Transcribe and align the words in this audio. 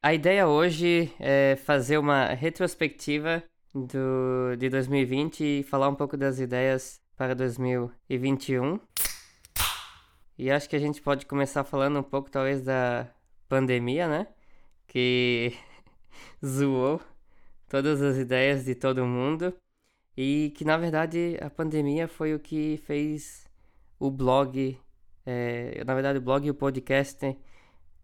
A 0.00 0.14
ideia 0.14 0.46
hoje 0.46 1.12
é 1.18 1.56
fazer 1.56 1.98
uma 1.98 2.28
retrospectiva 2.28 3.42
do, 3.74 4.54
de 4.56 4.70
2020 4.70 5.40
e 5.42 5.62
falar 5.64 5.88
um 5.88 5.94
pouco 5.96 6.16
das 6.16 6.38
ideias 6.38 7.02
para 7.16 7.34
2021. 7.34 8.78
E 10.38 10.52
acho 10.52 10.68
que 10.68 10.76
a 10.76 10.78
gente 10.78 11.02
pode 11.02 11.26
começar 11.26 11.64
falando 11.64 11.98
um 11.98 12.02
pouco, 12.04 12.30
talvez, 12.30 12.62
da 12.62 13.12
pandemia, 13.48 14.06
né? 14.06 14.28
Que 14.86 15.52
zoou 16.46 17.00
todas 17.68 18.00
as 18.00 18.18
ideias 18.18 18.64
de 18.64 18.76
todo 18.76 19.04
mundo. 19.04 19.52
E 20.16 20.52
que, 20.56 20.64
na 20.64 20.76
verdade, 20.76 21.36
a 21.40 21.50
pandemia 21.50 22.06
foi 22.06 22.34
o 22.34 22.38
que 22.38 22.76
fez 22.86 23.48
o 23.98 24.12
blog, 24.12 24.78
é, 25.26 25.82
na 25.84 25.92
verdade, 25.92 26.20
o 26.20 26.22
blog 26.22 26.46
e 26.46 26.50
o 26.50 26.54
podcast 26.54 27.36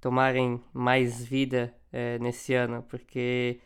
tomarem 0.00 0.60
mais 0.72 1.24
vida 1.24 1.72
é, 1.94 2.18
nesse 2.18 2.54
ano, 2.54 2.82
porque 2.88 3.60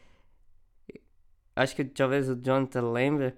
acho 1.56 1.74
que 1.74 1.84
talvez 1.84 2.28
o 2.28 2.36
Jonathan 2.36 2.92
lembre. 2.92 3.34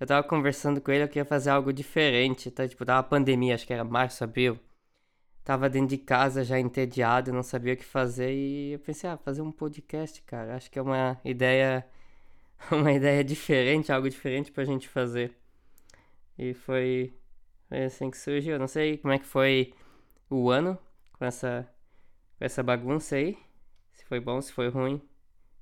Eu 0.00 0.06
tava 0.06 0.26
conversando 0.26 0.80
com 0.80 0.90
ele, 0.92 1.04
eu 1.04 1.08
queria 1.08 1.24
fazer 1.26 1.50
algo 1.50 1.72
diferente, 1.72 2.50
tá? 2.50 2.66
Tipo, 2.68 2.84
tava 2.86 3.02
pandemia, 3.08 3.54
acho 3.54 3.66
que 3.66 3.72
era 3.72 3.84
março, 3.84 4.24
abril. 4.24 4.58
Tava 5.44 5.68
dentro 5.70 5.88
de 5.88 5.98
casa 5.98 6.44
já 6.44 6.58
entediado, 6.58 7.32
não 7.32 7.42
sabia 7.42 7.74
o 7.74 7.76
que 7.76 7.84
fazer 7.84 8.32
e 8.34 8.72
eu 8.72 8.78
pensei, 8.80 9.10
ah, 9.10 9.18
fazer 9.18 9.42
um 9.42 9.52
podcast, 9.52 10.22
cara. 10.22 10.56
Acho 10.56 10.70
que 10.70 10.78
é 10.78 10.82
uma 10.82 11.20
ideia 11.24 11.86
uma 12.72 12.92
ideia 12.92 13.24
diferente, 13.24 13.92
algo 13.92 14.08
diferente 14.10 14.52
pra 14.52 14.64
gente 14.64 14.88
fazer. 14.88 15.32
E 16.38 16.54
foi, 16.54 17.14
foi 17.68 17.84
assim 17.84 18.10
que 18.10 18.18
surgiu. 18.18 18.58
Não 18.58 18.68
sei 18.68 18.98
como 18.98 19.12
é 19.12 19.18
que 19.18 19.26
foi 19.26 19.74
o 20.30 20.50
ano 20.50 20.78
com 21.12 21.24
essa 21.24 21.68
com 22.38 22.44
essa 22.44 22.62
bagunça 22.62 23.16
aí. 23.16 23.38
Se 24.04 24.08
foi 24.10 24.20
bom, 24.20 24.38
se 24.38 24.52
foi 24.52 24.68
ruim. 24.68 25.00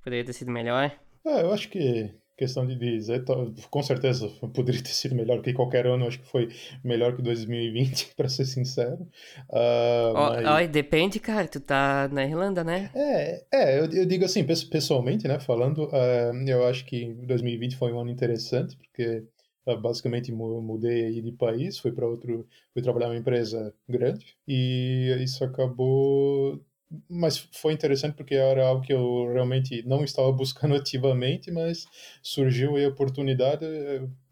Poderia 0.03 0.25
ter 0.25 0.33
sido 0.33 0.51
melhor. 0.51 0.93
É, 1.25 1.43
eu 1.43 1.53
acho 1.53 1.69
que 1.69 2.13
questão 2.37 2.67
de 2.67 2.75
dizer, 2.75 3.23
com 3.69 3.81
certeza 3.81 4.27
poderia 4.53 4.83
ter 4.83 4.89
sido 4.89 5.15
melhor 5.15 5.41
que 5.41 5.53
qualquer 5.53 5.87
ano, 5.87 6.07
acho 6.07 6.19
que 6.19 6.27
foi 6.27 6.49
melhor 6.83 7.15
que 7.15 7.21
2020, 7.21 8.15
para 8.17 8.27
ser 8.27 8.43
sincero. 8.43 9.07
Uh, 9.49 10.11
oh, 10.13 10.29
mas... 10.33 10.65
oh, 10.65 10.67
depende, 10.69 11.21
cara, 11.21 11.47
tu 11.47 11.61
tá 11.61 12.09
na 12.11 12.25
Irlanda, 12.25 12.65
né? 12.65 12.91
É, 12.93 13.45
é 13.49 13.79
eu, 13.79 13.85
eu 13.91 14.05
digo 14.05 14.25
assim, 14.25 14.43
pessoalmente, 14.43 15.25
né, 15.25 15.39
falando, 15.39 15.85
uh, 15.85 16.45
eu 16.45 16.67
acho 16.67 16.83
que 16.85 17.13
2020 17.13 17.77
foi 17.77 17.93
um 17.93 17.99
ano 18.01 18.09
interessante, 18.09 18.75
porque 18.75 19.23
uh, 19.67 19.79
basicamente 19.79 20.33
mudei 20.33 21.05
aí 21.05 21.21
de 21.21 21.31
país, 21.31 21.79
fui 21.79 21.93
para 21.93 22.05
outro, 22.05 22.45
fui 22.73 22.81
trabalhar 22.81 23.07
numa 23.07 23.19
empresa 23.19 23.73
grande, 23.87 24.35
e 24.45 25.15
isso 25.21 25.45
acabou 25.45 26.61
mas 27.09 27.37
foi 27.53 27.73
interessante 27.73 28.15
porque 28.15 28.35
era 28.35 28.67
algo 28.67 28.81
que 28.81 28.93
eu 28.93 29.31
realmente 29.33 29.83
não 29.87 30.03
estava 30.03 30.31
buscando 30.31 30.75
ativamente, 30.75 31.51
mas 31.51 31.85
surgiu 32.21 32.77
a 32.77 32.87
oportunidade, 32.87 33.65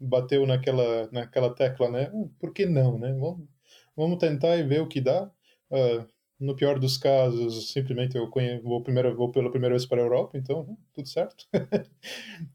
bateu 0.00 0.46
naquela, 0.46 1.08
naquela 1.12 1.54
tecla, 1.54 1.90
né? 1.90 2.10
Hum, 2.12 2.30
por 2.38 2.52
que 2.52 2.66
não, 2.66 2.98
né? 2.98 3.12
Vamos, 3.12 3.48
vamos 3.96 4.18
tentar 4.18 4.56
e 4.56 4.62
ver 4.62 4.80
o 4.80 4.88
que 4.88 5.00
dá. 5.00 5.30
Uh, 5.70 6.06
no 6.42 6.56
pior 6.56 6.78
dos 6.78 6.98
casos, 6.98 7.70
simplesmente 7.70 8.16
eu 8.16 8.28
vou, 8.64 8.82
primeiro, 8.82 9.14
vou 9.16 9.30
pela 9.30 9.50
primeira 9.50 9.74
vez 9.74 9.86
para 9.86 10.00
a 10.00 10.04
Europa, 10.04 10.36
então 10.36 10.62
hum, 10.68 10.76
tudo 10.92 11.08
certo. 11.08 11.46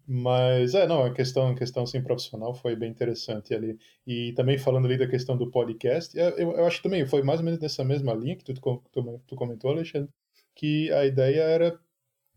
Mas, 0.05 0.75
é, 0.75 0.85
não, 0.85 1.03
a 1.03 1.13
questão, 1.13 1.47
a 1.49 1.55
questão 1.55 1.83
assim, 1.83 2.03
profissional 2.03 2.53
foi 2.53 2.75
bem 2.75 2.91
interessante 2.91 3.53
ali. 3.53 3.79
E 4.05 4.33
também 4.33 4.57
falando 4.57 4.85
ali 4.85 4.97
da 4.97 5.07
questão 5.07 5.37
do 5.37 5.49
podcast, 5.49 6.17
eu, 6.17 6.51
eu 6.51 6.65
acho 6.65 6.77
que 6.77 6.83
também 6.83 7.05
foi 7.05 7.23
mais 7.23 7.39
ou 7.39 7.45
menos 7.45 7.59
nessa 7.61 7.83
mesma 7.83 8.13
linha 8.13 8.35
que 8.35 8.43
tu, 8.43 8.53
tu, 8.53 9.21
tu 9.25 9.35
comentou, 9.35 9.71
Alexandre, 9.71 10.09
que 10.53 10.91
a 10.91 11.05
ideia 11.05 11.41
era 11.41 11.79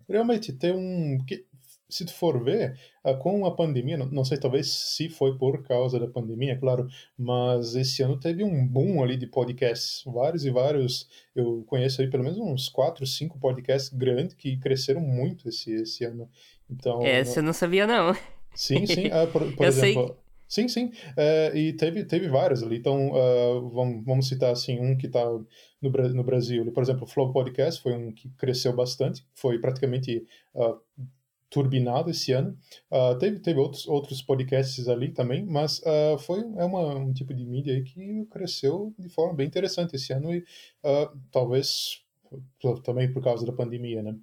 realmente 0.09 0.53
ter 0.53 0.75
um. 0.75 1.19
Que, 1.27 1.47
se 1.91 2.05
tu 2.05 2.15
for 2.15 2.43
ver, 2.43 2.79
ah, 3.05 3.15
com 3.15 3.45
a 3.45 3.55
pandemia, 3.55 3.97
não 3.97 4.25
sei 4.25 4.39
talvez 4.39 4.69
se 4.69 5.09
foi 5.09 5.37
por 5.37 5.63
causa 5.63 5.99
da 5.99 6.07
pandemia, 6.07 6.59
claro, 6.59 6.87
mas 7.19 7.75
esse 7.75 8.03
ano 8.03 8.19
teve 8.19 8.45
um 8.45 8.67
boom 8.67 9.03
ali 9.03 9.17
de 9.17 9.27
podcasts, 9.27 10.03
vários 10.05 10.45
e 10.45 10.51
vários, 10.51 11.09
eu 11.35 11.65
conheço 11.67 12.01
aí 12.01 12.09
pelo 12.09 12.25
menos 12.25 12.39
uns 12.39 12.69
quatro, 12.69 13.07
cinco 13.07 13.39
podcasts 13.39 13.93
grandes 13.93 14.35
que 14.35 14.57
cresceram 14.57 15.01
muito 15.01 15.49
esse, 15.49 15.73
esse 15.73 16.05
ano. 16.05 16.29
Então, 16.71 17.05
Essa 17.05 17.41
eu 17.41 17.43
não 17.43 17.53
sabia 17.53 17.87
não. 17.87 18.15
Sim, 18.55 18.87
sim, 18.87 19.09
ah, 19.13 19.27
por, 19.27 19.53
por 19.55 19.67
exemplo... 19.67 20.07
Sei... 20.09 20.21
Sim, 20.51 20.67
sim. 20.67 20.87
Uh, 20.87 21.57
e 21.57 21.73
teve, 21.75 22.05
teve 22.05 22.29
vários 22.29 22.61
ali. 22.61 22.79
Então, 22.79 23.13
uh, 23.13 23.71
vamos, 23.71 24.05
vamos 24.05 24.29
citar 24.29 24.51
assim, 24.51 24.81
um 24.81 24.97
que 24.97 25.07
está 25.07 25.25
no, 25.25 25.47
no 25.81 26.25
Brasil. 26.25 26.73
Por 26.73 26.83
exemplo, 26.83 27.05
o 27.05 27.07
Flow 27.07 27.33
Podcast 27.33 27.81
foi 27.81 27.93
um 27.93 28.11
que 28.11 28.29
cresceu 28.31 28.75
bastante. 28.75 29.25
Foi 29.33 29.61
praticamente 29.61 30.27
uh, 30.53 30.77
turbinado 31.51 32.11
esse 32.11 32.33
ano. 32.33 32.57
Uh, 32.91 33.19
teve 33.19 33.41
teve 33.41 33.59
outros, 33.59 33.87
outros 33.87 34.23
podcasts 34.23 34.89
ali 34.89 35.11
também, 35.11 35.45
mas 35.45 35.81
uh, 35.81 36.19
foi 36.19 36.41
é 36.41 36.65
uma, 36.65 36.95
um 36.95 37.13
tipo 37.13 37.35
de 37.35 37.45
mídia 37.45 37.75
aí 37.75 37.83
que 37.83 38.25
cresceu 38.31 38.95
de 38.99 39.09
forma 39.09 39.35
bem 39.35 39.47
interessante 39.47 39.97
esse 39.97 40.13
ano 40.13 40.33
e 40.33 40.39
uh, 40.85 41.11
talvez 41.31 42.03
também 42.85 43.13
por 43.13 43.25
causa 43.25 43.45
da 43.45 43.53
pandemia, 43.53 44.05
né? 44.05 44.15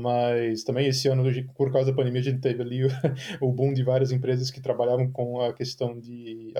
mas 0.00 0.64
também 0.64 0.86
esse 0.86 1.08
ano, 1.08 1.22
por 1.54 1.70
causa 1.70 1.90
da 1.90 1.94
pandemia, 1.94 2.22
a 2.22 2.24
gente 2.24 2.40
teve 2.40 2.62
ali 2.62 2.86
o, 3.38 3.48
o 3.48 3.52
boom 3.52 3.74
de 3.74 3.82
várias 3.82 4.10
empresas 4.10 4.50
que 4.50 4.62
trabalhavam 4.62 5.12
com 5.12 5.38
a 5.42 5.52
questão 5.52 6.00
de 6.00 6.54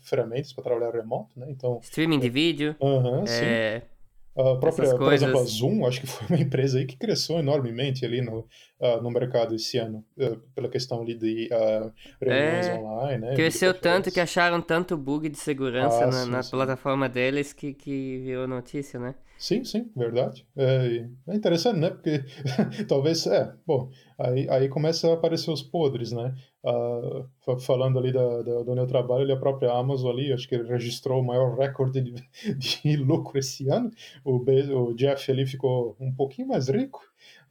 ferramentas 0.00 0.50
para 0.54 0.64
trabalhar 0.64 0.92
remoto, 0.92 1.38
né? 1.38 1.44
Então 1.50 1.78
streaming 1.82 2.20
de 2.20 2.30
vídeo, 2.30 2.74
-huh, 2.80 3.24
é... 3.24 3.80
sim 3.80 3.93
a 4.36 4.56
própria, 4.56 4.96
por 4.96 5.12
exemplo, 5.12 5.38
a 5.38 5.44
Zoom, 5.44 5.86
acho 5.86 6.00
que 6.00 6.06
foi 6.08 6.26
uma 6.28 6.38
empresa 6.42 6.78
aí 6.78 6.86
que 6.86 6.96
cresceu 6.96 7.38
enormemente 7.38 8.04
ali 8.04 8.20
no, 8.20 8.40
uh, 8.80 9.00
no 9.00 9.10
mercado 9.10 9.54
esse 9.54 9.78
ano, 9.78 10.04
uh, 10.18 10.36
pela 10.54 10.68
questão 10.68 11.02
ali 11.02 11.14
de 11.14 11.48
uh, 11.52 11.92
reuniões 12.20 12.66
é, 12.66 12.74
online, 12.74 13.20
né? 13.20 13.34
Cresceu 13.34 13.72
tanto 13.72 14.10
que 14.10 14.18
acharam 14.18 14.60
tanto 14.60 14.96
bug 14.96 15.28
de 15.28 15.38
segurança 15.38 16.04
ah, 16.04 16.06
na, 16.06 16.24
sim, 16.24 16.30
na 16.30 16.42
sim. 16.42 16.50
plataforma 16.50 17.08
deles 17.08 17.52
que, 17.52 17.74
que 17.74 18.18
virou 18.24 18.48
notícia, 18.48 18.98
né? 18.98 19.14
Sim, 19.38 19.64
sim, 19.64 19.90
verdade. 19.96 20.46
É, 20.56 21.06
é 21.28 21.34
interessante, 21.34 21.78
né? 21.78 21.90
Porque 21.90 22.24
talvez, 22.88 23.26
é, 23.26 23.52
bom, 23.66 23.90
aí, 24.18 24.48
aí 24.48 24.68
começa 24.68 25.10
a 25.10 25.14
aparecer 25.14 25.50
os 25.50 25.62
podres, 25.62 26.12
né? 26.12 26.34
Uh, 26.64 27.60
falando 27.60 27.98
ali 27.98 28.10
da, 28.10 28.40
da, 28.40 28.62
do 28.62 28.74
meu 28.74 28.86
trabalho, 28.86 29.22
ele, 29.22 29.32
a 29.32 29.36
própria 29.36 29.70
Amazon 29.70 30.10
ali, 30.10 30.32
acho 30.32 30.48
que 30.48 30.56
registrou 30.56 31.20
o 31.20 31.24
maior 31.24 31.58
recorde 31.58 32.00
de, 32.00 32.14
de 32.56 32.96
lucro 32.96 33.38
esse 33.38 33.68
ano. 33.68 33.90
O, 34.24 34.36
o 34.38 34.94
Jeff 34.94 35.30
ali 35.30 35.44
ficou 35.44 35.94
um 36.00 36.10
pouquinho 36.10 36.48
mais 36.48 36.68
rico 36.68 37.02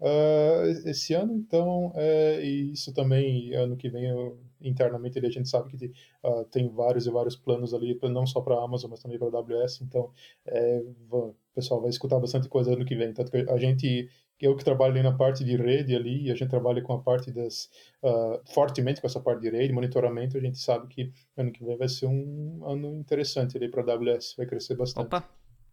uh, 0.01 0.89
esse 0.89 1.13
ano, 1.13 1.35
então, 1.35 1.91
é, 1.95 2.41
isso 2.41 2.91
também, 2.91 3.53
ano 3.53 3.77
que 3.77 3.87
vem, 3.87 4.05
eu, 4.05 4.39
internamente 4.61 5.17
ali, 5.19 5.27
a 5.27 5.31
gente 5.31 5.49
sabe 5.49 5.77
que 5.77 5.91
uh, 6.23 6.45
tem 6.45 6.67
vários 6.69 7.05
e 7.05 7.11
vários 7.11 7.35
planos 7.35 7.73
ali, 7.73 7.99
não 8.03 8.25
só 8.25 8.41
para 8.41 8.55
a 8.55 8.63
Amazon, 8.63 8.89
mas 8.89 9.01
também 9.01 9.19
para 9.19 9.27
a 9.27 9.39
AWS, 9.39 9.81
então 9.81 10.09
é, 10.45 10.81
o 11.11 11.35
pessoal 11.53 11.81
vai 11.81 11.89
escutar 11.89 12.19
bastante 12.19 12.49
coisa 12.49 12.73
ano 12.73 12.85
que 12.85 12.95
vem. 12.95 13.13
Tanto 13.13 13.31
que 13.31 13.37
a 13.37 13.57
gente, 13.57 14.09
eu 14.43 14.55
que 14.55 14.63
trabalho 14.63 14.93
ali 14.93 15.03
na 15.03 15.13
parte 15.13 15.43
de 15.43 15.55
rede 15.55 15.95
ali, 15.95 16.29
a 16.29 16.35
gente 16.35 16.49
trabalha 16.49 16.81
com 16.81 16.93
a 16.93 16.99
parte 16.99 17.31
das, 17.31 17.69
uh, 18.03 18.41
fortemente 18.53 18.99
com 18.99 19.07
essa 19.07 19.19
parte 19.19 19.41
de 19.41 19.49
rede, 19.49 19.71
monitoramento, 19.71 20.37
a 20.37 20.41
gente 20.41 20.57
sabe 20.57 20.87
que 20.87 21.11
ano 21.37 21.51
que 21.51 21.63
vem 21.63 21.77
vai 21.77 21.87
ser 21.87 22.07
um 22.07 22.61
ano 22.65 22.95
interessante 22.97 23.55
ali 23.55 23.69
para 23.69 23.81
a 23.81 23.95
AWS, 23.95 24.35
vai 24.37 24.45
crescer 24.45 24.75
bastante. 24.75 25.05
Opa! 25.05 25.23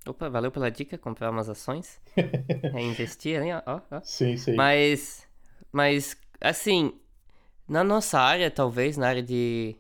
Opa, 0.07 0.31
valeu 0.31 0.51
pela 0.51 0.71
dica, 0.71 0.97
comprar 0.97 1.31
umas 1.31 1.51
ações. 1.51 2.01
é 2.17 2.83
investir, 2.83 3.39
né? 3.39 3.63
Ó, 3.67 3.81
ó. 3.91 4.01
Sim, 4.03 4.35
sim. 4.37 4.55
Mas, 4.55 5.29
mas, 5.71 6.17
assim, 6.41 6.95
na 7.69 7.85
nossa 7.85 8.19
área, 8.19 8.51
talvez, 8.51 8.97
na 8.97 9.09
área 9.09 9.23
de 9.23 9.77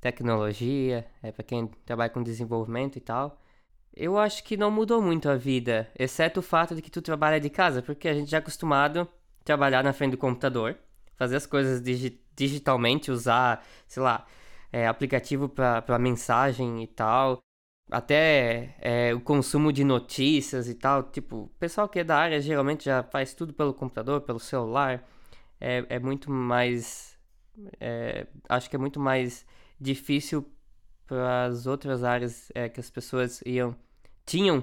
tecnologia, 0.00 1.06
é 1.22 1.30
para 1.30 1.44
quem 1.44 1.68
trabalha 1.84 2.10
com 2.10 2.22
desenvolvimento 2.22 2.96
e 2.96 3.00
tal, 3.00 3.40
eu 3.96 4.18
acho 4.18 4.44
que 4.44 4.56
não 4.56 4.70
mudou 4.70 5.00
muito 5.00 5.28
a 5.28 5.36
vida, 5.36 5.90
exceto 5.98 6.40
o 6.40 6.42
fato 6.42 6.74
de 6.74 6.82
que 6.82 6.90
tu 6.90 7.00
trabalha 7.00 7.40
de 7.40 7.48
casa, 7.48 7.82
porque 7.82 8.08
a 8.08 8.14
gente 8.14 8.30
já 8.30 8.36
é 8.36 8.40
acostumado 8.40 9.00
a 9.00 9.08
trabalhar 9.44 9.82
na 9.82 9.92
frente 9.92 10.12
do 10.12 10.18
computador, 10.18 10.76
fazer 11.16 11.36
as 11.36 11.46
coisas 11.46 11.82
digi 11.82 12.20
digitalmente, 12.36 13.10
usar, 13.10 13.64
sei 13.88 14.02
lá, 14.02 14.26
é, 14.70 14.86
aplicativo 14.86 15.48
para 15.48 15.98
mensagem 15.98 16.82
e 16.82 16.86
tal, 16.86 17.38
até 17.90 18.76
é, 18.80 19.14
o 19.14 19.20
consumo 19.20 19.72
de 19.72 19.82
notícias 19.84 20.68
e 20.68 20.74
tal. 20.74 21.04
Tipo, 21.04 21.44
o 21.44 21.48
pessoal 21.58 21.88
que 21.88 22.00
é 22.00 22.04
da 22.04 22.18
área 22.18 22.40
geralmente 22.40 22.84
já 22.84 23.02
faz 23.02 23.32
tudo 23.32 23.54
pelo 23.54 23.72
computador, 23.72 24.20
pelo 24.20 24.38
celular 24.38 25.02
é, 25.60 25.84
é 25.88 25.98
muito 25.98 26.30
mais. 26.30 27.16
É, 27.80 28.26
acho 28.48 28.68
que 28.68 28.76
é 28.76 28.78
muito 28.78 29.00
mais 29.00 29.46
difícil 29.80 30.46
para 31.06 31.46
as 31.46 31.66
outras 31.66 32.04
áreas 32.04 32.50
é, 32.54 32.68
que 32.68 32.80
as 32.80 32.90
pessoas 32.90 33.40
iam 33.46 33.74
tinham 34.26 34.62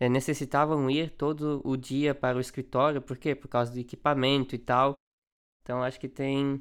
é, 0.00 0.08
necessitavam 0.08 0.90
ir 0.90 1.10
todo 1.10 1.60
o 1.64 1.76
dia 1.76 2.14
para 2.14 2.36
o 2.36 2.40
escritório, 2.40 3.00
por 3.00 3.16
quê? 3.16 3.34
Por 3.34 3.48
causa 3.48 3.72
do 3.72 3.78
equipamento 3.78 4.54
e 4.54 4.58
tal. 4.58 4.94
Então 5.62 5.82
acho 5.82 6.00
que 6.00 6.08
tem 6.08 6.60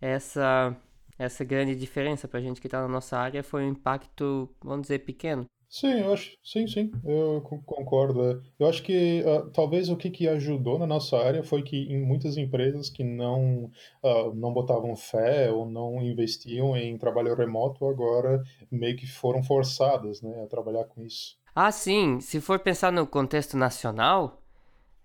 essa 0.00 0.76
essa 1.16 1.44
grande 1.44 1.76
diferença 1.76 2.26
para 2.26 2.40
a 2.40 2.42
gente 2.42 2.60
que 2.60 2.66
está 2.66 2.80
na 2.80 2.88
nossa 2.88 3.16
área 3.16 3.42
foi 3.42 3.64
um 3.64 3.68
impacto, 3.68 4.52
vamos 4.60 4.82
dizer, 4.82 5.00
pequeno. 5.00 5.46
Sim, 5.68 6.00
eu 6.00 6.12
acho, 6.12 6.36
sim, 6.42 6.68
sim, 6.68 6.92
eu 7.04 7.40
concordo. 7.42 8.22
É. 8.22 8.40
Eu 8.60 8.68
acho 8.68 8.82
que 8.82 9.22
uh, 9.22 9.50
talvez 9.50 9.88
o 9.88 9.96
que, 9.96 10.08
que 10.08 10.28
ajudou 10.28 10.78
na 10.78 10.86
nossa 10.86 11.16
área 11.16 11.42
foi 11.42 11.62
que 11.62 11.76
em 11.76 12.00
muitas 12.00 12.36
empresas 12.36 12.88
que 12.88 13.02
não 13.02 13.64
uh, 14.02 14.32
não 14.34 14.52
botavam 14.52 14.94
fé 14.94 15.50
ou 15.50 15.68
não 15.68 16.00
investiam 16.00 16.76
em 16.76 16.96
trabalho 16.96 17.34
remoto 17.34 17.86
agora 17.86 18.40
meio 18.70 18.96
que 18.96 19.06
foram 19.06 19.42
forçadas, 19.42 20.22
né, 20.22 20.44
a 20.44 20.46
trabalhar 20.46 20.84
com 20.84 21.02
isso. 21.02 21.36
Ah, 21.54 21.70
sim. 21.70 22.20
Se 22.20 22.40
for 22.40 22.58
pensar 22.58 22.90
no 22.90 23.06
contexto 23.06 23.56
nacional, 23.56 24.42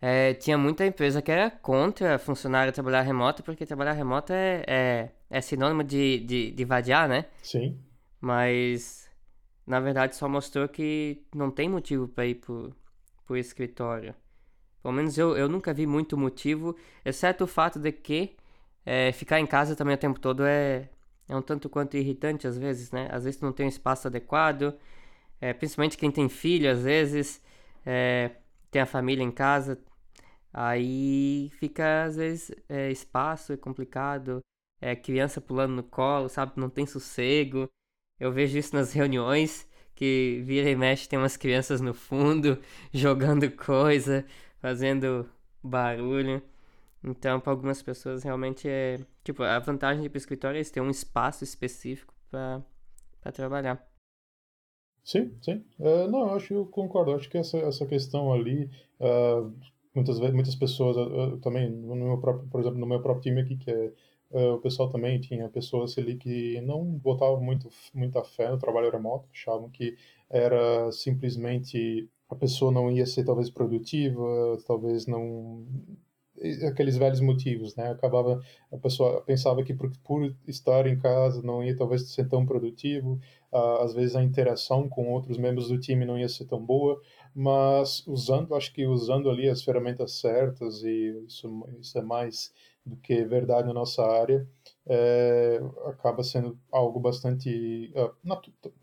é, 0.02 0.34
tinha 0.34 0.58
muita 0.58 0.86
empresa 0.86 1.22
que 1.22 1.32
era 1.32 1.52
contra 1.52 2.18
funcionário 2.18 2.74
trabalhar 2.74 3.02
remoto, 3.02 3.44
porque 3.44 3.66
trabalhar 3.66 3.94
remoto 3.94 4.34
é, 4.34 4.64
é, 4.68 5.12
é 5.30 5.42
sinônimo 5.42 5.84
de, 5.84 6.20
de, 6.20 6.52
de 6.52 6.66
vadiar, 6.66 7.08
né? 7.08 7.26
Sim. 7.44 7.78
Mas, 8.20 9.10
na 9.68 9.80
verdade, 9.80 10.16
só 10.16 10.28
mostrou 10.28 10.68
que 10.68 11.24
não 11.36 11.52
tem 11.52 11.70
motivo 11.70 12.08
para 12.08 12.26
ir 12.26 12.36
pro, 12.36 12.76
pro 13.26 13.38
escritório. 13.38 14.16
Pelo 14.82 14.94
menos 14.94 15.18
eu, 15.18 15.38
eu 15.38 15.50
nunca 15.50 15.74
vi 15.74 15.86
muito 15.86 16.18
motivo, 16.18 16.76
exceto 17.04 17.44
o 17.44 17.48
fato 17.48 17.78
de 17.78 17.92
que 17.92 18.38
é, 18.86 19.12
ficar 19.12 19.40
em 19.40 19.46
casa 19.46 19.76
também 19.76 19.96
o 19.96 19.98
tempo 19.98 20.20
todo 20.20 20.44
é, 20.46 20.90
é 21.28 21.36
um 21.36 21.42
tanto 21.42 21.70
quanto 21.70 21.98
irritante 21.98 22.48
às 22.48 22.58
vezes, 22.58 22.92
né? 22.92 23.08
Às 23.12 23.26
vezes 23.26 23.42
não 23.42 23.52
tem 23.52 23.66
um 23.66 23.70
espaço 23.70 24.08
adequado, 24.08 24.74
é, 25.42 25.54
principalmente 25.54 25.98
quem 25.98 26.12
tem 26.12 26.30
filho, 26.30 26.72
às 26.72 26.84
vezes 26.84 27.42
é, 27.86 28.32
tem 28.72 28.82
a 28.82 28.86
família 28.86 29.24
em 29.24 29.32
casa, 29.32 29.80
Aí 30.54 31.50
fica, 31.60 32.04
às 32.06 32.16
vezes, 32.16 32.52
é, 32.68 32.92
espaço 32.92 33.54
é 33.54 33.58
complicado, 33.58 34.42
é, 34.82 34.96
criança 34.96 35.40
pulando 35.42 35.76
no 35.76 35.84
colo, 35.84 36.28
sabe? 36.30 36.54
Não 36.58 36.70
tem 36.70 36.86
sossego. 36.86 37.70
Eu 38.20 38.32
vejo 38.32 38.58
isso 38.58 38.76
nas 38.76 38.92
reuniões, 38.94 39.68
que 39.96 40.42
vira 40.46 40.70
e 40.70 40.76
mexe 40.76 41.08
tem 41.10 41.20
umas 41.20 41.38
crianças 41.38 41.82
no 41.82 41.94
fundo, 41.94 42.60
jogando 42.94 43.50
coisa, 43.52 44.26
fazendo 44.60 45.30
barulho. 45.64 46.42
Então, 47.04 47.40
para 47.40 47.54
algumas 47.54 47.82
pessoas, 47.82 48.24
realmente 48.24 48.68
é. 48.70 49.00
Tipo, 49.24 49.44
a 49.44 49.60
vantagem 49.60 50.02
de 50.02 50.08
ir 50.08 50.10
para 50.10 50.18
o 50.18 50.20
escritório 50.20 50.60
é 50.62 50.64
ter 50.64 50.82
um 50.82 50.90
espaço 50.90 51.44
específico 51.44 52.14
para 52.32 52.64
trabalhar. 53.34 53.89
Sim, 55.10 55.36
sim. 55.42 55.64
Uh, 55.80 56.08
não, 56.08 56.20
eu 56.28 56.34
acho 56.36 56.54
eu 56.54 56.66
concordo. 56.68 57.10
Eu 57.12 57.16
acho 57.16 57.28
que 57.30 57.38
essa, 57.38 57.58
essa 57.58 57.84
questão 57.86 58.32
ali. 58.32 58.70
Uh, 59.00 59.52
muitas 59.96 60.20
muitas 60.20 60.56
pessoas 60.56 60.96
eu, 60.98 61.40
também 61.42 61.68
no 61.70 61.96
meu 61.96 62.18
próprio 62.20 62.48
por 62.48 62.62
exemplo 62.62 62.78
no 62.80 62.86
meu 62.86 63.02
próprio 63.02 63.24
time 63.24 63.42
aqui 63.42 63.58
que 63.58 63.72
é 63.72 63.92
uh, 64.32 64.54
o 64.54 64.60
pessoal 64.62 64.88
também 64.90 65.20
tinha 65.20 65.50
pessoas 65.50 65.98
ali 65.98 66.16
que 66.16 66.62
não 66.62 66.86
botavam 66.86 67.42
muito 67.42 67.68
muita 67.94 68.24
fé 68.24 68.50
no 68.52 68.60
trabalho 68.60 68.92
remoto 68.92 69.28
achavam 69.34 69.68
que 69.70 69.98
era 70.30 70.92
simplesmente 70.92 72.08
a 72.30 72.36
pessoa 72.36 72.72
não 72.72 72.92
ia 72.92 73.06
ser 73.06 73.24
talvez 73.26 73.50
produtiva 73.50 74.58
talvez 74.68 75.08
não 75.08 75.66
aqueles 76.68 76.96
velhos 76.98 77.20
motivos, 77.20 77.76
né? 77.76 77.90
Acabava 77.92 78.42
a 78.72 78.78
pessoa 78.78 79.22
pensava 79.22 79.64
que 79.64 79.74
por, 79.74 79.92
por 80.04 80.34
estar 80.48 80.88
em 80.88 80.98
casa 80.98 81.42
não 81.42 81.64
ia 81.64 81.76
talvez 81.76 82.10
ser 82.12 82.28
tão 82.30 82.46
produtivo, 82.46 83.20
uh, 83.52 83.84
às 83.84 83.94
vezes 83.94 84.16
a 84.16 84.24
interação 84.24 84.88
com 84.88 85.12
outros 85.12 85.38
membros 85.38 85.70
do 85.70 85.80
time 85.80 86.06
não 86.06 86.18
ia 86.18 86.30
ser 86.30 86.46
tão 86.46 86.64
boa, 86.64 87.02
mas 87.34 88.06
usando, 88.08 88.56
acho 88.56 88.74
que 88.74 88.86
usando 88.86 89.30
ali 89.30 89.50
as 89.50 89.64
ferramentas 89.64 90.14
certas 90.14 90.84
e 90.84 91.24
isso, 91.28 91.68
isso 91.80 91.98
é 91.98 92.02
mais 92.02 92.54
do 92.86 92.96
que 92.98 93.24
verdade 93.24 93.68
na 93.68 93.74
nossa 93.74 94.04
área, 94.04 94.48
é, 94.88 95.62
acaba 95.86 96.24
sendo 96.24 96.58
algo 96.72 97.00
bastante, 97.00 97.94
uh, 97.96 98.12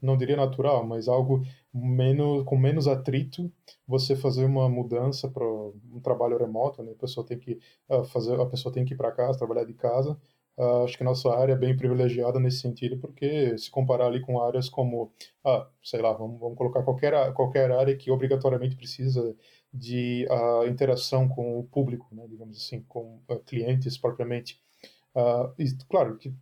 não 0.01 0.17
diria 0.17 0.37
natural, 0.37 0.87
mas 0.87 1.09
algo 1.09 1.43
menos, 1.75 2.45
com 2.45 2.57
menos 2.57 2.87
atrito 2.87 3.53
você 3.87 4.15
fazer 4.15 4.45
uma 4.45 4.69
mudança 4.69 5.29
para 5.29 5.45
um 5.45 6.01
trabalho 6.01 6.39
remoto, 6.39 6.83
né? 6.83 6.93
A 6.93 7.01
pessoa 7.01 7.27
tem 7.27 7.39
que 7.39 7.59
uh, 7.89 8.05
fazer, 8.05 8.41
a 8.41 8.47
pessoa 8.47 8.73
tem 8.73 8.85
que 8.85 8.95
ir 8.95 8.97
para 8.97 9.13
casa, 9.13 9.39
trabalhar 9.39 9.65
de 9.65 9.75
casa, 9.75 10.17
Uh, 10.59 10.85
acho 10.85 10.97
que 10.97 11.05
nossa 11.05 11.29
área 11.37 11.53
é 11.53 11.57
bem 11.57 11.77
privilegiada 11.77 12.41
nesse 12.41 12.61
sentido, 12.61 12.97
porque 12.99 13.57
se 13.59 13.71
comparar 13.71 14.07
ali 14.07 14.21
com 14.21 14.43
áreas 14.43 14.69
como, 14.71 15.13
ah, 15.45 15.69
sei 15.83 16.01
lá, 16.01 16.13
vamos, 16.13 16.41
vamos 16.41 16.57
colocar 16.57 16.83
qualquer, 16.83 17.33
qualquer 17.35 17.71
área 17.71 17.95
que 17.97 18.11
obrigatoriamente 18.11 18.75
precisa 18.75 19.37
de 19.73 20.27
uh, 20.31 20.67
interação 20.67 21.29
com 21.29 21.59
o 21.59 21.65
público, 21.65 22.09
né, 22.15 22.27
digamos 22.27 22.57
assim, 22.57 22.83
com 22.89 23.21
uh, 23.29 23.39
clientes 23.41 23.99
propriamente. 23.99 24.59
e, 25.59 25.67
claro 25.89 26.17
que 26.19 26.35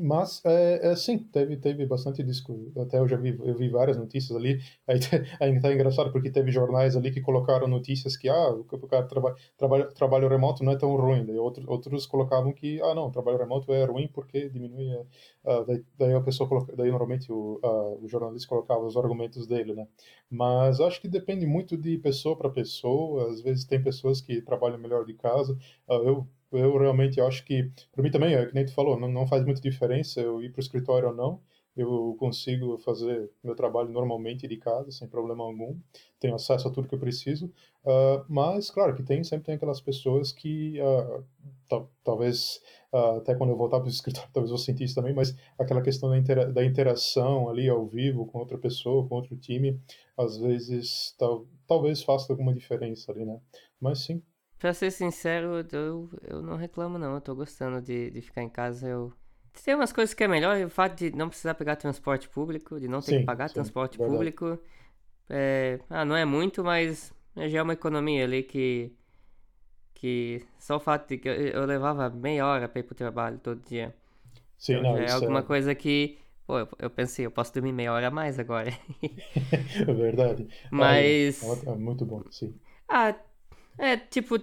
mas, 0.00 0.42
é, 0.44 0.92
é, 0.92 0.96
sim, 0.96 1.18
teve, 1.18 1.56
teve 1.56 1.86
bastante 1.86 2.22
disco. 2.22 2.72
Até 2.78 2.98
eu 2.98 3.06
já 3.08 3.16
vi, 3.16 3.38
eu 3.42 3.54
vi 3.54 3.68
várias 3.68 3.96
notícias 3.96 4.36
ali. 4.36 4.60
Aí 4.88 4.98
ainda 5.40 5.60
tá 5.60 5.72
engraçado 5.72 6.10
porque 6.12 6.30
teve 6.30 6.50
jornais 6.50 6.96
ali 6.96 7.10
que 7.12 7.20
colocaram 7.20 7.68
notícias 7.68 8.16
que, 8.16 8.28
ah, 8.28 8.50
o 8.50 8.64
cara 8.64 9.06
traba, 9.06 9.36
trabalho, 9.94 10.28
remoto 10.28 10.64
não 10.64 10.72
é 10.72 10.76
tão 10.76 10.96
ruim. 10.96 11.24
Daí 11.24 11.38
outro, 11.38 11.64
outros 11.70 12.06
colocavam 12.06 12.52
que, 12.52 12.80
ah, 12.82 12.94
não, 12.94 13.10
trabalho 13.10 13.38
remoto 13.38 13.72
é 13.72 13.84
ruim 13.84 14.08
porque 14.08 14.48
diminui. 14.48 14.94
Uh, 15.44 15.64
daí, 15.66 15.84
daí, 15.98 16.14
a 16.14 16.20
pessoa 16.20 16.48
coloca, 16.48 16.74
daí 16.76 16.90
normalmente 16.90 17.32
o, 17.32 17.60
o 18.02 18.08
jornalista 18.08 18.48
colocava 18.48 18.84
os 18.84 18.96
argumentos 18.96 19.46
dele, 19.46 19.74
né? 19.74 19.86
Mas 20.30 20.80
acho 20.80 21.00
que 21.00 21.08
depende 21.08 21.46
muito 21.46 21.76
de 21.76 21.98
pessoa 21.98 22.36
para 22.36 22.50
pessoa. 22.50 23.30
Às 23.30 23.40
vezes 23.40 23.64
tem 23.64 23.82
pessoas 23.82 24.20
que 24.20 24.40
trabalham 24.42 24.78
melhor 24.78 25.04
de 25.04 25.14
casa. 25.14 25.54
Uh, 25.88 25.92
eu 26.08 26.28
eu 26.52 26.76
realmente 26.78 27.20
acho 27.20 27.44
que, 27.44 27.70
para 27.92 28.02
mim 28.02 28.10
também, 28.10 28.34
é 28.34 28.46
que 28.46 28.54
nem 28.54 28.64
tu 28.64 28.74
falou, 28.74 28.98
não, 28.98 29.08
não 29.08 29.26
faz 29.26 29.44
muita 29.44 29.60
diferença 29.60 30.20
eu 30.20 30.42
ir 30.42 30.50
para 30.50 30.60
o 30.60 30.62
escritório 30.62 31.08
ou 31.08 31.14
não. 31.14 31.40
Eu 31.76 32.16
consigo 32.18 32.76
fazer 32.78 33.30
meu 33.42 33.54
trabalho 33.54 33.90
normalmente 33.90 34.46
de 34.48 34.56
casa, 34.56 34.90
sem 34.90 35.08
problema 35.08 35.44
algum. 35.44 35.78
Tenho 36.18 36.34
acesso 36.34 36.68
a 36.68 36.70
tudo 36.70 36.88
que 36.88 36.94
eu 36.94 36.98
preciso. 36.98 37.46
Uh, 37.84 38.24
mas, 38.28 38.70
claro, 38.70 38.94
que 38.94 39.02
tem 39.02 39.22
sempre 39.22 39.46
tem 39.46 39.54
aquelas 39.54 39.80
pessoas 39.80 40.32
que, 40.32 40.78
uh, 40.80 41.24
talvez, 42.04 42.60
uh, 42.92 43.18
até 43.18 43.34
quando 43.34 43.50
eu 43.50 43.56
voltar 43.56 43.78
para 43.78 43.86
o 43.86 43.90
escritório, 43.90 44.28
talvez 44.32 44.50
eu 44.50 44.58
sentir 44.58 44.84
isso 44.84 44.96
também, 44.96 45.14
mas 45.14 45.34
aquela 45.58 45.80
questão 45.80 46.10
da, 46.10 46.18
intera 46.18 46.52
da 46.52 46.64
interação 46.64 47.48
ali 47.48 47.68
ao 47.68 47.86
vivo 47.86 48.26
com 48.26 48.38
outra 48.38 48.58
pessoa, 48.58 49.06
com 49.08 49.14
outro 49.14 49.36
time, 49.36 49.80
às 50.18 50.36
vezes, 50.36 51.14
tal 51.18 51.46
talvez 51.70 52.02
faça 52.02 52.32
alguma 52.32 52.52
diferença 52.52 53.12
ali, 53.12 53.24
né? 53.24 53.40
Mas 53.80 54.00
sim, 54.00 54.20
Pra 54.60 54.74
ser 54.74 54.90
sincero, 54.90 55.66
eu, 55.72 56.10
eu 56.22 56.42
não 56.42 56.54
reclamo 56.54 56.98
não, 56.98 57.14
eu 57.14 57.20
tô 57.22 57.34
gostando 57.34 57.80
de, 57.80 58.10
de 58.10 58.20
ficar 58.20 58.42
em 58.42 58.48
casa, 58.48 58.86
eu... 58.86 59.10
Tem 59.64 59.74
umas 59.74 59.90
coisas 59.90 60.12
que 60.14 60.22
é 60.22 60.28
melhor, 60.28 60.62
o 60.62 60.68
fato 60.68 60.98
de 60.98 61.16
não 61.16 61.30
precisar 61.30 61.54
pegar 61.54 61.76
transporte 61.76 62.28
público, 62.28 62.78
de 62.78 62.86
não 62.86 63.00
ter 63.00 63.12
sim, 63.12 63.18
que 63.20 63.24
pagar 63.24 63.48
sim, 63.48 63.54
transporte 63.54 63.96
verdade. 63.96 64.14
público, 64.14 64.58
é... 65.30 65.80
ah, 65.88 66.04
não 66.04 66.14
é 66.14 66.26
muito, 66.26 66.62
mas 66.62 67.10
já 67.34 67.60
é 67.60 67.62
uma 67.62 67.72
economia 67.72 68.22
ali 68.24 68.42
que... 68.42 68.92
Que 69.94 70.42
só 70.58 70.76
o 70.76 70.80
fato 70.80 71.08
de 71.08 71.16
que 71.16 71.28
eu, 71.28 71.32
eu 71.32 71.64
levava 71.64 72.10
meia 72.10 72.46
hora 72.46 72.68
pra 72.68 72.80
ir 72.80 72.82
pro 72.82 72.94
trabalho 72.94 73.38
todo 73.38 73.62
dia. 73.66 73.94
Sim, 74.58 74.74
então, 74.74 74.92
não, 74.92 74.98
é 74.98 75.10
alguma 75.10 75.40
é... 75.40 75.42
coisa 75.42 75.74
que... 75.74 76.18
Pô, 76.46 76.58
eu, 76.58 76.68
eu, 76.78 76.90
pensei, 76.90 77.24
eu 77.24 77.30
posso 77.30 77.52
dormir 77.54 77.72
meia 77.72 77.94
hora 77.94 78.08
a 78.08 78.10
mais 78.10 78.38
agora. 78.38 78.70
é 79.02 79.92
verdade. 79.92 80.46
Mas... 80.70 81.42
Ah, 81.42 81.70
é, 81.70 81.72
é 81.72 81.76
muito 81.76 82.04
bom, 82.04 82.22
sim. 82.30 82.54
Ah, 82.88 83.14
é, 83.78 83.96
tipo, 83.96 84.38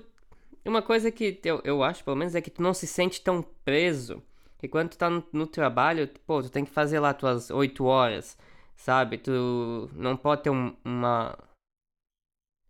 uma 0.65 0.81
coisa 0.81 1.11
que 1.11 1.39
eu, 1.43 1.61
eu 1.63 1.83
acho, 1.83 2.03
pelo 2.03 2.15
menos, 2.17 2.35
é 2.35 2.41
que 2.41 2.49
tu 2.49 2.61
não 2.61 2.73
se 2.73 2.87
sente 2.87 3.21
tão 3.21 3.41
preso. 3.63 4.21
Que 4.59 4.67
quando 4.67 4.89
tu 4.89 4.97
tá 4.97 5.09
no, 5.09 5.23
no 5.31 5.47
trabalho, 5.47 6.09
pô, 6.25 6.41
tu 6.41 6.49
tem 6.49 6.65
que 6.65 6.71
fazer 6.71 6.99
lá 6.99 7.13
tuas 7.13 7.49
oito 7.51 7.85
horas, 7.85 8.37
sabe? 8.75 9.17
Tu 9.17 9.89
não 9.93 10.17
pode 10.17 10.43
ter 10.43 10.49
um, 10.49 10.75
uma. 10.83 11.37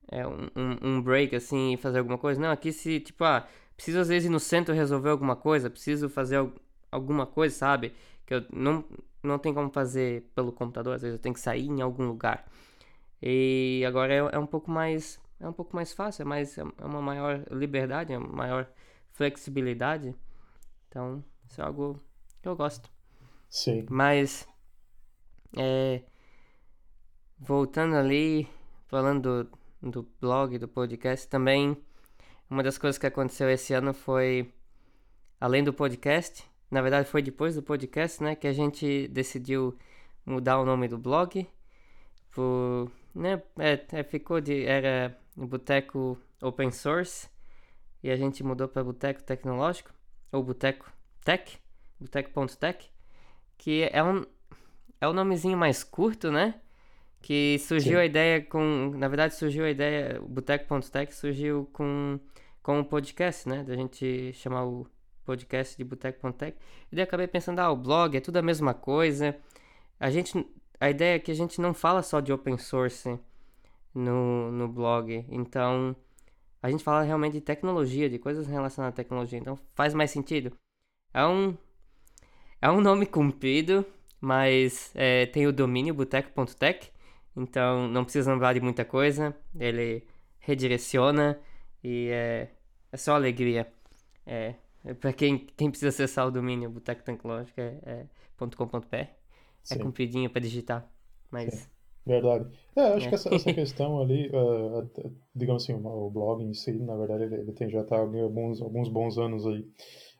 É, 0.09 0.25
um, 0.27 0.49
um 0.81 1.01
break 1.01 1.35
assim 1.35 1.73
e 1.73 1.77
fazer 1.77 1.99
alguma 1.99 2.17
coisa. 2.17 2.39
Não, 2.39 2.51
aqui 2.51 2.71
se, 2.71 2.99
tipo, 2.99 3.23
ah, 3.23 3.47
preciso 3.75 3.99
às 3.99 4.07
vezes 4.07 4.27
ir 4.27 4.31
no 4.31 4.39
centro 4.39 4.73
resolver 4.73 5.09
alguma 5.09 5.35
coisa, 5.35 5.69
preciso 5.69 6.09
fazer 6.09 6.37
alguma 6.91 7.25
coisa, 7.25 7.55
sabe? 7.55 7.93
Que 8.25 8.35
eu 8.35 8.45
não, 8.51 8.83
não 9.23 9.39
tem 9.39 9.53
como 9.53 9.69
fazer 9.69 10.23
pelo 10.35 10.51
computador, 10.51 10.95
às 10.95 11.01
vezes 11.01 11.17
eu 11.17 11.21
tenho 11.21 11.33
que 11.35 11.41
sair 11.41 11.67
em 11.67 11.81
algum 11.81 12.07
lugar. 12.07 12.45
E 13.21 13.83
agora 13.87 14.13
é, 14.13 14.17
é 14.17 14.39
um 14.39 14.45
pouco 14.45 14.69
mais 14.71 15.19
é 15.39 15.47
um 15.47 15.53
pouco 15.53 15.75
mais 15.75 15.93
fácil, 15.93 16.23
é, 16.23 16.25
mais, 16.25 16.57
é 16.57 16.63
uma 16.81 17.01
maior 17.01 17.43
liberdade, 17.51 18.13
é 18.13 18.17
uma 18.17 18.27
maior 18.27 18.69
flexibilidade. 19.11 20.15
Então, 20.87 21.23
isso 21.49 21.61
é 21.61 21.63
algo 21.63 21.99
que 22.41 22.47
eu 22.47 22.55
gosto. 22.55 22.89
Sim. 23.49 23.85
Mas, 23.89 24.47
é, 25.55 26.01
voltando 27.39 27.95
ali, 27.95 28.47
falando 28.87 29.45
do, 29.81 29.91
do 29.91 30.07
blog, 30.19 30.57
do 30.57 30.67
podcast, 30.67 31.27
também 31.27 31.77
uma 32.49 32.63
das 32.63 32.77
coisas 32.77 32.97
que 32.97 33.05
aconteceu 33.05 33.49
esse 33.49 33.73
ano 33.73 33.93
foi, 33.93 34.51
além 35.39 35.63
do 35.63 35.73
podcast, 35.73 36.43
na 36.71 36.81
verdade 36.81 37.09
foi 37.09 37.21
depois 37.21 37.55
do 37.55 37.61
podcast, 37.61 38.23
né, 38.23 38.35
que 38.35 38.47
a 38.47 38.53
gente 38.53 39.07
decidiu 39.09 39.77
mudar 40.25 40.59
o 40.59 40.65
nome 40.65 40.87
do 40.87 40.97
blog 40.97 41.47
por, 42.31 42.91
né, 43.13 43.41
é, 43.59 43.85
é 43.91 44.03
ficou 44.03 44.39
de, 44.39 44.65
era 44.65 45.17
no 45.37 45.47
Boteco 45.47 46.17
Open 46.41 46.71
Source 46.71 47.29
e 48.03 48.09
a 48.09 48.17
gente 48.17 48.43
mudou 48.43 48.67
para 48.67 48.83
Boteco 48.83 49.23
Tecnológico 49.23 49.93
ou 50.31 50.43
Boteco 50.43 50.91
Tech, 51.23 51.57
boteco.tech, 51.99 52.89
que 53.57 53.87
é 53.91 54.03
um 54.03 54.25
é 54.99 55.07
o 55.07 55.11
um 55.11 55.13
nomezinho 55.13 55.57
mais 55.57 55.83
curto, 55.83 56.31
né? 56.31 56.55
Que 57.21 57.57
surgiu 57.59 57.93
Sim. 57.93 57.99
a 57.99 58.05
ideia 58.05 58.41
com. 58.41 58.91
Na 58.95 59.07
verdade, 59.07 59.35
surgiu 59.35 59.65
a 59.65 59.69
ideia. 59.69 60.21
O 60.21 60.27
Boteco.tech 60.27 61.13
surgiu 61.13 61.69
com, 61.73 62.19
com 62.63 62.79
o 62.79 62.85
podcast, 62.85 63.47
né? 63.47 63.63
Da 63.63 63.75
gente 63.75 64.31
chamar 64.33 64.65
o 64.65 64.87
podcast 65.25 65.77
de 65.77 65.83
Boteco.tech. 65.83 66.57
E 66.91 66.95
daí 66.95 67.03
eu 67.03 67.07
acabei 67.07 67.27
pensando, 67.27 67.59
ah, 67.59 67.71
o 67.71 67.75
blog 67.75 68.15
é 68.15 68.21
tudo 68.21 68.37
a 68.37 68.41
mesma 68.41 68.73
coisa. 68.73 69.35
A 69.99 70.09
gente. 70.09 70.45
A 70.79 70.89
ideia 70.89 71.15
é 71.15 71.19
que 71.19 71.31
a 71.31 71.35
gente 71.35 71.59
não 71.59 71.73
fala 71.73 72.03
só 72.03 72.19
de 72.19 72.31
open 72.31 72.57
source 72.57 73.19
no, 73.97 74.51
no 74.51 74.67
blog. 74.67 75.25
Então, 75.29 75.95
a 76.61 76.69
gente 76.69 76.83
fala 76.83 77.03
realmente 77.03 77.33
de 77.33 77.41
tecnologia, 77.41 78.09
de 78.09 78.19
coisas 78.19 78.47
relacionadas 78.47 78.93
à 78.93 78.95
tecnologia. 78.95 79.39
Então, 79.39 79.57
faz 79.73 79.93
mais 79.93 80.11
sentido. 80.11 80.51
É 81.13 81.25
um. 81.25 81.57
É 82.61 82.71
um 82.71 82.81
nome 82.81 83.05
comprido, 83.05 83.85
mas 84.19 84.91
é, 84.95 85.25
tem 85.27 85.45
o 85.47 85.53
domínio 85.53 85.93
boteco.tech. 85.93 86.91
Então, 87.35 87.87
não 87.87 88.03
precisa 88.03 88.31
lembrar 88.31 88.53
de 88.53 88.61
muita 88.61 88.83
coisa. 88.83 89.35
Ele 89.59 90.03
redireciona 90.39 91.39
e 91.83 92.09
é, 92.11 92.49
é 92.91 92.97
só 92.97 93.13
alegria. 93.15 93.71
É, 94.25 94.55
é 94.83 94.93
para 94.93 95.13
quem, 95.13 95.37
quem 95.37 95.69
precisa 95.69 95.89
acessar 95.89 96.27
o 96.27 96.31
domínio 96.31 96.69
Boteco 96.69 97.03
Tecnológico 97.03 97.61
é, 97.61 97.77
é 97.85 98.05
.com.br. 98.37 98.95
É 99.69 99.77
compridinho 99.77 100.29
para 100.29 100.41
digitar, 100.41 100.89
mas 101.29 101.53
Sim. 101.53 101.67
Verdade. 102.07 102.47
É, 102.75 102.81
acho 102.93 103.05
É. 103.05 103.09
que 103.09 103.15
essa, 103.15 103.35
essa 103.35 103.53
questão 103.53 104.01
ali, 104.01 104.29
uh, 104.29 104.89
digamos 105.35 105.63
assim, 105.63 105.73
o 105.73 106.09
blog 106.09 106.43
em 106.43 106.53
si, 106.53 106.71
na 106.73 106.95
verdade, 106.95 107.23
ele, 107.23 107.35
ele 107.35 107.51
tem 107.51 107.69
já 107.69 107.83
tá 107.83 107.97
há 107.97 107.99
alguns, 107.99 108.61
alguns 108.61 108.87
bons 108.89 109.17
anos 109.17 109.45
aí. 109.45 109.65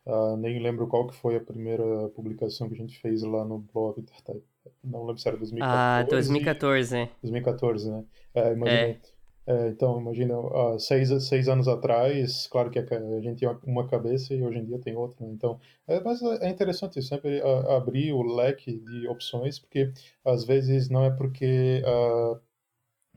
Ah, 0.06 0.36
nem 0.38 0.60
lembro 0.60 0.88
qual 0.88 1.06
que 1.08 1.16
foi 1.16 1.36
a 1.36 1.42
primeira 1.42 1.84
publicação 2.10 2.70
que 2.70 2.76
a 2.76 2.78
gente 2.78 2.98
fez 3.00 3.24
lá 3.24 3.44
no 3.44 3.60
blog. 3.60 4.02
tá- 4.04 4.14
tá- 4.34 4.40
Não 4.84 5.02
lembro 5.06 5.18
se 5.18 5.28
era 5.28 5.38
2014. 5.38 6.04
ah, 6.04 6.04
2014. 6.10 7.10
2014, 7.22 7.92
né? 7.92 8.04
É, 8.34 8.54
imagina, 8.54 8.72
É. 8.82 8.98
é, 9.48 9.70
então, 9.70 10.00
imagina, 10.02 10.36
seis, 10.78 11.10
seis 11.26 11.48
anos 11.48 11.70
atrás, 11.70 12.48
claro 12.48 12.70
que 12.70 12.80
a, 12.80 13.22
gente 13.22 13.38
tinha 13.38 13.58
uma 13.66 13.88
cabeça 13.88 14.34
e 14.34 14.44
hoje 14.44 14.60
em 14.60 14.66
dia 14.66 14.78
tem 14.80 14.94
outra, 14.98 15.26
né? 15.26 15.32
Então, 15.32 15.58
é, 15.88 16.02
mas 16.02 16.22
é 16.22 16.50
interessante 16.50 17.02
sempre 17.02 17.42
abrir 17.70 18.12
o 18.12 18.22
leque 18.24 18.78
de 18.78 19.08
opções, 19.08 19.58
porque 19.58 19.94
às 20.26 20.44
vezes 20.44 20.90
não 20.90 21.06
é 21.06 21.12
porque, 21.12 21.82
ah, 21.86 22.38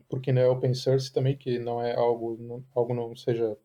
porque 0.08 0.32
não 0.32 0.42
é 0.42 0.48
open 0.48 0.74
source 0.74 1.12
também 1.12 1.36
que 1.36 1.58
não 1.58 1.82
é 1.82 1.94
algo, 1.96 2.36
não, 2.40 2.64
algo 2.76 2.94
não 2.94 3.16
seja 3.16 3.56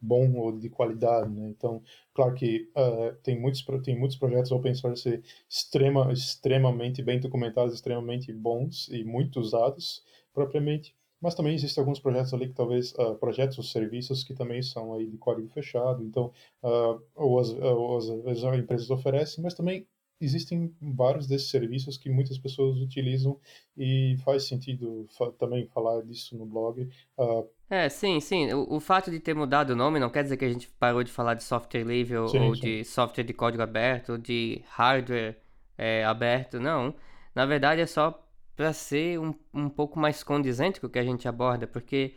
bom 0.00 0.34
ou 0.36 0.58
de 0.58 0.68
qualidade, 0.70 1.30
né? 1.30 1.48
Então, 1.50 1.82
claro 2.14 2.34
que 2.34 2.70
ah, 2.76 3.14
tem 3.22 3.40
muitos 3.40 3.64
tem 3.84 3.98
muitos 3.98 4.16
projetos 4.18 4.52
open 4.52 4.74
source 4.74 5.22
extrema, 5.48 6.12
extremamente 6.12 7.02
bem 7.02 7.20
documentados, 7.20 7.74
extremamente 7.74 8.32
bons 8.32 8.88
e 8.88 9.04
muito 9.04 9.40
usados 9.40 10.04
propriamente, 10.34 10.94
mas 11.22 11.34
também 11.34 11.54
existem 11.54 11.80
alguns 11.80 12.00
projetos 12.00 12.34
ali 12.34 12.48
que 12.48 12.54
talvez 12.54 12.94
ah, 12.98 13.14
projetos 13.14 13.58
ou 13.58 13.64
serviços 13.64 14.24
que 14.24 14.34
também 14.34 14.62
são 14.62 14.94
aí 14.94 15.06
de 15.06 15.16
código 15.18 15.48
fechado, 15.48 16.02
então 16.04 16.32
ah, 16.62 16.98
ou, 17.14 17.38
as, 17.40 17.50
ou 17.50 17.96
as, 17.98 18.08
as 18.44 18.58
empresas 18.58 18.90
oferecem, 18.90 19.42
mas 19.42 19.54
também 19.54 19.86
existem 20.20 20.74
vários 20.80 21.26
desses 21.26 21.50
serviços 21.50 21.96
que 21.98 22.10
muitas 22.10 22.38
pessoas 22.38 22.78
utilizam 22.78 23.40
e 23.76 24.16
faz 24.24 24.44
sentido 24.44 25.06
fa 25.16 25.32
também 25.32 25.66
falar 25.66 26.02
disso 26.02 26.36
no 26.36 26.46
blog. 26.46 26.88
ah, 27.18 27.44
É, 27.70 27.88
sim, 27.88 28.20
sim. 28.20 28.52
O, 28.52 28.74
o 28.76 28.80
fato 28.80 29.10
de 29.10 29.18
ter 29.18 29.34
mudado 29.34 29.70
o 29.70 29.76
nome 29.76 29.98
não 29.98 30.10
quer 30.10 30.22
dizer 30.22 30.36
que 30.36 30.44
a 30.44 30.48
gente 30.52 30.68
parou 30.78 31.02
de 31.02 31.10
falar 31.10 31.34
de 31.34 31.42
software 31.42 31.84
livre 31.84 32.16
ou, 32.18 32.30
Sim, 32.30 32.38
ou 32.38 32.56
sim. 32.56 32.60
de 32.60 32.84
software 32.84 33.24
de 33.24 33.32
código 33.32 33.62
aberto 33.62 34.10
ou 34.12 34.18
de 34.18 34.62
hardware 34.68 35.38
é, 35.78 36.04
aberto, 36.04 36.60
não. 36.60 36.94
Na 37.34 37.46
verdade 37.46 37.80
é 37.80 37.86
só 37.86 38.22
para 38.56 38.72
ser 38.72 39.18
um, 39.18 39.34
um 39.52 39.68
pouco 39.68 39.98
mais 39.98 40.22
condizente 40.22 40.80
com 40.80 40.86
o 40.86 40.90
que 40.90 40.98
a 40.98 41.04
gente 41.04 41.26
aborda, 41.26 41.66
porque 41.66 42.14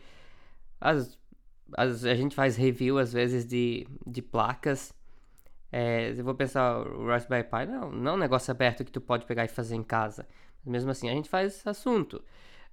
as, 0.80 1.18
as, 1.72 2.04
a 2.04 2.14
gente 2.14 2.34
faz 2.34 2.56
review 2.56 2.98
às 2.98 3.12
vezes 3.12 3.46
de, 3.46 3.86
de 4.06 4.22
placas. 4.22 4.94
É, 5.72 6.10
eu 6.16 6.24
vou 6.24 6.34
pensar, 6.34 6.78
o 6.78 7.06
Raspberry 7.06 7.44
Pi 7.44 7.66
não, 7.66 7.90
não 7.90 8.12
é 8.12 8.14
um 8.14 8.18
negócio 8.18 8.50
aberto 8.50 8.84
que 8.84 8.92
tu 8.92 9.00
pode 9.00 9.26
pegar 9.26 9.44
e 9.44 9.48
fazer 9.48 9.74
em 9.74 9.82
casa. 9.82 10.26
Mesmo 10.64 10.90
assim, 10.90 11.08
a 11.08 11.12
gente 11.12 11.28
faz 11.28 11.66
assunto. 11.66 12.22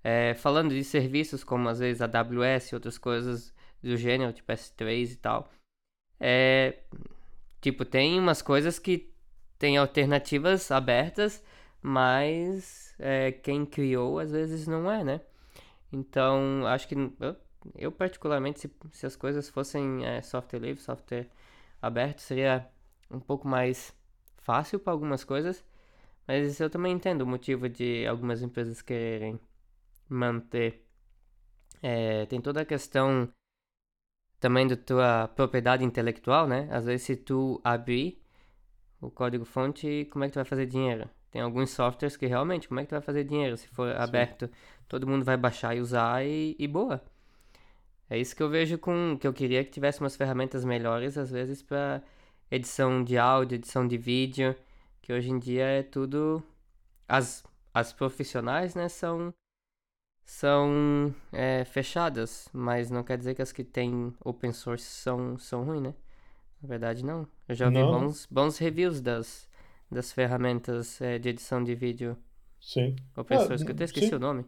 É, 0.03 0.33
falando 0.33 0.71
de 0.71 0.83
serviços 0.83 1.43
como 1.43 1.69
às 1.69 1.79
vezes 1.79 2.01
AWS 2.01 2.71
e 2.71 2.75
outras 2.75 2.97
coisas 2.97 3.53
do 3.81 3.95
gênero, 3.97 4.33
tipo 4.33 4.51
S3 4.51 5.11
e 5.11 5.15
tal. 5.15 5.51
É, 6.19 6.79
tipo, 7.61 7.85
tem 7.85 8.19
umas 8.19 8.41
coisas 8.41 8.79
que 8.79 9.13
tem 9.57 9.77
alternativas 9.77 10.71
abertas, 10.71 11.43
mas 11.81 12.92
é, 13.03 13.31
quem 13.33 13.65
criou 13.65 14.17
às 14.19 14.31
vezes 14.31 14.65
não 14.67 14.89
é, 14.89 15.03
né? 15.03 15.21
Então, 15.91 16.65
acho 16.67 16.87
que 16.87 16.95
eu, 16.95 17.35
eu 17.75 17.91
particularmente, 17.91 18.61
se, 18.61 18.71
se 18.91 19.05
as 19.05 19.15
coisas 19.15 19.49
fossem 19.49 20.05
é, 20.05 20.21
software 20.21 20.59
livre, 20.59 20.81
software 20.81 21.29
aberto, 21.81 22.21
seria 22.21 22.67
um 23.11 23.19
pouco 23.19 23.47
mais 23.47 23.93
fácil 24.37 24.79
para 24.79 24.93
algumas 24.93 25.23
coisas, 25.23 25.63
mas 26.27 26.59
eu 26.59 26.69
também 26.69 26.93
entendo 26.93 27.23
o 27.23 27.27
motivo 27.27 27.69
de 27.69 28.07
algumas 28.07 28.41
empresas 28.41 28.81
quererem 28.81 29.39
manter. 30.09 30.85
É, 31.81 32.25
tem 32.27 32.41
toda 32.41 32.61
a 32.61 32.65
questão 32.65 33.29
também 34.39 34.67
da 34.67 34.77
tua 34.77 35.27
propriedade 35.29 35.83
intelectual, 35.83 36.47
né? 36.47 36.67
Às 36.71 36.85
vezes, 36.85 37.03
se 37.03 37.15
tu 37.17 37.61
abrir 37.63 38.21
o 39.01 39.11
código-fonte, 39.11 40.07
como 40.11 40.23
é 40.23 40.27
que 40.27 40.33
tu 40.33 40.37
vai 40.37 40.45
fazer 40.45 40.65
dinheiro? 40.65 41.09
Tem 41.33 41.41
alguns 41.41 41.71
softwares 41.71 42.15
que 42.15 42.27
realmente, 42.27 42.67
como 42.67 42.79
é 42.79 42.83
que 42.83 42.89
tu 42.89 42.91
vai 42.91 43.01
fazer 43.01 43.23
dinheiro? 43.23 43.57
Se 43.57 43.67
for 43.69 43.95
aberto, 43.95 44.47
todo 44.87 45.07
mundo 45.07 45.25
vai 45.25 45.35
baixar 45.35 45.75
e 45.75 45.81
usar 45.81 46.23
e, 46.23 46.55
e 46.59 46.67
boa. 46.67 47.03
É 48.07 48.19
isso 48.19 48.35
que 48.35 48.43
eu 48.43 48.49
vejo 48.49 48.77
com. 48.77 49.17
que 49.19 49.25
eu 49.25 49.33
queria 49.33 49.63
que 49.65 49.71
tivesse 49.71 49.99
umas 49.99 50.15
ferramentas 50.15 50.63
melhores, 50.63 51.17
às 51.17 51.31
vezes, 51.31 51.63
para 51.63 52.03
edição 52.51 53.03
de 53.03 53.17
áudio, 53.17 53.55
edição 53.55 53.87
de 53.87 53.97
vídeo, 53.97 54.55
que 55.01 55.11
hoje 55.11 55.31
em 55.31 55.39
dia 55.39 55.65
é 55.65 55.81
tudo. 55.81 56.43
As, 57.07 57.43
as 57.73 57.91
profissionais, 57.91 58.75
né, 58.75 58.87
são. 58.87 59.33
são 60.23 61.15
é, 61.31 61.65
fechadas, 61.65 62.47
mas 62.53 62.91
não 62.91 63.03
quer 63.03 63.17
dizer 63.17 63.33
que 63.33 63.41
as 63.41 63.51
que 63.51 63.63
têm 63.63 64.13
open 64.23 64.51
source 64.53 64.85
são, 64.85 65.35
são 65.39 65.63
ruins, 65.63 65.81
né? 65.81 65.95
Na 66.61 66.69
verdade, 66.69 67.03
não. 67.03 67.27
Eu 67.49 67.55
já 67.55 67.71
Não. 67.71 67.89
bons, 67.89 68.27
bons 68.29 68.59
reviews 68.59 69.01
das, 69.01 69.49
das 69.93 70.11
ferramentas 70.11 70.99
é, 71.01 71.17
de 71.19 71.29
edição 71.29 71.63
de 71.63 71.75
vídeo 71.75 72.17
sim. 72.59 72.95
open 73.15 73.37
Ah, 73.37 73.47
source, 73.47 73.63
que 73.63 73.71
eu 73.71 73.75
até 73.75 73.83
esqueci 73.85 74.07
sim. 74.09 74.15
o 74.15 74.19
nome. 74.19 74.45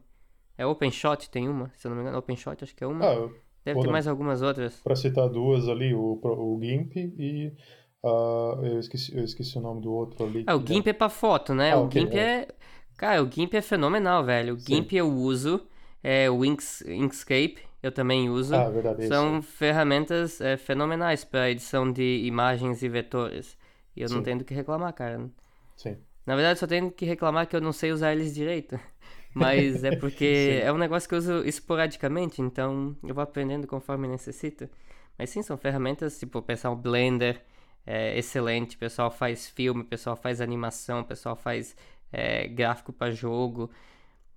É 0.58 0.66
OpenShot, 0.66 1.30
tem 1.30 1.50
uma, 1.50 1.70
se 1.75 1.86
eu 1.86 1.90
não 1.90 1.98
me 1.98 2.02
engano. 2.04 2.18
OpenShot, 2.18 2.64
acho 2.64 2.75
que 2.75 2.84
é 2.84 2.88
uma. 2.88 3.06
Ah, 3.06 3.30
Deve 3.64 3.82
ter 3.82 3.90
mais 3.90 4.08
algumas 4.08 4.42
outras. 4.42 4.80
para 4.82 4.96
citar 4.96 5.28
duas 5.28 5.68
ali, 5.68 5.94
o, 5.94 6.20
o 6.22 6.60
GIMP 6.62 6.96
e 6.98 7.52
ah, 8.04 8.60
eu, 8.62 8.80
esqueci, 8.80 9.18
eu 9.18 9.24
esqueci 9.24 9.58
o 9.58 9.62
nome 9.62 9.82
do 9.82 9.92
outro 9.92 10.25
ali. 10.25 10.44
Ah, 10.46 10.56
o 10.56 10.66
GIMP 10.66 10.88
é 10.88 10.94
pra 10.94 11.10
foto, 11.10 11.54
né? 11.56 11.72
Ah, 11.72 11.80
o 11.80 11.86
ok, 11.86 12.02
GIMP 12.02 12.16
é... 12.16 12.48
Cara, 12.98 13.22
o 13.24 13.30
GIMP 13.30 13.54
é 13.56 13.62
fenomenal, 13.62 14.24
velho. 14.24 14.54
O 14.54 14.60
Sim. 14.60 14.75
GIMP 14.75 14.94
eu 14.94 15.12
uso. 15.12 15.68
É, 16.02 16.30
o 16.30 16.46
Inks, 16.46 16.82
Inkscape 16.88 17.58
eu 17.82 17.92
também 17.92 18.30
uso. 18.30 18.56
Ah, 18.56 18.70
verdade, 18.70 19.02
esse. 19.02 19.10
São 19.10 19.42
ferramentas 19.42 20.40
é, 20.40 20.56
fenomenais 20.56 21.24
para 21.25 21.50
edição 21.50 21.92
de 21.92 22.22
imagens 22.25 22.84
e 22.84 22.88
vetores. 22.88 23.58
E 23.96 24.02
eu 24.02 24.10
não 24.10 24.22
Sim. 24.22 24.24
tenho 24.24 24.40
do 24.40 24.46
que 24.46 24.54
reclamar, 24.54 24.94
cara. 24.94 25.30
Sim. 25.75 25.98
Na 26.25 26.36
verdade, 26.36 26.60
só 26.60 26.68
tenho 26.68 26.92
que 26.92 27.06
reclamar 27.06 27.48
que 27.48 27.56
eu 27.56 27.62
não 27.62 27.72
sei 27.72 27.92
usar 27.92 28.12
eles 28.14 28.34
direito. 28.34 28.80
Mas 29.34 29.84
é 29.84 29.92
porque 29.92 30.62
é 30.64 30.72
um 30.72 30.78
negócio 30.78 31.08
que 31.10 31.16
eu 31.16 31.20
uso 31.20 31.44
esporadicamente, 31.46 32.42
então 32.42 32.96
eu 33.04 33.14
vou 33.14 33.24
aprendendo 33.24 33.68
conforme 33.68 34.08
necessito. 34.08 34.70
Mas 35.18 35.30
sim, 35.30 35.42
são 35.44 35.58
ferramentas, 35.58 36.18
tipo, 36.20 36.40
o 36.40 36.42
pessoal 36.42 36.75
Blender 36.75 37.42
é 37.86 38.18
excelente, 38.18 38.75
o 38.75 38.80
pessoal 38.80 39.12
faz 39.12 39.48
filme, 39.50 39.82
o 39.82 39.86
pessoal 39.86 40.16
faz 40.16 40.42
animação, 40.42 41.02
o 41.02 41.06
pessoal 41.06 41.36
faz 41.36 41.75
é, 42.12 42.48
gráfico 42.48 42.94
para 42.94 43.12
jogo. 43.12 43.70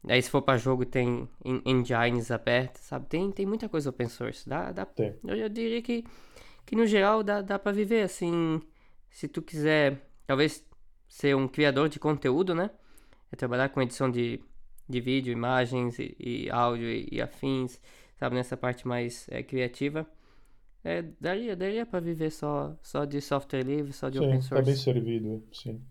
Aí 0.08 0.22
se 0.22 0.30
for 0.30 0.42
para 0.42 0.58
jogo 0.58 0.84
tem 0.86 1.28
en- 1.44 1.62
engines 1.66 2.30
abertos, 2.30 2.82
sabe? 2.82 3.06
Tem, 3.06 3.30
tem 3.32 3.46
muita 3.46 3.68
coisa 3.68 3.90
open 3.90 4.08
source. 4.08 4.48
Dá, 4.48 4.72
dá, 4.72 4.86
eu, 5.24 5.36
eu 5.36 5.48
diria 5.48 5.82
que, 5.82 6.04
que 6.66 6.76
no 6.76 6.86
geral 6.86 7.22
dá, 7.22 7.42
dá 7.42 7.58
para 7.58 7.72
viver 7.72 8.02
assim. 8.04 8.62
Se 9.10 9.28
tu 9.28 9.42
quiser, 9.42 10.00
talvez 10.26 10.64
ser 11.08 11.34
um 11.36 11.48
criador 11.48 11.88
de 11.88 11.98
conteúdo, 11.98 12.54
né? 12.54 12.70
É 13.32 13.36
trabalhar 13.36 13.68
com 13.70 13.82
edição 13.82 14.10
de, 14.10 14.42
de 14.88 15.00
vídeo, 15.00 15.32
imagens 15.32 15.98
e, 15.98 16.16
e 16.18 16.50
áudio 16.50 16.88
e, 16.90 17.08
e 17.12 17.22
afins, 17.22 17.80
sabe? 18.18 18.36
Nessa 18.36 18.56
parte 18.56 18.86
mais 18.88 19.28
é, 19.30 19.42
criativa. 19.42 20.06
É, 20.84 21.02
daria, 21.20 21.56
daria 21.56 21.86
para 21.86 22.00
viver 22.00 22.30
só, 22.32 22.76
só 22.82 23.04
de 23.04 23.20
software 23.20 23.62
livre, 23.64 23.92
só 23.92 24.08
de 24.10 24.18
open 24.20 24.40
Sim, 24.40 24.50
tá 24.52 24.60
bem 24.60 24.76
source. 24.76 24.76
servido, 24.76 25.48
sim. 25.50 25.82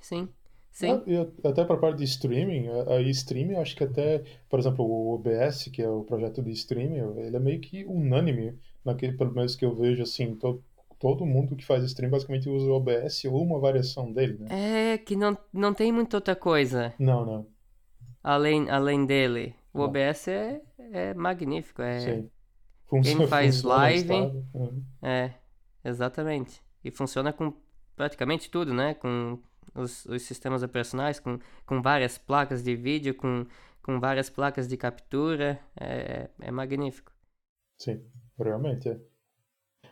Sim, 0.00 0.34
sim. 0.72 0.92
Ah, 0.92 1.02
a- 1.44 1.48
até 1.48 1.64
para 1.64 1.74
a 1.76 1.78
parte 1.78 1.98
de 1.98 2.04
streaming, 2.04 2.68
aí 2.88 3.10
streaming, 3.10 3.56
acho 3.56 3.76
que 3.76 3.84
até, 3.84 4.24
por 4.48 4.58
exemplo, 4.58 4.84
o 4.84 5.14
OBS, 5.14 5.70
que 5.70 5.82
é 5.82 5.88
o 5.88 6.04
projeto 6.04 6.42
de 6.42 6.50
streaming, 6.52 6.96
ele 7.20 7.36
é 7.36 7.40
meio 7.40 7.60
que 7.60 7.84
unânime, 7.84 8.58
naquele, 8.84 9.16
pelo 9.16 9.32
menos 9.34 9.54
que 9.56 9.64
eu 9.64 9.74
vejo, 9.76 10.02
assim, 10.02 10.34
to, 10.36 10.62
todo 11.00 11.24
mundo 11.24 11.56
que 11.56 11.64
faz 11.64 11.82
stream 11.82 12.10
basicamente 12.10 12.48
usa 12.48 12.70
o 12.70 12.74
OBS 12.74 13.24
ou 13.24 13.42
uma 13.42 13.58
variação 13.58 14.12
dele, 14.12 14.36
né? 14.38 14.92
É 14.92 14.98
que 14.98 15.16
não, 15.16 15.36
não 15.50 15.72
tem 15.72 15.90
muita 15.90 16.18
outra 16.18 16.36
coisa. 16.36 16.94
Não, 16.98 17.24
não. 17.24 17.46
além, 18.22 18.70
além 18.70 19.04
dele. 19.06 19.56
O 19.72 19.80
OBS 19.80 20.28
é, 20.28 20.60
é 20.78 21.14
magnífico. 21.14 21.80
É, 21.80 22.00
Sim. 22.00 22.30
Quem 23.02 23.26
faz 23.26 23.56
funciona 23.56 23.76
live. 23.76 24.12
Uhum. 24.52 24.84
É, 25.00 25.32
exatamente. 25.84 26.60
E 26.84 26.90
funciona 26.90 27.32
com 27.32 27.54
praticamente 27.96 28.50
tudo, 28.50 28.74
né? 28.74 28.94
Com 28.94 29.38
os, 29.74 30.04
os 30.04 30.22
sistemas 30.22 30.62
operacionais, 30.62 31.18
com, 31.18 31.38
com 31.64 31.80
várias 31.80 32.18
placas 32.18 32.62
de 32.62 32.76
vídeo, 32.76 33.14
com, 33.14 33.46
com 33.82 33.98
várias 33.98 34.28
placas 34.28 34.68
de 34.68 34.76
captura. 34.76 35.58
É, 35.80 36.28
é 36.40 36.50
magnífico. 36.50 37.10
Sim, 37.78 38.04
realmente 38.38 38.88
é. 38.88 39.00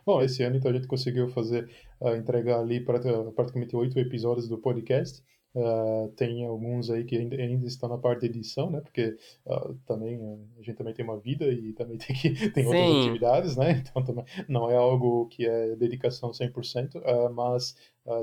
Bom, 0.05 0.21
esse 0.21 0.43
ano 0.43 0.57
então 0.57 0.71
a 0.71 0.73
gente 0.73 0.87
conseguiu 0.87 1.29
fazer, 1.29 1.69
uh, 2.01 2.15
entregar 2.15 2.59
ali 2.59 2.79
pra, 2.79 2.99
praticamente 3.31 3.75
oito 3.75 3.97
episódios 3.99 4.47
do 4.47 4.57
podcast. 4.57 5.23
Uh, 5.55 6.09
tem 6.09 6.45
alguns 6.45 6.91
aí 6.91 7.03
que 7.03 7.17
ainda, 7.17 7.35
ainda 7.35 7.65
estão 7.65 7.89
na 7.89 7.97
parte 7.97 8.21
de 8.21 8.27
edição, 8.27 8.69
né? 8.69 8.81
Porque 8.81 9.17
uh, 9.47 9.73
também 9.85 10.19
a 10.59 10.61
gente 10.61 10.77
também 10.77 10.93
tem 10.93 11.03
uma 11.03 11.17
vida 11.17 11.45
e 11.45 11.73
também 11.73 11.97
tem, 11.99 12.15
que, 12.15 12.49
tem 12.51 12.65
outras 12.65 12.85
Sim. 12.85 13.01
atividades, 13.01 13.57
né? 13.57 13.83
Então 13.89 14.03
também 14.03 14.25
não 14.47 14.69
é 14.69 14.75
algo 14.75 15.27
que 15.27 15.47
é 15.47 15.75
dedicação 15.75 16.31
100%, 16.31 16.95
uh, 16.97 17.33
mas 17.33 17.75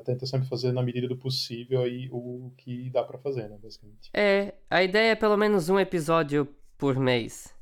tenta 0.05 0.27
sempre 0.27 0.49
fazer 0.49 0.73
na 0.73 0.83
medida 0.83 1.07
do 1.07 1.17
possível 1.17 1.83
aí 1.83 2.09
o 2.11 2.51
que 2.57 2.91
dá 2.91 3.05
para 3.05 3.19
fazer, 3.19 3.49
né? 3.49 3.57
Basicamente. 3.63 4.11
É, 4.13 4.55
a 4.69 4.83
ideia 4.83 5.13
é 5.13 5.15
pelo 5.15 5.37
menos 5.37 5.69
um 5.69 5.79
episódio 5.79 6.49
por 6.77 6.99
mês. 6.99 7.56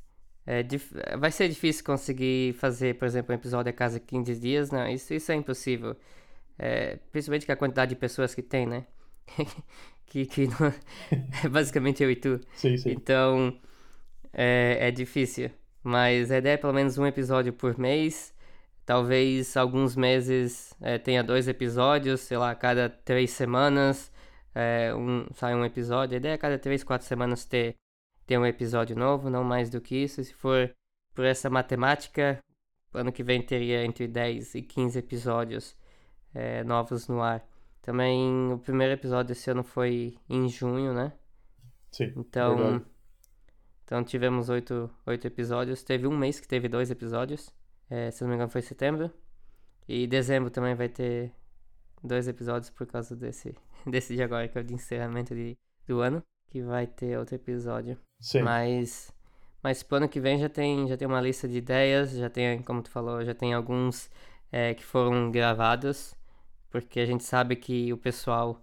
É, 0.45 0.63
vai 1.17 1.31
ser 1.31 1.49
difícil 1.49 1.83
conseguir 1.83 2.53
fazer, 2.55 2.95
por 2.95 3.05
exemplo, 3.05 3.33
um 3.33 3.35
episódio 3.37 3.69
a 3.69 3.73
cada 3.73 3.99
15 3.99 4.35
dias, 4.39 4.69
não, 4.71 4.87
isso, 4.87 5.13
isso 5.13 5.31
é 5.31 5.35
impossível. 5.35 5.95
É, 6.57 6.97
principalmente 7.11 7.45
com 7.45 7.51
a 7.51 7.55
quantidade 7.55 7.89
de 7.89 7.95
pessoas 7.95 8.35
que 8.35 8.41
tem, 8.41 8.65
né? 8.65 8.85
que, 10.07 10.25
que 10.25 10.47
não- 10.47 10.73
é 11.43 11.49
basicamente 11.49 12.03
eu 12.03 12.11
e 12.11 12.15
tu. 12.15 12.39
Sim, 12.55 12.77
sim. 12.77 12.91
Então, 12.91 13.57
é, 14.33 14.77
é 14.81 14.91
difícil. 14.91 15.51
Mas 15.83 16.31
a 16.31 16.37
ideia 16.37 16.55
é 16.55 16.57
pelo 16.57 16.73
menos 16.73 16.97
um 16.97 17.05
episódio 17.05 17.53
por 17.53 17.77
mês. 17.77 18.33
Talvez 18.85 19.57
alguns 19.57 19.95
meses 19.95 20.73
é, 20.81 20.97
tenha 20.97 21.23
dois 21.23 21.47
episódios, 21.47 22.21
sei 22.21 22.37
lá, 22.37 22.51
a 22.51 22.55
cada 22.55 22.89
três 22.89 23.31
semanas 23.31 24.11
é, 24.53 24.93
um, 24.95 25.25
sai 25.33 25.55
um 25.55 25.65
episódio. 25.65 26.15
A 26.15 26.17
ideia 26.17 26.33
é 26.33 26.35
a 26.35 26.37
cada 26.37 26.57
três, 26.59 26.83
quatro 26.83 27.07
semanas 27.07 27.45
ter, 27.45 27.75
ter 28.25 28.37
um 28.37 28.45
episódio 28.45 28.95
novo, 28.95 29.29
não 29.29 29.43
mais 29.43 29.69
do 29.69 29.81
que 29.81 29.95
isso. 29.95 30.23
Se 30.23 30.33
for 30.33 30.73
por 31.13 31.25
essa 31.25 31.49
matemática, 31.49 32.39
ano 32.93 33.11
que 33.11 33.23
vem 33.23 33.41
teria 33.41 33.83
entre 33.85 34.07
10 34.07 34.55
e 34.55 34.61
15 34.61 34.99
episódios 34.99 35.75
é, 36.33 36.63
novos 36.63 37.07
no 37.07 37.21
ar. 37.21 37.45
Também 37.81 38.51
o 38.51 38.57
primeiro 38.59 38.93
episódio 38.93 39.29
desse 39.29 39.49
ano 39.49 39.63
foi 39.63 40.17
em 40.29 40.49
junho, 40.49 40.93
né? 40.93 41.13
Sim, 41.91 42.13
Então, 42.15 42.55
verdade. 42.57 42.85
então 43.83 44.03
tivemos 44.03 44.49
oito, 44.49 44.89
oito 45.05 45.27
episódios. 45.27 45.83
Teve 45.83 46.07
um 46.07 46.17
mês 46.17 46.39
que 46.39 46.47
teve 46.47 46.67
dois 46.67 46.89
episódios. 46.91 47.53
É, 47.89 48.09
se 48.11 48.21
não 48.23 48.29
me 48.29 48.35
engano 48.35 48.49
foi 48.49 48.61
setembro. 48.61 49.11
E 49.87 50.07
dezembro 50.07 50.49
também 50.49 50.73
vai 50.75 50.89
ter 50.89 51.31
dois 52.03 52.27
episódios 52.27 52.69
por 52.71 52.87
causa 52.87 53.15
desse, 53.15 53.55
desse 53.85 54.15
de 54.15 54.23
agora, 54.23 54.47
que 54.47 54.57
é 54.57 54.61
o 54.61 54.63
de 54.63 54.73
encerramento 54.73 55.35
de, 55.35 55.55
do 55.87 56.01
ano. 56.01 56.23
Que 56.49 56.61
vai 56.61 56.87
ter 56.87 57.17
outro 57.19 57.35
episódio. 57.35 57.97
Sim. 58.19 58.41
Mas, 58.41 59.11
mas 59.61 59.83
pro 59.83 59.97
ano 59.97 60.09
que 60.09 60.19
vem 60.19 60.39
já 60.39 60.49
tem, 60.49 60.87
já 60.87 60.97
tem 60.97 61.07
uma 61.07 61.21
lista 61.21 61.47
de 61.47 61.57
ideias. 61.57 62.11
Já 62.11 62.29
tem, 62.29 62.61
como 62.63 62.81
tu 62.81 62.89
falou, 62.89 63.23
já 63.23 63.33
tem 63.33 63.53
alguns 63.53 64.09
é, 64.51 64.73
que 64.73 64.83
foram 64.83 65.31
gravados. 65.31 66.15
Porque 66.69 66.99
a 66.99 67.05
gente 67.05 67.23
sabe 67.23 67.55
que 67.55 67.93
o 67.93 67.97
pessoal 67.97 68.61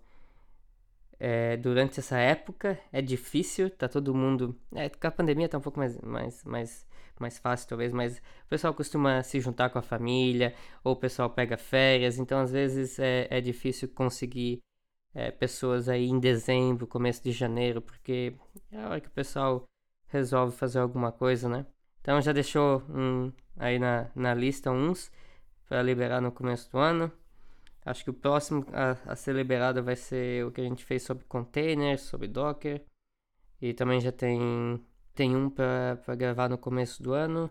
é, 1.25 1.56
durante 1.56 2.00
essa 2.00 2.18
época 2.18 2.76
é 2.92 3.00
difícil, 3.00 3.71
tá 3.71 3.88
todo 3.88 4.12
mundo. 4.12 4.59
É, 4.75 4.88
com 4.88 5.06
a 5.06 5.11
pandemia 5.11 5.49
tá 5.49 5.56
um 5.56 5.61
pouco 5.61 5.78
mais, 5.78 5.97
mais, 6.00 6.42
mais, 6.42 6.87
mais 7.18 7.38
fácil, 7.38 7.68
talvez, 7.68 7.92
mas 7.92 8.18
o 8.44 8.49
pessoal 8.49 8.75
costuma 8.75 9.23
se 9.23 9.40
juntar 9.40 9.71
com 9.71 9.78
a 9.78 9.82
família, 9.82 10.52
ou 10.82 10.94
o 10.94 10.97
pessoal 10.97 11.30
pega 11.30 11.56
férias, 11.56 12.18
então 12.18 12.40
às 12.40 12.50
vezes 12.50 12.99
é, 12.99 13.28
é 13.30 13.40
difícil 13.40 13.88
conseguir 13.88 14.59
é, 15.14 15.31
pessoas 15.31 15.88
aí 15.88 16.07
em 16.07 16.18
dezembro, 16.18 16.87
começo 16.87 17.22
de 17.22 17.33
janeiro, 17.33 17.83
porque 17.83 18.35
é 18.70 18.81
a 18.81 18.88
hora 18.88 19.01
que 19.01 19.09
o 19.09 19.12
pessoal 19.12 19.64
resolve 20.09 20.57
fazer 20.57 20.79
alguma 20.79 21.12
coisa, 21.12 21.48
né? 21.48 21.66
Então 22.01 22.20
já 22.20 22.33
deixou 22.33 22.83
um, 22.90 23.33
aí 23.57 23.79
na, 23.79 24.11
na 24.14 24.35
lista 24.35 24.70
uns 24.70 25.11
para 25.68 25.83
liberar 25.83 26.20
no 26.20 26.33
começo 26.33 26.70
do 26.70 26.79
ano. 26.79 27.12
Acho 27.85 28.05
que 28.05 28.11
o 28.11 28.14
próximo 28.14 28.64
a, 28.72 29.12
a 29.12 29.16
ser 29.16 29.35
liberado 29.35 29.83
vai 29.83 29.96
ser 29.96 30.44
o 30.46 30.53
que 30.53 30.61
a 30.61 30.64
gente 30.64 30.85
fez 30.85 31.03
sobre 31.03 31.25
containers, 31.25 32.03
sobre 32.03 32.29
Docker. 32.29 32.85
E 33.61 33.72
também 33.72 34.01
já 34.01 34.12
tem, 34.12 34.85
tem 35.14 35.37
um 35.37 35.48
para 35.51 36.14
gravar 36.16 36.48
no 36.48 36.59
começo 36.59 37.03
do 37.03 37.12
ano, 37.12 37.51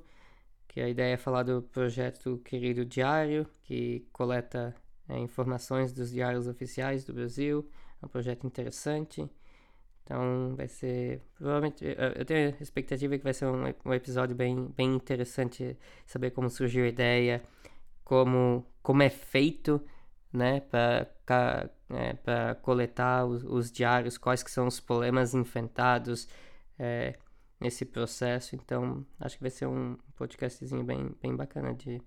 que 0.67 0.81
a 0.81 0.89
ideia 0.89 1.13
é 1.13 1.17
falar 1.17 1.43
do 1.43 1.61
projeto 1.63 2.37
Querido 2.45 2.85
Diário, 2.85 3.47
que 3.63 4.07
coleta 4.11 4.75
é, 5.11 5.19
informações 5.19 5.91
dos 5.91 6.11
diários 6.11 6.47
oficiais 6.47 7.03
do 7.03 7.13
Brasil. 7.13 7.69
É 8.01 8.05
um 8.05 8.09
projeto 8.09 8.47
interessante. 8.47 9.29
Então 10.03 10.55
vai 10.55 10.67
ser. 10.67 11.21
Provavelmente. 11.35 11.83
Eu 12.15 12.25
tenho 12.25 12.55
a 12.59 12.63
expectativa 12.63 13.17
que 13.17 13.23
vai 13.23 13.33
ser 13.33 13.45
um, 13.45 13.63
um 13.85 13.93
episódio 13.93 14.35
bem, 14.35 14.67
bem 14.75 14.95
interessante 14.95 15.77
saber 16.05 16.31
como 16.31 16.49
surgiu 16.49 16.85
a 16.85 16.87
ideia, 16.87 17.41
como, 18.03 18.65
como 18.81 19.03
é 19.03 19.09
feito 19.09 19.81
né, 20.33 20.61
para 20.61 21.69
é, 21.89 22.53
coletar 22.61 23.25
os, 23.25 23.43
os, 23.43 23.71
diários, 23.71 24.17
quais 24.17 24.41
que 24.41 24.51
são 24.51 24.67
os 24.67 24.79
problemas 24.79 25.33
enfrentados 25.33 26.27
é, 26.79 27.17
nesse 27.59 27.85
processo. 27.85 28.55
Então, 28.55 29.05
acho 29.19 29.37
que 29.37 29.43
vai 29.43 29.51
ser 29.51 29.67
um 29.67 29.97
podcastzinho 30.15 30.83
bem, 30.83 31.15
bem 31.21 31.35
bacana 31.35 31.73
de, 31.73 32.01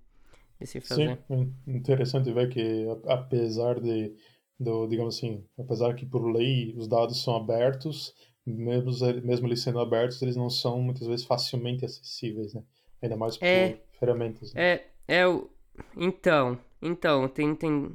de 0.64 0.70
se 0.70 0.80
fazer. 0.80 1.18
Sim, 1.28 1.54
interessante 1.66 2.32
ver 2.32 2.48
que 2.48 2.86
apesar 3.06 3.80
de, 3.80 4.14
do, 4.58 4.86
digamos 4.86 5.16
assim, 5.16 5.44
apesar 5.58 5.94
que 5.94 6.06
por 6.06 6.24
lei 6.24 6.74
os 6.76 6.88
dados 6.88 7.22
são 7.22 7.36
abertos, 7.36 8.14
mesmo, 8.46 8.90
mesmo 9.22 9.46
eles 9.46 9.62
sendo 9.62 9.78
abertos, 9.78 10.20
eles 10.22 10.36
não 10.36 10.50
são 10.50 10.80
muitas 10.80 11.06
vezes 11.06 11.24
facilmente 11.24 11.84
acessíveis, 11.84 12.54
né? 12.54 12.62
Ainda 13.02 13.16
mais 13.16 13.36
por 13.36 13.46
é, 13.46 13.78
ferramentas. 13.98 14.52
Né? 14.54 14.62
É, 14.62 14.86
é 15.08 15.26
o... 15.26 15.50
Então, 15.96 16.58
então, 16.80 17.28
tem, 17.28 17.54
tem, 17.54 17.90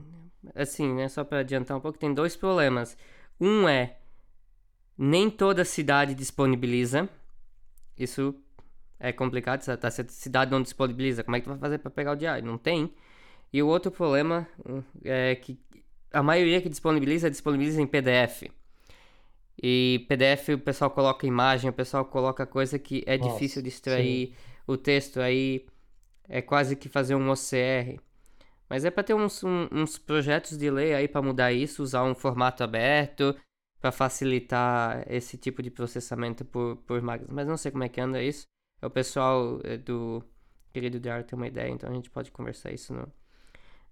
assim, 0.54 0.94
né, 0.94 1.08
só 1.08 1.24
para 1.24 1.40
adiantar 1.40 1.78
um 1.78 1.82
pouco, 1.82 1.98
tem 1.98 2.14
dois 2.14 2.36
problemas. 2.36 2.98
Um 3.40 3.68
é 3.68 3.98
nem 4.98 5.30
toda 5.30 5.64
cidade 5.64 6.14
disponibiliza. 6.14 7.10
Isso 7.98 8.36
é 9.00 9.12
complicado? 9.12 9.62
Se 9.62 9.72
a 9.72 9.92
cidade 9.92 10.52
não 10.52 10.62
disponibiliza, 10.62 11.24
como 11.24 11.36
é 11.36 11.40
que 11.40 11.46
tu 11.46 11.50
vai 11.50 11.60
fazer 11.60 11.78
para 11.78 11.90
pegar 11.90 12.12
o 12.12 12.16
diário? 12.16 12.46
Não 12.46 12.58
tem. 12.58 12.94
E 13.52 13.64
o 13.64 13.68
outro 13.68 13.92
problema 13.92 14.48
é 15.04 15.36
que 15.36 15.60
a 16.12 16.22
maioria 16.22 16.62
que 16.62 16.70
disponibiliza, 16.70 17.30
disponibiliza 17.30 17.82
em 17.82 17.88
PDF. 17.88 18.44
E 19.62 20.06
PDF 20.08 20.50
o 20.56 20.60
pessoal 20.60 20.92
coloca 20.92 21.28
imagem, 21.28 21.70
o 21.70 21.74
pessoal 21.74 22.06
coloca 22.06 22.46
coisa 22.46 22.80
que 22.80 23.04
é 23.06 23.18
Nossa, 23.18 23.34
difícil 23.34 23.62
de 23.62 23.70
extrair 23.70 24.28
sim. 24.28 24.34
o 24.66 24.78
texto 24.78 25.20
aí 25.20 25.66
é 26.28 26.42
quase 26.42 26.76
que 26.76 26.88
fazer 26.88 27.16
um 27.16 27.30
OCR. 27.30 28.00
Mas 28.70 28.86
é 28.86 28.92
para 28.92 29.04
ter 29.04 29.16
uns, 29.16 29.44
um, 29.44 29.68
uns 29.72 29.98
projetos 29.98 30.58
de 30.58 30.70
lei 30.70 30.94
aí 30.94 31.08
para 31.08 31.22
mudar 31.22 31.52
isso, 31.52 31.82
usar 31.82 32.04
um 32.04 32.14
formato 32.14 32.64
aberto 32.64 33.36
para 33.82 33.92
facilitar 33.92 35.04
esse 35.10 35.38
tipo 35.38 35.64
de 35.64 35.72
processamento 35.72 36.46
por, 36.46 36.78
por 36.86 37.02
máquinas. 37.02 37.32
Mas 37.34 37.48
não 37.48 37.58
sei 37.58 37.72
como 37.72 37.84
é 37.84 37.90
que 37.90 38.00
anda 38.00 38.22
isso. 38.22 38.46
É 38.82 38.86
o 38.86 38.90
pessoal 38.90 39.60
do 39.84 40.24
querido 40.72 41.00
Diário 41.00 41.26
tem 41.26 41.38
uma 41.38 41.48
ideia, 41.48 41.70
então 41.70 41.90
a 41.90 41.94
gente 41.94 42.10
pode 42.10 42.32
conversar 42.32 42.72
isso 42.72 42.94
no, 42.94 43.12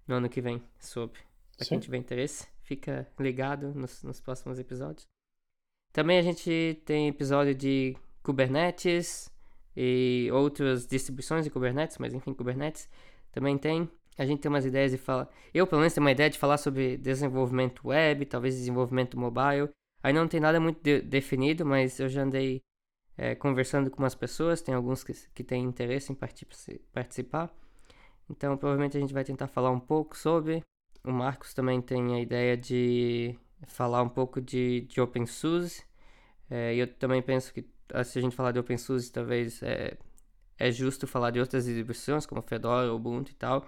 no 0.06 0.14
ano 0.14 0.28
que 0.28 0.40
vem 0.40 0.62
sobre. 0.78 1.20
Para 1.56 1.66
quem 1.66 1.78
tiver 1.78 1.96
interesse, 1.96 2.46
fica 2.62 3.06
ligado 3.18 3.74
nos, 3.74 4.02
nos 4.02 4.20
próximos 4.20 4.58
episódios. 4.58 5.06
Também 5.92 6.18
a 6.18 6.22
gente 6.22 6.80
tem 6.84 7.08
episódio 7.08 7.54
de 7.54 7.96
Kubernetes 8.22 9.30
e 9.76 10.28
outras 10.32 10.86
distribuições 10.86 11.44
de 11.44 11.50
Kubernetes, 11.50 11.98
mas 11.98 12.14
enfim, 12.14 12.32
Kubernetes 12.32 12.88
também 13.32 13.58
tem. 13.58 13.90
A 14.16 14.26
gente 14.26 14.40
tem 14.40 14.48
umas 14.48 14.66
ideias 14.66 14.90
de 14.90 14.98
falar. 14.98 15.28
Eu, 15.54 15.66
pelo 15.66 15.80
menos, 15.80 15.94
tenho 15.94 16.04
uma 16.04 16.10
ideia 16.10 16.28
de 16.28 16.38
falar 16.38 16.58
sobre 16.58 16.96
desenvolvimento 16.96 17.88
web, 17.88 18.26
talvez 18.26 18.56
desenvolvimento 18.56 19.18
mobile. 19.18 19.70
Aí 20.02 20.12
não 20.12 20.28
tem 20.28 20.40
nada 20.40 20.60
muito 20.60 20.80
de 20.82 21.00
definido, 21.00 21.64
mas 21.64 21.98
eu 22.00 22.08
já 22.08 22.22
andei 22.22 22.62
é, 23.18 23.34
conversando 23.34 23.90
com 23.90 24.00
umas 24.00 24.14
pessoas, 24.14 24.62
tem 24.62 24.72
alguns 24.72 25.02
que, 25.02 25.12
que 25.34 25.42
têm 25.42 25.64
interesse 25.64 26.12
em 26.12 26.16
participar. 26.92 27.52
Então, 28.30 28.56
provavelmente 28.56 28.96
a 28.96 29.00
gente 29.00 29.12
vai 29.12 29.24
tentar 29.24 29.48
falar 29.48 29.72
um 29.72 29.80
pouco 29.80 30.16
sobre. 30.16 30.62
O 31.04 31.10
Marcos 31.10 31.52
também 31.52 31.82
tem 31.82 32.14
a 32.14 32.20
ideia 32.20 32.56
de 32.56 33.36
falar 33.66 34.02
um 34.02 34.08
pouco 34.08 34.40
de, 34.40 34.82
de 34.82 35.00
OpenSUSE. 35.00 35.82
É, 36.48 36.74
eu 36.76 36.86
também 36.86 37.20
penso 37.20 37.52
que, 37.52 37.66
se 38.04 38.18
a 38.20 38.22
gente 38.22 38.36
falar 38.36 38.52
de 38.52 38.60
OpenSUSE, 38.60 39.10
talvez 39.10 39.62
é, 39.64 39.98
é 40.56 40.70
justo 40.70 41.06
falar 41.06 41.32
de 41.32 41.40
outras 41.40 41.64
distribuições, 41.64 42.24
como 42.24 42.40
Fedora, 42.42 42.92
Ubuntu 42.94 43.32
e 43.32 43.34
tal. 43.34 43.66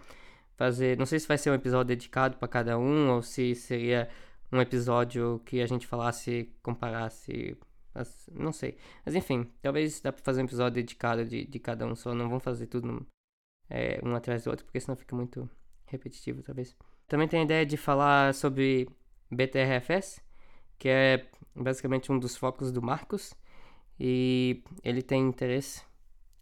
Fazer, 0.57 0.97
não 0.97 1.07
sei 1.07 1.19
se 1.19 1.27
vai 1.27 1.39
ser 1.39 1.51
um 1.51 1.55
episódio 1.55 1.89
dedicado 1.89 2.37
para 2.37 2.47
cada 2.47 2.79
um 2.79 3.11
ou 3.11 3.23
se 3.23 3.55
seria 3.57 4.09
um 4.53 4.61
episódio 4.61 5.41
que 5.45 5.61
a 5.61 5.67
gente 5.67 5.87
falasse, 5.87 6.53
comparasse 6.63 7.57
as, 8.01 8.29
não 8.33 8.53
sei. 8.53 8.77
Mas 9.05 9.15
enfim, 9.15 9.51
talvez 9.63 10.01
dá 10.01 10.13
pra 10.13 10.23
fazer 10.23 10.43
um 10.43 10.45
episódio 10.45 10.75
dedicado 10.75 11.25
de, 11.25 11.45
de 11.45 11.59
cada 11.59 11.87
um 11.87 11.95
só. 11.95 12.15
Não 12.15 12.29
vamos 12.29 12.45
fazer 12.45 12.67
tudo 12.67 13.07
é, 13.69 14.01
um 14.03 14.15
atrás 14.15 14.45
do 14.45 14.51
outro, 14.51 14.65
porque 14.65 14.81
senão 14.81 14.97
fica 14.97 15.15
muito 15.15 15.49
repetitivo, 15.87 16.43
talvez. 16.43 16.77
Também 17.07 17.29
tem 17.29 17.41
a 17.41 17.45
ideia 17.45 17.67
de 17.67 17.77
falar 17.77 18.35
sobre 18.35 18.89
BTRFS, 19.31 20.21
que 20.79 20.89
é 20.89 21.29
basicamente 21.55 22.11
um 22.13 22.19
dos 22.19 22.37
focos 22.37 22.73
do 22.73 22.83
Marcos. 22.83 23.35
E 23.99 24.63
ele 24.83 25.03
tem 25.03 25.27
interesse 25.27 25.83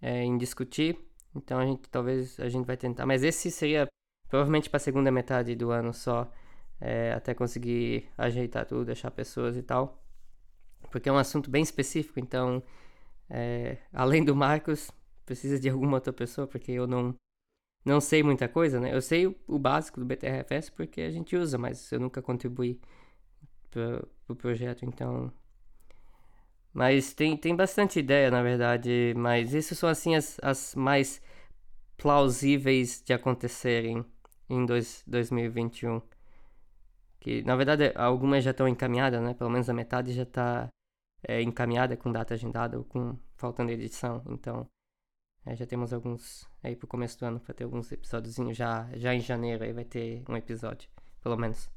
é, 0.01 0.23
em 0.23 0.39
discutir. 0.39 0.97
Então 1.35 1.59
a 1.59 1.67
gente 1.67 1.89
talvez 1.91 2.39
a 2.39 2.49
gente 2.49 2.67
vai 2.67 2.77
tentar. 2.77 3.05
Mas 3.07 3.23
esse 3.23 3.51
seria 3.51 3.89
provavelmente 4.29 4.71
para 4.71 4.77
a 4.77 4.81
segunda 4.81 5.11
metade 5.11 5.55
do 5.57 5.71
ano 5.71 5.93
só. 5.93 6.31
É, 6.81 7.13
até 7.13 7.35
conseguir 7.35 8.09
ajeitar 8.17 8.65
tudo, 8.65 8.85
deixar 8.85 9.11
pessoas 9.11 9.57
e 9.57 9.63
tal. 9.63 10.01
Porque 10.91 11.09
é 11.09 11.13
um 11.13 11.19
assunto 11.19 11.51
bem 11.51 11.63
específico, 11.63 12.19
então, 12.19 12.63
é, 13.29 13.79
além 13.93 14.25
do 14.25 14.35
Marcos, 14.35 14.91
precisa 15.27 15.59
de 15.59 15.69
alguma 15.69 15.97
outra 15.97 16.13
pessoa, 16.13 16.47
porque 16.47 16.73
eu 16.73 16.87
não, 16.87 17.15
não 17.85 18.01
sei 18.01 18.23
muita 18.23 18.49
coisa, 18.49 18.81
né? 18.81 18.95
Eu 18.95 19.03
sei 19.03 19.27
o, 19.27 19.37
o 19.47 19.59
básico 19.59 20.01
do 20.01 20.07
BTRFS 20.07 20.71
porque 20.71 21.03
a 21.03 21.11
gente 21.11 21.37
usa, 21.37 21.59
mas 21.59 21.91
eu 21.93 22.01
nunca 22.01 22.23
contribuí 22.23 22.81
para 23.71 23.99
o 23.99 24.09
pro 24.27 24.37
projeto, 24.37 24.85
então. 24.85 25.33
Mas 26.73 27.13
tem, 27.15 27.37
tem 27.37 27.57
bastante 27.57 27.99
ideia, 27.99 28.31
na 28.31 28.43
verdade, 28.43 29.15
mas 29.17 29.55
isso 29.55 29.75
são 29.75 29.89
assim 29.89 30.15
as, 30.15 30.39
as 30.43 30.75
mais 30.75 31.21
plausíveis 31.97 33.03
de 33.05 33.13
acontecerem 33.13 34.05
em 34.49 34.65
dois, 34.65 35.03
2021. 35.07 36.01
Que 37.21 37.43
na 37.43 37.57
verdade 37.57 37.93
algumas 37.97 38.45
já 38.45 38.53
estão 38.53 38.69
encaminhadas, 38.69 39.21
né? 39.23 39.35
Pelo 39.35 39.51
menos 39.51 39.69
a 39.69 39.75
metade 39.75 40.13
já 40.13 40.23
está 40.23 40.69
é, 41.23 41.43
encaminhada 41.43 41.97
com 41.97 42.13
data 42.13 42.35
agendada 42.35 42.79
ou 42.79 42.85
com 42.85 43.19
faltando 43.37 43.73
edição. 43.73 44.23
Então 44.29 44.69
é, 45.45 45.57
já 45.57 45.67
temos 45.67 45.93
alguns 45.93 46.49
aí 46.63 46.77
pro 46.77 46.87
começo 46.87 47.19
do 47.19 47.27
ano 47.27 47.41
para 47.41 47.55
ter 47.55 47.65
alguns 47.65 47.91
episódios 47.93 48.37
já, 48.57 48.89
já 48.97 49.15
em 49.15 49.21
janeiro 49.21 49.65
aí 49.65 49.73
vai 49.73 49.85
ter 49.85 50.23
um 50.29 50.37
episódio, 50.37 50.89
pelo 51.23 51.37
menos. 51.37 51.71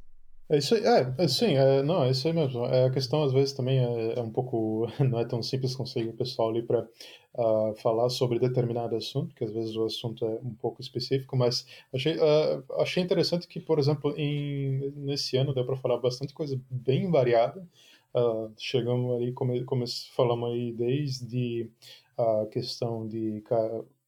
É 0.52 0.58
isso 0.58 0.76
aí, 0.76 0.84
é, 0.84 1.16
é 1.18 1.28
sim, 1.30 1.56
é, 1.56 1.82
não, 1.82 2.04
é 2.04 2.12
isso 2.12 2.28
aí 2.28 2.34
mesmo. 2.34 2.66
É, 2.66 2.86
a 2.86 2.92
questão 2.92 3.24
às 3.24 3.32
vezes 3.32 3.54
também 3.54 3.80
é, 3.80 4.20
é 4.20 4.22
um 4.22 4.30
pouco, 4.30 4.86
não 5.00 5.18
é 5.18 5.24
tão 5.26 5.42
simples 5.42 5.74
conseguir 5.74 6.10
o 6.10 6.14
pessoal 6.14 6.50
ali 6.50 6.62
para 6.62 6.82
uh, 6.82 7.72
ah, 7.72 7.74
falar 7.78 8.10
sobre 8.10 8.38
determinado 8.38 8.94
assunto, 8.98 9.34
que 9.34 9.46
às 9.46 9.52
vezes 9.54 9.78
o 9.78 9.86
assunto 9.86 10.26
é 10.26 10.40
um 10.44 10.54
pouco 10.54 10.82
específico, 10.82 11.38
mas 11.38 11.66
achei, 11.94 12.18
uh, 12.18 12.66
achei 12.82 13.02
interessante 13.02 13.48
que, 13.48 13.62
por 13.62 13.80
exemplo, 13.80 14.14
em, 14.18 14.92
nesse 14.98 15.38
ano 15.38 15.54
deu 15.54 15.66
para 15.66 15.78
falar 15.78 15.98
bastante 16.00 16.34
coisa 16.34 16.60
bem 16.70 17.10
variada. 17.10 17.66
Uh, 18.14 18.52
chegamos 18.58 19.16
ali, 19.16 19.32
como, 19.32 19.64
como 19.64 19.86
falamos 20.14 20.52
aí, 20.52 20.74
desde 20.74 21.70
a 22.18 22.46
questão 22.52 23.08
de 23.08 23.42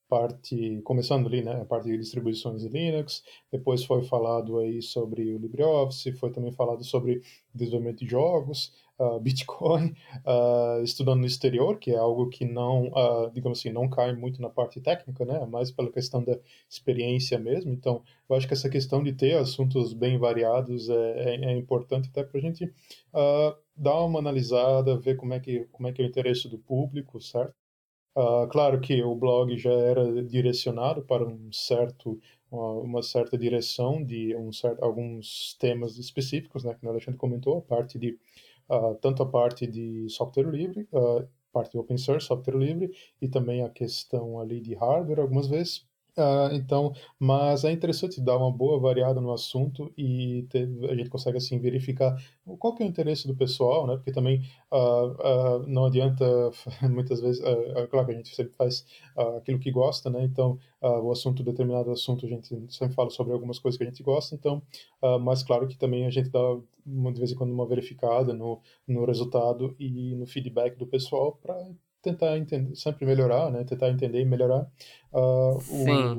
parte, 0.08 0.82
começando 0.84 1.28
ali, 1.28 1.42
né, 1.42 1.62
a 1.62 1.66
parte 1.66 1.90
de 1.90 1.98
distribuições 1.98 2.62
de 2.62 2.70
Linux, 2.70 3.24
depois 3.52 3.84
foi 3.84 4.04
falado 4.04 4.60
aí 4.60 4.82
sobre 4.82 5.34
o 5.34 5.38
LibreOffice, 5.38 6.12
foi 6.14 6.32
também 6.32 6.52
falado 6.52 6.84
sobre 6.84 7.22
desenvolvimento 7.54 8.00
de 8.00 8.12
jogos, 8.12 8.74
uh, 9.00 9.20
Bitcoin, 9.22 9.96
uh, 10.26 10.84
estudando 10.84 11.22
no 11.22 11.26
exterior, 11.26 11.78
que 11.80 11.92
é 11.92 11.98
algo 11.98 12.30
que 12.30 12.46
não, 12.46 12.88
uh, 12.90 13.32
digamos 13.34 13.60
assim, 13.60 13.72
não 13.72 13.90
cai 13.90 14.14
muito 14.14 14.42
na 14.42 14.50
parte 14.50 14.80
técnica, 14.82 15.26
né, 15.26 15.46
mais 15.46 15.72
pela 15.72 15.92
questão 15.92 16.24
da 16.24 16.38
experiência 16.70 17.40
mesmo, 17.40 17.74
então 17.74 18.04
eu 18.30 18.36
acho 18.36 18.48
que 18.48 18.54
essa 18.54 18.70
questão 18.70 19.04
de 19.04 19.14
ter 19.14 19.38
assuntos 19.38 19.94
bem 19.94 20.18
variados 20.18 20.90
é, 20.90 21.36
é, 21.36 21.46
é 21.46 21.58
importante 21.58 22.10
até 22.10 22.24
para 22.24 22.38
a 22.38 22.42
gente 22.42 22.72
dar 23.76 24.04
uma 24.04 24.20
analisada, 24.20 24.98
ver 24.98 25.16
como 25.16 25.34
é, 25.34 25.40
que, 25.40 25.66
como 25.72 25.88
é 25.88 25.92
que 25.92 26.02
é 26.02 26.06
o 26.06 26.08
interesse 26.08 26.48
do 26.48 26.58
público, 26.58 27.20
certo? 27.20 27.63
Uh, 28.16 28.48
claro 28.48 28.80
que 28.80 29.02
o 29.04 29.16
blog 29.16 29.58
já 29.58 29.72
era 29.72 30.24
direcionado 30.24 31.02
para 31.04 31.26
um 31.26 31.52
certo, 31.52 32.20
uma, 32.52 33.02
certa 33.02 33.36
direção 33.38 34.04
de 34.04 34.36
um 34.36 34.52
certo, 34.52 34.84
alguns 34.84 35.56
temas 35.60 35.98
específicos, 35.98 36.64
né, 36.64 36.76
que 36.76 36.86
o 36.86 36.90
Alexandre 36.90 37.20
comentou, 37.20 37.58
a 37.58 37.62
parte 37.62 37.98
de 37.98 38.20
uh, 38.70 38.96
tanto 39.02 39.24
a 39.24 39.26
parte 39.26 39.66
de 39.66 40.08
software 40.10 40.50
livre, 40.50 40.88
uh, 40.94 41.28
parte 41.52 41.72
de 41.72 41.80
open 41.80 41.98
source, 41.98 42.28
software 42.28 42.58
livre, 42.58 42.92
e 43.20 43.28
também 43.28 43.64
a 43.64 43.70
questão 43.70 44.40
ali 44.40 44.62
de 44.62 44.76
hardware, 44.76 45.20
algumas 45.20 45.48
vezes. 45.48 45.88
Uh, 46.16 46.54
então, 46.54 46.94
mas 47.18 47.64
é 47.64 47.72
interessante 47.72 48.22
dar 48.22 48.38
uma 48.38 48.52
boa 48.52 48.80
variada 48.80 49.20
no 49.20 49.34
assunto 49.34 49.92
e 49.98 50.46
ter, 50.48 50.70
a 50.88 50.94
gente 50.96 51.10
consegue 51.10 51.38
assim 51.38 51.58
verificar 51.58 52.16
qual 52.60 52.76
que 52.76 52.84
é 52.84 52.86
o 52.86 52.90
interesse 52.90 53.28
do 53.28 53.36
pessoal, 53.36 53.88
né? 53.88 53.96
Porque 53.96 54.12
também 54.12 54.44
uh, 54.72 55.08
uh, 55.08 55.68
não 55.68 55.86
adianta 55.86 56.24
muitas 56.88 57.20
vezes, 57.20 57.42
claro 57.90 58.06
que 58.06 58.14
a 58.14 58.16
gente 58.16 58.36
sempre 58.36 58.54
faz 58.54 58.86
aquilo 59.38 59.58
que 59.58 59.72
gosta, 59.72 60.10
né? 60.10 60.24
Então, 60.24 60.60
o 60.82 61.12
assunto 61.12 61.42
determinado 61.44 61.90
assunto 61.92 62.26
a 62.26 62.30
gente 62.30 62.48
sempre 62.72 62.94
fala 62.94 63.10
sobre 63.10 63.34
algumas 63.34 63.58
coisas 63.58 63.78
que 63.78 63.84
a 63.84 63.88
gente 63.88 64.04
gosta, 64.04 64.36
então, 64.36 64.62
mas 65.22 65.42
claro 65.42 65.68
que 65.68 65.78
também 65.78 66.06
a 66.06 66.10
gente 66.10 66.30
dá 66.30 66.40
de 66.86 67.20
vez 67.20 67.32
em 67.32 67.36
quando 67.36 67.54
uma 67.54 67.66
verificada 67.66 68.34
no, 68.34 68.62
no 68.88 69.06
resultado 69.06 69.76
e 69.80 70.14
no 70.16 70.26
feedback 70.26 70.78
do 70.78 70.86
pessoal 70.86 71.40
para 71.42 71.56
tentar 72.04 72.38
entender, 72.38 72.76
sempre 72.76 73.06
melhorar, 73.06 73.50
né? 73.50 73.64
Tentar 73.64 73.90
entender 73.90 74.22
e 74.22 74.26
melhorar 74.26 74.68
uh, 75.14 75.58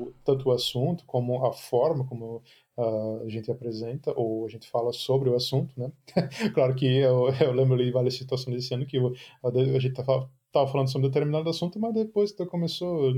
o, 0.00 0.12
tanto 0.24 0.48
o 0.48 0.52
assunto 0.52 1.04
como 1.06 1.44
a 1.44 1.52
forma 1.52 2.04
como 2.06 2.42
uh, 2.76 3.22
a 3.24 3.28
gente 3.28 3.50
apresenta 3.50 4.12
ou 4.16 4.46
a 4.46 4.48
gente 4.48 4.68
fala 4.68 4.92
sobre 4.92 5.28
o 5.28 5.36
assunto, 5.36 5.72
né? 5.78 5.92
claro 6.54 6.74
que 6.74 6.86
eu, 6.86 7.28
eu 7.40 7.52
lembro 7.52 7.76
de 7.76 7.92
várias 7.92 8.14
situações 8.14 8.56
desse 8.56 8.74
ano 8.74 8.86
que 8.86 8.98
a, 8.98 9.48
a 9.48 9.78
gente 9.78 10.00
estava 10.00 10.28
falando 10.52 10.90
sobre 10.90 11.08
determinado 11.08 11.48
assunto, 11.50 11.78
mas 11.78 11.94
depois 11.94 12.32
começou 12.32 13.12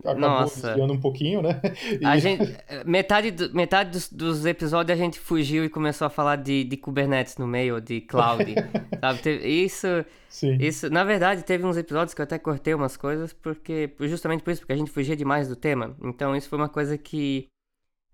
acabou 0.00 0.20
Nossa. 0.20 0.68
desviando 0.68 0.92
um 0.92 1.00
pouquinho, 1.00 1.42
né? 1.42 1.60
E... 2.00 2.04
A 2.04 2.18
gente, 2.18 2.42
metade 2.84 3.30
do, 3.30 3.54
metade 3.54 3.90
dos, 3.90 4.12
dos, 4.12 4.46
episódios 4.46 4.98
a 4.98 5.02
gente 5.02 5.18
fugiu 5.18 5.64
e 5.64 5.68
começou 5.68 6.06
a 6.06 6.10
falar 6.10 6.36
de, 6.36 6.64
de 6.64 6.76
Kubernetes 6.76 7.36
no 7.36 7.46
meio, 7.46 7.80
de 7.80 8.00
cloud, 8.00 8.44
sabe? 9.00 9.36
Isso, 9.46 9.86
Sim. 10.28 10.56
isso, 10.60 10.90
na 10.90 11.04
verdade, 11.04 11.42
teve 11.44 11.64
uns 11.64 11.76
episódios 11.76 12.14
que 12.14 12.20
eu 12.20 12.24
até 12.24 12.38
cortei 12.38 12.74
umas 12.74 12.96
coisas, 12.96 13.32
porque 13.32 13.92
justamente 14.00 14.42
por 14.42 14.50
isso, 14.50 14.60
porque 14.60 14.72
a 14.72 14.76
gente 14.76 14.90
fugia 14.90 15.16
demais 15.16 15.48
do 15.48 15.56
tema. 15.56 15.96
Então 16.02 16.36
isso 16.36 16.48
foi 16.48 16.58
uma 16.58 16.68
coisa 16.68 16.96
que 16.96 17.48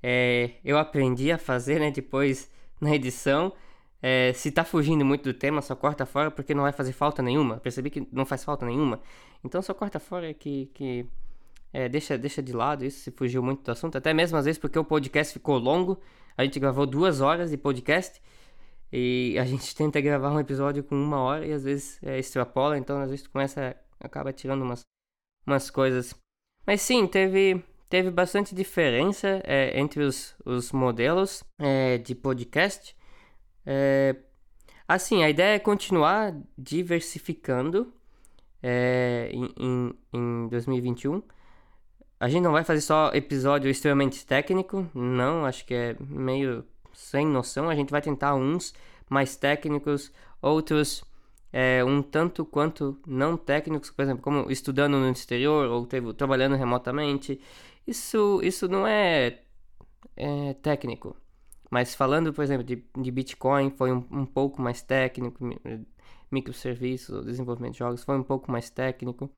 é, 0.02 0.52
eu 0.64 0.78
aprendi 0.78 1.30
a 1.30 1.38
fazer, 1.38 1.80
né, 1.80 1.90
depois 1.90 2.50
na 2.80 2.94
edição. 2.94 3.52
É, 4.04 4.32
se 4.32 4.50
tá 4.50 4.64
fugindo 4.64 5.04
muito 5.04 5.22
do 5.22 5.32
tema, 5.32 5.62
só 5.62 5.76
corta 5.76 6.04
fora 6.04 6.28
porque 6.28 6.54
não 6.54 6.64
vai 6.64 6.72
fazer 6.72 6.92
falta 6.92 7.22
nenhuma. 7.22 7.58
Percebi 7.58 7.88
que 7.88 8.08
não 8.10 8.26
faz 8.26 8.42
falta 8.42 8.66
nenhuma. 8.66 9.00
Então 9.44 9.62
só 9.62 9.72
corta 9.72 10.00
fora 10.00 10.34
que, 10.34 10.66
que 10.74 11.06
é, 11.72 11.88
deixa, 11.88 12.18
deixa 12.18 12.42
de 12.42 12.52
lado 12.52 12.84
isso, 12.84 13.00
se 13.00 13.10
fugiu 13.10 13.42
muito 13.42 13.62
do 13.62 13.70
assunto. 13.70 13.96
Até 13.96 14.12
mesmo 14.12 14.36
às 14.36 14.44
vezes 14.44 14.58
porque 14.58 14.78
o 14.78 14.84
podcast 14.84 15.32
ficou 15.32 15.58
longo. 15.58 15.98
A 16.36 16.44
gente 16.44 16.60
gravou 16.60 16.86
duas 16.86 17.20
horas 17.20 17.50
de 17.50 17.56
podcast. 17.56 18.20
E 18.92 19.36
a 19.38 19.44
gente 19.46 19.74
tenta 19.74 20.00
gravar 20.00 20.30
um 20.30 20.40
episódio 20.40 20.84
com 20.84 20.94
uma 20.94 21.18
hora 21.20 21.46
e 21.46 21.52
às 21.52 21.64
vezes 21.64 21.98
é, 22.02 22.18
extrapola. 22.18 22.76
Então 22.76 23.00
às 23.00 23.08
vezes 23.08 23.22
tu 23.22 23.30
começa, 23.30 23.74
acaba 23.98 24.32
tirando 24.32 24.62
umas, 24.62 24.82
umas 25.46 25.70
coisas. 25.70 26.14
Mas 26.66 26.82
sim, 26.82 27.06
teve, 27.06 27.64
teve 27.88 28.10
bastante 28.10 28.54
diferença 28.54 29.40
é, 29.44 29.78
entre 29.80 30.02
os, 30.02 30.36
os 30.44 30.72
modelos 30.72 31.42
é, 31.58 31.96
de 31.96 32.14
podcast. 32.14 32.94
É, 33.64 34.14
assim, 34.86 35.24
a 35.24 35.30
ideia 35.30 35.56
é 35.56 35.58
continuar 35.58 36.36
diversificando 36.58 37.92
é, 38.62 39.30
em, 39.32 39.54
em, 39.58 39.94
em 40.12 40.48
2021. 40.48 41.22
A 42.22 42.28
gente 42.28 42.44
não 42.44 42.52
vai 42.52 42.62
fazer 42.62 42.82
só 42.82 43.10
episódio 43.12 43.68
extremamente 43.68 44.24
técnico, 44.24 44.88
não, 44.94 45.44
acho 45.44 45.66
que 45.66 45.74
é 45.74 45.96
meio 45.98 46.64
sem 46.92 47.26
noção. 47.26 47.68
A 47.68 47.74
gente 47.74 47.90
vai 47.90 48.00
tentar 48.00 48.36
uns 48.36 48.72
mais 49.10 49.34
técnicos, 49.34 50.12
outros 50.40 51.02
é, 51.52 51.82
um 51.84 52.00
tanto 52.00 52.44
quanto 52.44 52.96
não 53.08 53.36
técnicos, 53.36 53.90
por 53.90 54.02
exemplo, 54.02 54.22
como 54.22 54.48
estudando 54.52 54.98
no 55.00 55.10
exterior 55.10 55.68
ou 55.68 55.84
teve, 55.84 56.14
trabalhando 56.14 56.54
remotamente. 56.54 57.40
Isso, 57.84 58.40
isso 58.44 58.68
não 58.68 58.86
é, 58.86 59.40
é 60.16 60.54
técnico. 60.54 61.16
Mas 61.72 61.92
falando, 61.92 62.32
por 62.32 62.44
exemplo, 62.44 62.62
de, 62.62 62.84
de 62.96 63.10
Bitcoin, 63.10 63.70
foi 63.70 63.92
um, 63.92 64.06
um 64.12 64.26
pouco 64.26 64.62
mais 64.62 64.80
técnico, 64.80 65.44
microserviços, 66.30 67.26
desenvolvimento 67.26 67.72
de 67.72 67.80
jogos, 67.80 68.04
foi 68.04 68.16
um 68.16 68.22
pouco 68.22 68.52
mais 68.52 68.70
técnico. 68.70 69.28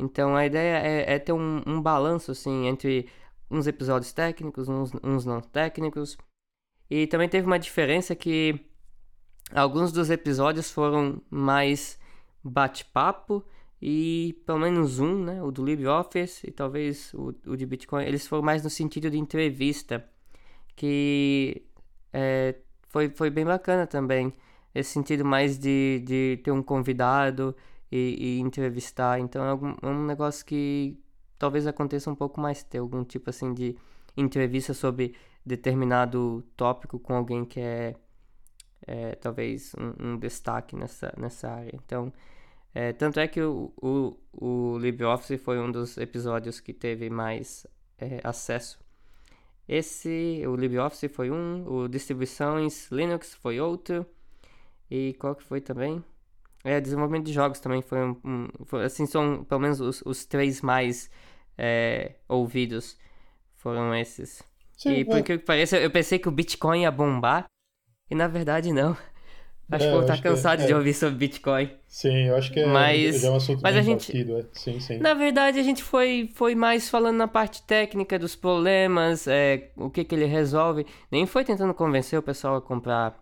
Então 0.00 0.34
a 0.34 0.46
ideia 0.46 0.78
é, 0.78 1.14
é 1.14 1.18
ter 1.18 1.32
um, 1.32 1.62
um, 1.66 1.80
balanço 1.80 2.30
assim 2.32 2.66
entre 2.66 3.08
uns 3.50 3.66
episódios 3.66 4.12
técnicos, 4.12 4.68
uns, 4.68 4.92
uns 5.02 5.24
não 5.24 5.40
técnicos. 5.40 6.16
E 6.88 7.06
também 7.06 7.28
teve 7.28 7.46
uma 7.46 7.58
diferença 7.58 8.14
que 8.16 8.66
alguns 9.54 9.92
dos 9.92 10.10
episódios 10.10 10.70
foram 10.70 11.20
mais 11.30 11.98
bate-papo 12.42 13.44
e 13.80 14.40
pelo 14.46 14.58
menos 14.58 14.98
um, 14.98 15.24
né, 15.24 15.42
o 15.42 15.50
do 15.50 15.64
LibreOffice 15.64 16.46
e 16.46 16.50
talvez 16.50 17.12
o, 17.14 17.34
o 17.46 17.56
de 17.56 17.66
Bitcoin, 17.66 18.04
eles 18.04 18.26
foram 18.26 18.42
mais 18.42 18.62
no 18.62 18.70
sentido 18.70 19.10
de 19.10 19.18
entrevista, 19.18 20.04
que 20.76 21.64
é, 22.12 22.56
foi, 22.88 23.10
foi 23.10 23.30
bem 23.30 23.44
bacana 23.44 23.86
também. 23.86 24.32
esse 24.74 24.90
sentido 24.90 25.24
mais 25.24 25.58
de, 25.58 26.02
de 26.04 26.40
ter 26.42 26.50
um 26.50 26.62
convidado 26.62 27.54
e, 27.90 28.36
e 28.36 28.40
entrevistar. 28.40 29.18
Então 29.18 29.44
é, 29.44 29.48
algum, 29.48 29.74
é 29.82 29.86
um 29.86 30.04
negócio 30.04 30.44
que 30.44 30.98
talvez 31.38 31.66
aconteça 31.66 32.10
um 32.10 32.14
pouco 32.14 32.40
mais, 32.40 32.62
ter 32.62 32.78
algum 32.78 33.04
tipo 33.04 33.30
assim 33.30 33.52
de 33.54 33.76
entrevista 34.16 34.74
sobre 34.74 35.14
determinado 35.44 36.44
tópico 36.56 36.98
com 36.98 37.14
alguém 37.14 37.44
que 37.44 37.60
é, 37.60 37.96
é 38.86 39.14
talvez 39.14 39.72
um, 39.74 40.12
um, 40.12 40.18
destaque 40.18 40.76
nessa, 40.76 41.12
nessa 41.16 41.48
área. 41.50 41.72
Então, 41.74 42.12
é, 42.74 42.92
tanto 42.92 43.18
é 43.18 43.26
que 43.26 43.40
o, 43.42 43.72
o, 43.80 44.16
o 44.32 44.78
LibreOffice 44.78 45.38
foi 45.38 45.58
um 45.58 45.70
dos 45.70 45.96
episódios 45.96 46.60
que 46.60 46.72
teve 46.72 47.10
mais 47.10 47.66
é, 47.98 48.20
acesso. 48.22 48.78
Esse, 49.66 50.42
o 50.46 50.56
LibreOffice 50.56 51.08
foi 51.08 51.30
um, 51.30 51.64
o 51.66 51.88
Distribuições 51.88 52.90
Linux 52.90 53.34
foi 53.34 53.60
outro, 53.60 54.04
e 54.90 55.14
qual 55.14 55.34
que 55.34 55.44
foi 55.44 55.60
também? 55.60 56.02
É, 56.62 56.80
desenvolvimento 56.80 57.26
de 57.26 57.32
jogos 57.32 57.60
também 57.60 57.82
foi 57.82 57.98
um. 57.98 58.16
um 58.24 58.48
foi, 58.64 58.84
assim, 58.84 59.06
são 59.06 59.44
pelo 59.44 59.60
menos 59.60 59.80
os, 59.80 60.02
os 60.04 60.24
três 60.26 60.60
mais 60.60 61.10
é, 61.56 62.16
ouvidos 62.28 62.98
foram 63.56 63.94
esses. 63.94 64.42
Sim, 64.76 64.94
e 64.94 65.04
por 65.04 65.18
é. 65.18 65.22
que 65.22 65.38
pareça, 65.38 65.78
eu 65.78 65.90
pensei 65.90 66.18
que 66.18 66.28
o 66.28 66.32
Bitcoin 66.32 66.82
ia 66.82 66.90
bombar, 66.90 67.44
e 68.10 68.14
na 68.14 68.28
verdade 68.28 68.72
não. 68.72 68.96
Acho 69.70 69.84
é, 69.84 69.86
que 69.86 69.92
vou 69.92 70.00
estar 70.00 70.20
cansado 70.20 70.62
é, 70.62 70.66
de 70.66 70.74
ouvir 70.74 70.94
sobre 70.94 71.16
Bitcoin. 71.16 71.70
Sim, 71.86 72.26
eu 72.26 72.36
acho 72.36 72.52
que 72.52 72.60
é, 72.60 72.66
mas, 72.66 73.22
é 73.22 73.30
um 73.30 73.36
assunto 73.36 73.60
mas 73.62 73.76
a 73.76 73.82
gente, 73.82 74.10
é. 74.10 74.44
sim, 74.52 74.80
sim. 74.80 74.98
Na 74.98 75.14
verdade, 75.14 75.60
a 75.60 75.62
gente 75.62 75.82
foi, 75.82 76.28
foi 76.34 76.56
mais 76.56 76.88
falando 76.88 77.16
na 77.16 77.28
parte 77.28 77.62
técnica 77.62 78.18
dos 78.18 78.34
problemas, 78.34 79.28
é, 79.28 79.70
o 79.76 79.88
que, 79.88 80.02
que 80.02 80.14
ele 80.14 80.24
resolve. 80.24 80.84
Nem 81.10 81.24
foi 81.24 81.44
tentando 81.44 81.72
convencer 81.72 82.18
o 82.18 82.22
pessoal 82.22 82.56
a 82.56 82.62
comprar 82.62 83.16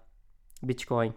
Bitcoin. 0.63 1.13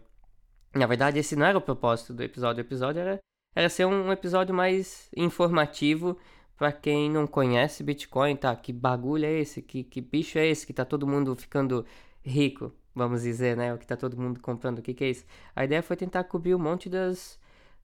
Na 0.73 0.85
verdade, 0.85 1.19
esse 1.19 1.35
não 1.35 1.45
era 1.45 1.57
o 1.57 1.61
propósito 1.61 2.13
do 2.13 2.23
episódio. 2.23 2.63
O 2.63 2.65
episódio 2.65 3.01
era, 3.01 3.19
era 3.55 3.69
ser 3.69 3.85
um 3.85 4.11
episódio 4.11 4.55
mais 4.55 5.09
informativo 5.15 6.17
para 6.55 6.71
quem 6.71 7.09
não 7.09 7.27
conhece 7.27 7.83
Bitcoin, 7.83 8.35
tá? 8.35 8.55
Que 8.55 8.71
bagulho 8.71 9.25
é 9.25 9.33
esse? 9.39 9.61
Que, 9.61 9.83
que 9.83 9.99
bicho 9.99 10.37
é 10.37 10.47
esse 10.47 10.65
que 10.65 10.73
tá 10.73 10.85
todo 10.85 11.07
mundo 11.07 11.35
ficando 11.35 11.85
rico? 12.23 12.71
Vamos 12.93 13.23
dizer, 13.23 13.57
né? 13.57 13.73
O 13.73 13.77
que 13.77 13.87
tá 13.87 13.97
todo 13.97 14.17
mundo 14.17 14.39
comprando, 14.39 14.79
o 14.79 14.81
que, 14.81 14.93
que 14.93 15.03
é 15.03 15.09
isso? 15.09 15.25
A 15.55 15.65
ideia 15.65 15.81
foi 15.81 15.95
tentar 15.95 16.23
cobrir 16.25 16.55
um 16.55 16.59
monte 16.59 16.89
das, 16.89 17.39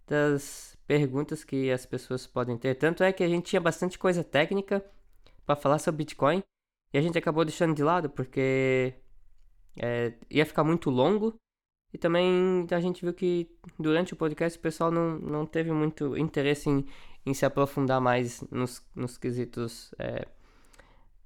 das 0.05 0.77
perguntas 0.85 1.43
que 1.43 1.71
as 1.71 1.85
pessoas 1.85 2.27
podem 2.27 2.57
ter. 2.57 2.75
Tanto 2.75 3.03
é 3.03 3.11
que 3.11 3.23
a 3.23 3.27
gente 3.27 3.45
tinha 3.45 3.61
bastante 3.61 3.97
coisa 3.97 4.23
técnica 4.23 4.83
para 5.45 5.55
falar 5.55 5.79
sobre 5.79 5.99
Bitcoin 5.99 6.43
e 6.93 6.97
a 6.97 7.01
gente 7.01 7.17
acabou 7.17 7.43
deixando 7.43 7.75
de 7.75 7.83
lado 7.83 8.09
porque 8.09 8.93
é, 9.75 10.13
ia 10.29 10.45
ficar 10.45 10.63
muito 10.63 10.89
longo 10.89 11.35
e 11.93 11.97
também 11.97 12.67
a 12.69 12.79
gente 12.79 13.03
viu 13.03 13.13
que 13.13 13.49
durante 13.79 14.13
o 14.13 14.17
podcast 14.17 14.57
o 14.57 14.61
pessoal 14.61 14.91
não, 14.91 15.17
não 15.19 15.45
teve 15.45 15.71
muito 15.71 16.17
interesse 16.17 16.69
em, 16.69 16.85
em 17.25 17.33
se 17.33 17.45
aprofundar 17.45 18.01
mais 18.01 18.41
nos, 18.51 18.83
nos 18.93 19.17
quesitos 19.17 19.93
é, 19.97 20.27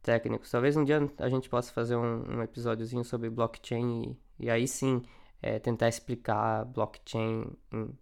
técnicos. 0.01 0.51
Talvez 0.51 0.77
um 0.77 0.83
dia 0.83 1.11
a 1.17 1.29
gente 1.29 1.49
possa 1.49 1.73
fazer 1.73 1.95
um, 1.95 2.37
um 2.37 2.43
episódiozinho 2.43 3.03
sobre 3.03 3.29
blockchain 3.29 4.17
e, 4.39 4.45
e 4.45 4.49
aí 4.49 4.67
sim 4.67 5.01
é, 5.41 5.59
tentar 5.59 5.89
explicar 5.89 6.65
blockchain 6.65 7.45
em, 7.71 7.97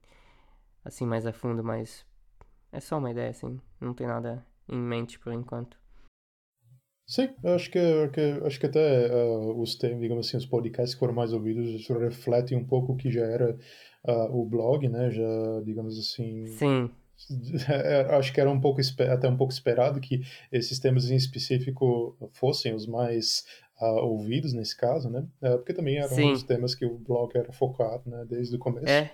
assim 0.84 1.06
mais 1.06 1.26
a 1.26 1.32
fundo, 1.32 1.64
mas 1.64 2.06
é 2.72 2.80
só 2.80 2.98
uma 2.98 3.12
ideia, 3.12 3.30
assim, 3.30 3.60
não 3.80 3.94
tem 3.94 4.06
nada 4.06 4.46
em 4.68 4.78
mente 4.78 5.18
por 5.18 5.34
enquanto. 5.34 5.79
Sim, 7.10 7.28
acho 7.44 7.72
que, 7.72 7.80
que, 8.14 8.22
acho 8.46 8.60
que 8.60 8.68
até 8.68 9.12
uh, 9.12 9.60
os 9.60 9.74
temas, 9.74 10.00
digamos 10.00 10.28
assim, 10.28 10.38
os 10.38 10.46
podcasts 10.46 10.94
que 10.94 11.00
foram 11.00 11.16
mais 11.16 11.34
ouvidos 11.34 11.88
refletem 11.88 12.56
um 12.56 12.64
pouco 12.64 12.94
o 12.94 12.96
que 12.96 13.10
já 13.10 13.26
era 13.26 13.58
uh, 14.08 14.40
o 14.40 14.46
blog, 14.46 14.88
né? 14.88 15.10
Já, 15.10 15.24
digamos 15.66 15.98
assim. 15.98 16.46
Sim. 16.46 16.90
É, 17.68 18.16
acho 18.16 18.32
que 18.32 18.40
era 18.40 18.50
um 18.50 18.62
pouco 18.62 18.80
até 19.12 19.28
um 19.28 19.36
pouco 19.36 19.52
esperado 19.52 20.00
que 20.00 20.22
esses 20.50 20.80
temas 20.80 21.12
em 21.12 21.18
específico 21.18 22.16
fossem 22.32 22.74
os 22.74 22.88
mais 22.88 23.44
uh, 23.82 24.06
ouvidos 24.06 24.54
nesse 24.54 24.78
caso, 24.78 25.10
né? 25.10 25.28
porque 25.58 25.74
também 25.74 25.98
eram 25.98 26.16
Sim. 26.16 26.32
os 26.32 26.44
temas 26.44 26.74
que 26.74 26.86
o 26.86 26.98
blog 26.98 27.30
era 27.36 27.52
focado, 27.52 28.10
né? 28.10 28.26
Desde 28.26 28.56
o 28.56 28.60
começo. 28.60 28.88
É. 28.88 29.12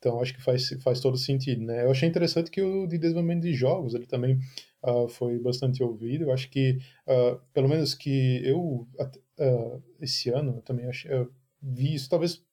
Então 0.00 0.20
acho 0.20 0.34
que 0.34 0.42
faz, 0.42 0.68
faz 0.82 0.98
todo 0.98 1.16
sentido, 1.16 1.62
né? 1.62 1.84
Eu 1.84 1.92
achei 1.92 2.08
interessante 2.08 2.50
que 2.50 2.60
o 2.60 2.88
de 2.88 2.98
desenvolvimento 2.98 3.42
de 3.42 3.54
jogos 3.54 3.94
ele 3.94 4.04
também 4.04 4.38
uh, 4.84 5.08
foi 5.08 5.38
bastante 5.38 5.82
ouvido. 5.82 6.24
Eu 6.24 6.32
acho 6.32 6.48
que, 6.50 6.78
uh, 7.06 7.40
pelo 7.52 7.68
menos 7.68 7.94
que 7.94 8.40
eu, 8.44 8.86
uh, 8.98 9.82
esse 10.00 10.30
ano, 10.30 10.56
eu 10.56 10.62
também 10.62 10.86
achei, 10.86 11.10
eu 11.12 11.30
vi 11.62 11.94
isso, 11.94 12.08
talvez 12.08 12.44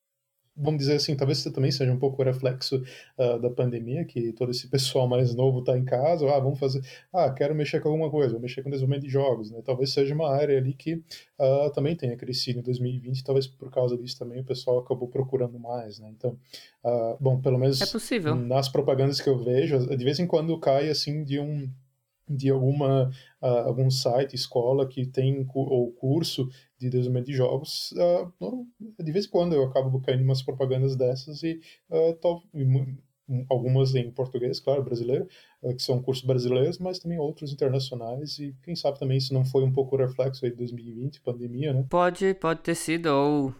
vamos 0.55 0.79
dizer 0.79 0.95
assim, 0.95 1.15
talvez 1.15 1.39
isso 1.39 1.51
também 1.51 1.71
seja 1.71 1.91
um 1.91 1.97
pouco 1.97 2.21
reflexo 2.23 2.83
uh, 3.17 3.39
da 3.39 3.49
pandemia, 3.49 4.05
que 4.05 4.33
todo 4.33 4.51
esse 4.51 4.67
pessoal 4.69 5.07
mais 5.07 5.33
novo 5.33 5.59
está 5.59 5.77
em 5.77 5.85
casa, 5.85 6.29
ah, 6.29 6.39
vamos 6.39 6.59
fazer, 6.59 6.81
ah, 7.13 7.29
quero 7.31 7.55
mexer 7.55 7.79
com 7.79 7.89
alguma 7.89 8.09
coisa, 8.09 8.33
vou 8.33 8.41
mexer 8.41 8.61
com 8.61 8.69
desenvolvimento 8.69 9.03
de 9.05 9.09
jogos, 9.09 9.49
né? 9.49 9.61
Talvez 9.63 9.91
seja 9.91 10.13
uma 10.13 10.29
área 10.29 10.57
ali 10.57 10.73
que 10.73 10.95
uh, 10.95 11.71
também 11.73 11.95
tenha 11.95 12.15
crescido 12.15 12.59
em 12.59 12.63
2020, 12.63 13.23
talvez 13.23 13.47
por 13.47 13.71
causa 13.71 13.97
disso 13.97 14.19
também 14.19 14.41
o 14.41 14.45
pessoal 14.45 14.79
acabou 14.79 15.07
procurando 15.07 15.57
mais, 15.59 15.99
né? 15.99 16.11
Então, 16.15 16.37
uh, 16.83 17.17
bom, 17.19 17.39
pelo 17.39 17.57
menos 17.57 17.81
é 17.81 17.85
nas 18.35 18.69
propagandas 18.69 19.21
que 19.21 19.29
eu 19.29 19.37
vejo, 19.37 19.79
de 19.87 20.03
vez 20.03 20.19
em 20.19 20.27
quando 20.27 20.57
cai 20.59 20.89
assim 20.89 21.23
de 21.23 21.39
um 21.39 21.69
de 22.35 22.49
alguma 22.49 23.09
uh, 23.41 23.45
algum 23.67 23.89
site, 23.89 24.35
escola 24.35 24.87
que 24.87 25.05
tem 25.05 25.45
ou 25.53 25.91
curso 25.91 26.47
de 26.77 26.89
desenvolvimento 26.89 27.27
de 27.27 27.33
jogos, 27.33 27.93
uh, 27.93 28.67
de 29.03 29.11
vez 29.11 29.25
em 29.25 29.29
quando 29.29 29.53
eu 29.53 29.63
acabo 29.63 30.01
caindo 30.01 30.23
umas 30.23 30.41
propagandas 30.41 30.95
dessas 30.95 31.43
e, 31.43 31.59
uh, 31.89 32.17
algumas 33.49 33.95
em 33.95 34.11
português, 34.11 34.59
claro, 34.59 34.83
brasileiro, 34.83 35.27
que 35.61 35.81
são 35.81 36.01
cursos 36.01 36.25
brasileiros, 36.25 36.79
mas 36.79 36.99
também 36.99 37.17
outros 37.17 37.53
internacionais 37.53 38.39
e 38.39 38.53
quem 38.63 38.75
sabe 38.75 38.99
também 38.99 39.17
isso 39.17 39.33
não 39.33 39.45
foi 39.45 39.63
um 39.63 39.71
pouco 39.71 39.95
reflexo 39.95 40.43
aí 40.43 40.51
de 40.51 40.57
2020, 40.57 41.21
pandemia, 41.21 41.71
né? 41.71 41.85
Pode, 41.89 42.33
pode 42.33 42.59
ter 42.59 42.75
sido 42.75 43.05
ou 43.05 43.55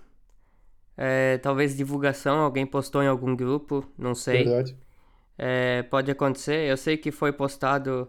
é, 0.98 1.38
talvez 1.38 1.76
divulgação, 1.76 2.40
alguém 2.40 2.66
postou 2.66 3.02
em 3.02 3.08
algum 3.08 3.36
grupo, 3.36 3.84
não 3.98 4.14
sei. 4.14 4.44
Verdade. 4.44 4.78
É, 5.38 5.84
pode 5.84 6.12
acontecer. 6.12 6.70
Eu 6.70 6.78
sei 6.78 6.98
que 6.98 7.12
foi 7.12 7.32
postado 7.32 8.08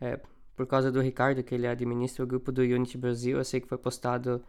é, 0.00 0.20
por 0.56 0.66
causa 0.66 0.90
do 0.90 1.00
Ricardo, 1.00 1.42
que 1.42 1.54
ele 1.54 1.66
administra 1.66 2.24
o 2.24 2.26
grupo 2.26 2.50
do 2.50 2.62
Unity 2.62 2.98
Brasil. 2.98 3.38
Eu 3.38 3.44
sei 3.44 3.60
que 3.60 3.68
foi 3.68 3.78
postado 3.78 4.42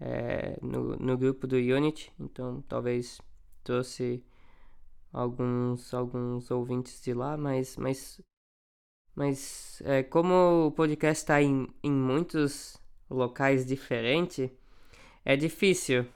é, 0.00 0.58
no, 0.60 0.96
no 0.96 1.16
grupo 1.16 1.46
do 1.46 1.56
Unity, 1.56 2.12
então 2.18 2.62
talvez 2.68 3.20
trouxe 3.62 4.22
alguns, 5.12 5.94
alguns 5.94 6.50
ouvintes 6.50 7.00
de 7.02 7.14
lá, 7.14 7.36
mas, 7.36 7.76
mas, 7.76 8.20
mas 9.14 9.80
é, 9.84 10.02
como 10.02 10.66
o 10.66 10.72
podcast 10.72 11.22
está 11.22 11.40
em, 11.40 11.68
em 11.82 11.92
muitos 11.92 12.76
locais 13.08 13.64
diferentes, 13.64 14.50
é 15.24 15.36
difícil 15.36 16.06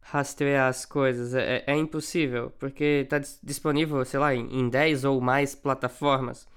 rastrear 0.00 0.68
as 0.68 0.84
coisas, 0.86 1.34
é, 1.34 1.64
é 1.66 1.76
impossível, 1.76 2.50
porque 2.58 3.02
está 3.04 3.18
disponível, 3.42 4.04
sei 4.04 4.20
lá, 4.20 4.34
em, 4.34 4.60
em 4.60 4.68
10 4.68 5.04
ou 5.04 5.20
mais 5.20 5.54
plataformas 5.54 6.48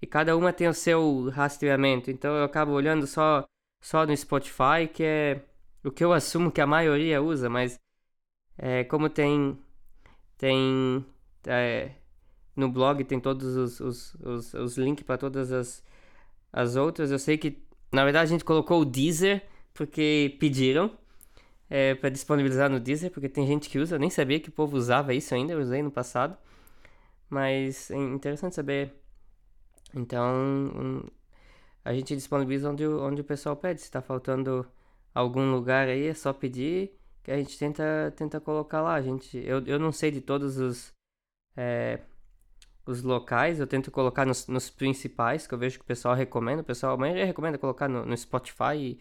e 0.00 0.06
cada 0.06 0.36
uma 0.36 0.52
tem 0.52 0.68
o 0.68 0.74
seu 0.74 1.28
rastreamento. 1.30 2.10
Então 2.10 2.34
eu 2.36 2.44
acabo 2.44 2.72
olhando 2.72 3.06
só, 3.06 3.44
só 3.80 4.06
no 4.06 4.16
Spotify, 4.16 4.88
que 4.92 5.02
é 5.04 5.42
o 5.84 5.90
que 5.90 6.04
eu 6.04 6.12
assumo 6.12 6.50
que 6.52 6.60
a 6.60 6.66
maioria 6.66 7.22
usa, 7.22 7.48
mas 7.48 7.78
é, 8.58 8.84
como 8.84 9.08
tem, 9.08 9.58
tem 10.38 11.04
é, 11.46 11.92
no 12.56 12.70
blog 12.70 13.04
tem 13.04 13.20
todos 13.20 13.56
os, 13.56 13.80
os, 13.80 14.14
os, 14.16 14.54
os 14.54 14.78
links 14.78 15.04
para 15.04 15.18
todas 15.18 15.52
as, 15.52 15.84
as 16.52 16.76
outras, 16.76 17.10
eu 17.10 17.18
sei 17.18 17.38
que 17.38 17.62
na 17.92 18.04
verdade 18.04 18.24
a 18.24 18.32
gente 18.32 18.44
colocou 18.44 18.80
o 18.82 18.84
Deezer 18.84 19.42
porque 19.74 20.36
pediram. 20.40 20.90
É, 21.70 21.94
para 21.94 22.08
disponibilizar 22.08 22.70
no 22.70 22.80
Deezer, 22.80 23.10
porque 23.10 23.28
tem 23.28 23.46
gente 23.46 23.68
que 23.68 23.78
usa, 23.78 23.96
eu 23.96 24.00
nem 24.00 24.08
sabia 24.08 24.40
que 24.40 24.48
o 24.48 24.52
povo 24.52 24.74
usava 24.76 25.12
isso 25.12 25.34
ainda, 25.34 25.52
eu 25.52 25.60
usei 25.60 25.82
no 25.82 25.90
passado. 25.90 26.36
Mas 27.28 27.90
é 27.90 27.96
interessante 27.96 28.54
saber 28.54 28.92
então, 29.94 31.02
a 31.84 31.92
gente 31.94 32.14
disponibiliza 32.14 32.70
onde, 32.70 32.86
onde 32.86 33.20
o 33.20 33.24
pessoal 33.24 33.56
pede. 33.56 33.80
Se 33.80 33.86
está 33.86 34.02
faltando 34.02 34.66
algum 35.14 35.50
lugar 35.50 35.88
aí, 35.88 36.06
é 36.08 36.14
só 36.14 36.32
pedir 36.32 36.92
que 37.22 37.30
a 37.30 37.36
gente 37.36 37.58
tenta, 37.58 38.12
tenta 38.16 38.40
colocar 38.40 38.82
lá. 38.82 38.94
A 38.94 39.02
gente, 39.02 39.38
eu, 39.38 39.64
eu 39.66 39.78
não 39.78 39.92
sei 39.92 40.10
de 40.10 40.20
todos 40.20 40.58
os, 40.58 40.92
é, 41.56 42.00
os 42.86 43.02
locais, 43.02 43.60
eu 43.60 43.66
tento 43.66 43.90
colocar 43.90 44.26
nos, 44.26 44.46
nos 44.48 44.70
principais, 44.70 45.46
que 45.46 45.54
eu 45.54 45.58
vejo 45.58 45.78
que 45.78 45.84
o 45.84 45.88
pessoal 45.88 46.14
recomenda. 46.14 46.62
O 46.62 46.64
pessoal, 46.64 46.96
maioria 46.98 47.24
recomenda 47.26 47.58
colocar 47.58 47.88
no, 47.88 48.04
no 48.04 48.16
Spotify 48.16 48.76
e, 48.76 49.00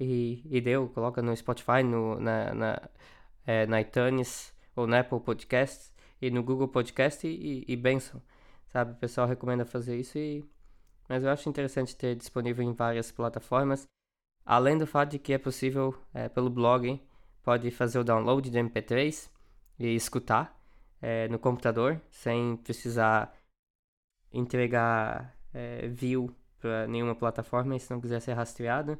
e, 0.00 0.42
e, 0.50 0.60
deu, 0.60 0.88
coloca 0.88 1.22
no 1.22 1.36
Spotify, 1.36 1.82
no, 1.84 2.18
na, 2.20 2.54
na, 2.54 2.82
é, 3.46 3.66
na 3.66 3.80
iTunes 3.80 4.54
ou 4.74 4.86
na 4.86 5.00
Apple 5.00 5.20
Podcasts 5.20 5.92
e 6.20 6.30
no 6.30 6.42
Google 6.42 6.68
Podcast 6.68 7.26
e, 7.26 7.64
e, 7.68 7.72
e 7.72 7.76
benção 7.76 8.22
sabe? 8.72 8.92
O 8.92 8.96
pessoal 8.96 9.26
recomenda 9.28 9.64
fazer 9.64 9.98
isso 9.98 10.18
e 10.18 10.44
mas 11.08 11.22
eu 11.24 11.30
acho 11.30 11.48
interessante 11.48 11.94
ter 11.96 12.14
disponível 12.16 12.64
em 12.64 12.72
várias 12.72 13.12
plataformas, 13.12 13.86
além 14.46 14.78
do 14.78 14.86
fato 14.86 15.10
de 15.10 15.18
que 15.18 15.32
é 15.34 15.38
possível 15.38 15.94
é, 16.14 16.28
pelo 16.28 16.48
blog 16.48 17.00
pode 17.42 17.70
fazer 17.70 17.98
o 17.98 18.04
download 18.04 18.50
do 18.50 18.58
MP3 18.58 19.28
e 19.78 19.94
escutar 19.94 20.58
é, 21.02 21.28
no 21.28 21.38
computador, 21.38 22.00
sem 22.10 22.56
precisar 22.56 23.36
entregar 24.32 25.36
é, 25.52 25.88
view 25.88 26.34
para 26.58 26.86
nenhuma 26.86 27.14
plataforma, 27.14 27.76
e 27.76 27.80
se 27.80 27.90
não 27.90 28.00
quiser 28.00 28.20
ser 28.20 28.32
rastreado. 28.34 28.98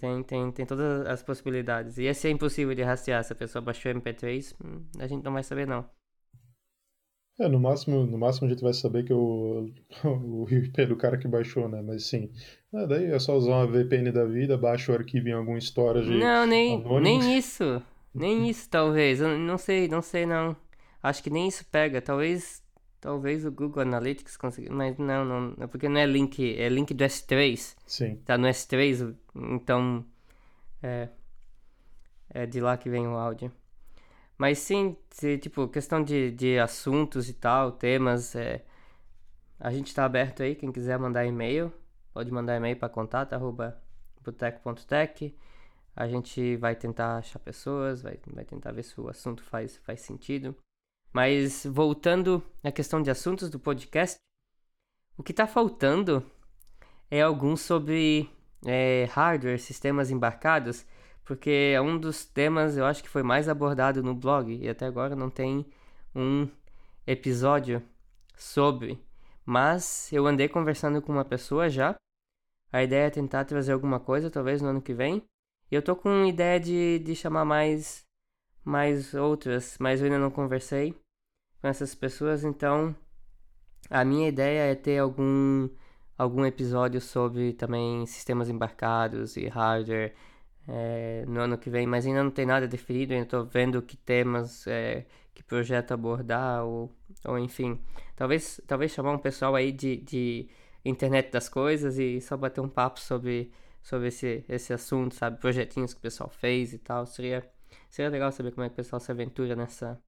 Tem, 0.00 0.22
tem, 0.22 0.52
tem 0.52 0.66
todas 0.66 1.06
as 1.06 1.22
possibilidades. 1.22 1.98
E 1.98 2.04
esse 2.04 2.26
é 2.26 2.30
impossível 2.30 2.74
de 2.74 2.82
rastrear. 2.82 3.22
Se 3.22 3.32
a 3.32 3.36
pessoa 3.36 3.62
baixou 3.62 3.92
MP3, 3.92 4.54
hum, 4.64 4.84
a 4.98 5.06
gente 5.06 5.24
não 5.24 5.32
vai 5.32 5.42
saber, 5.42 5.66
não. 5.66 5.88
É, 7.38 7.48
no 7.48 7.60
máximo, 7.60 8.06
no 8.06 8.16
máximo 8.16 8.46
a 8.46 8.50
gente 8.50 8.62
vai 8.62 8.72
saber 8.72 9.04
que 9.04 9.12
o, 9.12 9.70
o 10.04 10.46
IP 10.50 10.86
do 10.86 10.96
cara 10.96 11.18
que 11.18 11.28
baixou, 11.28 11.68
né? 11.68 11.82
Mas 11.82 12.06
sim, 12.06 12.30
é, 12.72 12.86
daí 12.86 13.06
é 13.06 13.18
só 13.18 13.36
usar 13.36 13.56
uma 13.56 13.66
VPN 13.66 14.10
da 14.10 14.24
vida, 14.24 14.56
baixa 14.56 14.92
o 14.92 14.94
arquivo 14.94 15.28
em 15.28 15.32
algum 15.32 15.56
storage 15.58 16.10
Não, 16.10 16.46
nem, 16.46 16.82
nem 17.00 17.36
isso. 17.36 17.82
Nem 18.14 18.48
isso, 18.48 18.68
talvez. 18.70 19.20
Eu 19.20 19.38
não 19.38 19.58
sei, 19.58 19.86
não 19.88 20.00
sei, 20.00 20.24
não. 20.24 20.56
Acho 21.02 21.22
que 21.22 21.28
nem 21.28 21.46
isso 21.46 21.66
pega. 21.70 22.00
Talvez 22.00 22.62
talvez 23.06 23.44
o 23.44 23.52
Google 23.52 23.82
Analytics 23.82 24.36
consiga, 24.36 24.72
mas 24.72 24.98
não, 24.98 25.24
não, 25.24 25.54
é 25.62 25.66
porque 25.68 25.88
não 25.88 26.00
é 26.00 26.06
link, 26.06 26.58
é 26.58 26.68
link 26.68 26.92
do 26.92 27.04
S3. 27.04 27.76
Sim. 27.86 28.16
Tá 28.24 28.36
no 28.36 28.48
S3, 28.48 29.14
então 29.34 30.04
é, 30.82 31.08
é 32.30 32.46
de 32.46 32.60
lá 32.60 32.76
que 32.76 32.90
vem 32.90 33.06
o 33.06 33.16
áudio. 33.16 33.52
Mas 34.38 34.58
sim, 34.58 34.96
tipo, 35.40 35.66
questão 35.68 36.04
de, 36.04 36.30
de 36.30 36.58
assuntos 36.58 37.28
e 37.28 37.34
tal, 37.34 37.72
temas, 37.72 38.36
é, 38.36 38.64
a 39.58 39.70
gente 39.70 39.88
está 39.88 40.04
aberto 40.04 40.42
aí, 40.42 40.54
quem 40.54 40.70
quiser 40.70 40.98
mandar 40.98 41.24
e-mail, 41.24 41.72
pode 42.12 42.30
mandar 42.30 42.54
e-mail 42.56 42.76
para 42.76 42.90
contato.boteco.tech. 42.90 45.34
A 45.94 46.06
gente 46.06 46.56
vai 46.56 46.76
tentar 46.76 47.16
achar 47.16 47.38
pessoas, 47.38 48.02
vai, 48.02 48.20
vai 48.26 48.44
tentar 48.44 48.72
ver 48.72 48.82
se 48.82 49.00
o 49.00 49.08
assunto 49.08 49.42
faz, 49.42 49.78
faz 49.78 50.02
sentido. 50.02 50.54
Mas 51.10 51.64
voltando 51.64 52.42
à 52.62 52.70
questão 52.70 53.00
de 53.00 53.10
assuntos 53.10 53.48
do 53.48 53.58
podcast, 53.58 54.18
o 55.16 55.22
que 55.22 55.32
está 55.32 55.46
faltando 55.46 56.22
é 57.10 57.22
algum 57.22 57.56
sobre 57.56 58.28
é, 58.66 59.08
hardware, 59.10 59.58
sistemas 59.58 60.10
embarcados 60.10 60.84
porque 61.26 61.72
é 61.74 61.80
um 61.80 61.98
dos 61.98 62.24
temas 62.24 62.76
eu 62.76 62.86
acho 62.86 63.02
que 63.02 63.08
foi 63.08 63.22
mais 63.22 63.48
abordado 63.48 64.02
no 64.02 64.14
blog 64.14 64.56
e 64.56 64.68
até 64.68 64.86
agora 64.86 65.16
não 65.16 65.28
tem 65.28 65.66
um 66.14 66.48
episódio 67.04 67.82
sobre. 68.36 68.98
Mas 69.44 70.10
eu 70.12 70.26
andei 70.26 70.48
conversando 70.48 71.02
com 71.02 71.12
uma 71.12 71.24
pessoa 71.24 71.68
já. 71.68 71.96
A 72.72 72.82
ideia 72.82 73.08
é 73.08 73.10
tentar 73.10 73.44
trazer 73.44 73.72
alguma 73.72 73.98
coisa, 73.98 74.30
talvez 74.30 74.62
no 74.62 74.68
ano 74.68 74.80
que 74.80 74.94
vem. 74.94 75.22
E 75.70 75.74
eu 75.74 75.82
tô 75.82 75.96
com 75.96 76.24
ideia 76.24 76.60
de, 76.60 77.00
de 77.00 77.16
chamar 77.16 77.44
mais, 77.44 78.04
mais 78.64 79.12
outras, 79.12 79.76
mas 79.80 80.00
eu 80.00 80.06
ainda 80.06 80.18
não 80.18 80.30
conversei 80.30 80.92
com 81.60 81.66
essas 81.66 81.92
pessoas, 81.94 82.44
então 82.44 82.94
a 83.90 84.04
minha 84.04 84.28
ideia 84.28 84.70
é 84.70 84.74
ter 84.76 84.98
algum, 84.98 85.68
algum 86.16 86.46
episódio 86.46 87.00
sobre 87.00 87.52
também 87.52 88.06
sistemas 88.06 88.48
embarcados 88.48 89.36
e 89.36 89.48
hardware 89.48 90.14
é, 90.68 91.24
no 91.26 91.40
ano 91.40 91.58
que 91.58 91.70
vem, 91.70 91.86
mas 91.86 92.06
ainda 92.06 92.22
não 92.22 92.30
tem 92.30 92.46
nada 92.46 92.66
definido, 92.66 93.12
ainda 93.12 93.24
estou 93.24 93.44
vendo 93.44 93.82
que 93.82 93.96
temas, 93.96 94.66
é, 94.66 95.06
que 95.34 95.42
projeto 95.42 95.92
abordar, 95.92 96.64
ou, 96.64 96.92
ou 97.24 97.38
enfim. 97.38 97.80
Talvez, 98.16 98.60
talvez 98.66 98.92
chamar 98.92 99.12
um 99.12 99.18
pessoal 99.18 99.54
aí 99.54 99.72
de, 99.72 99.96
de 99.98 100.48
internet 100.84 101.30
das 101.30 101.48
coisas 101.48 101.98
e 101.98 102.20
só 102.20 102.36
bater 102.36 102.60
um 102.60 102.68
papo 102.68 103.00
sobre, 103.00 103.52
sobre 103.82 104.08
esse, 104.08 104.44
esse 104.48 104.72
assunto, 104.72 105.14
sabe? 105.14 105.38
Projetinhos 105.40 105.92
que 105.92 105.98
o 105.98 106.02
pessoal 106.02 106.30
fez 106.30 106.72
e 106.72 106.78
tal. 106.78 107.06
Seria, 107.06 107.48
seria 107.90 108.10
legal 108.10 108.32
saber 108.32 108.52
como 108.52 108.64
é 108.64 108.68
que 108.68 108.74
o 108.74 108.76
pessoal 108.76 109.00
se 109.00 109.10
aventura 109.12 109.54
nessa, 109.54 110.00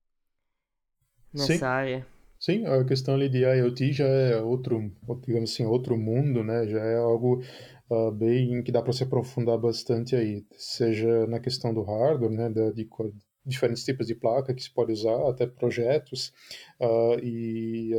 nessa 1.33 1.55
Sim. 1.59 1.65
área. 1.65 2.18
Sim, 2.39 2.67
a 2.67 2.85
questão 2.85 3.15
ali 3.15 3.29
de 3.29 3.39
IoT 3.45 3.93
já 3.93 4.07
é 4.07 4.41
outro, 4.41 4.93
digamos 5.27 5.53
assim, 5.53 5.65
outro 5.65 5.97
mundo, 5.99 6.45
né? 6.45 6.67
Já 6.69 6.79
é 6.85 6.97
algo 6.97 7.43
uh, 7.91 8.13
bem 8.13 8.63
que 8.63 8.71
dá 8.73 8.81
para 8.83 8.93
se 8.93 9.03
aprofundar 9.03 9.59
bastante 9.59 10.15
aí, 10.15 10.45
seja 10.57 11.27
na 11.27 11.41
questão 11.41 11.75
do 11.75 11.83
hardware, 11.83 12.31
né, 12.31 12.49
de, 12.49 12.73
de 12.75 12.89
diferentes 13.45 13.85
tipos 13.85 14.07
de 14.07 14.15
placa 14.15 14.55
que 14.55 14.63
se 14.63 14.73
pode 14.73 14.93
usar, 14.93 15.29
até 15.29 15.47
projetos 15.47 16.33
uh, 16.81 17.19
e 17.23 17.95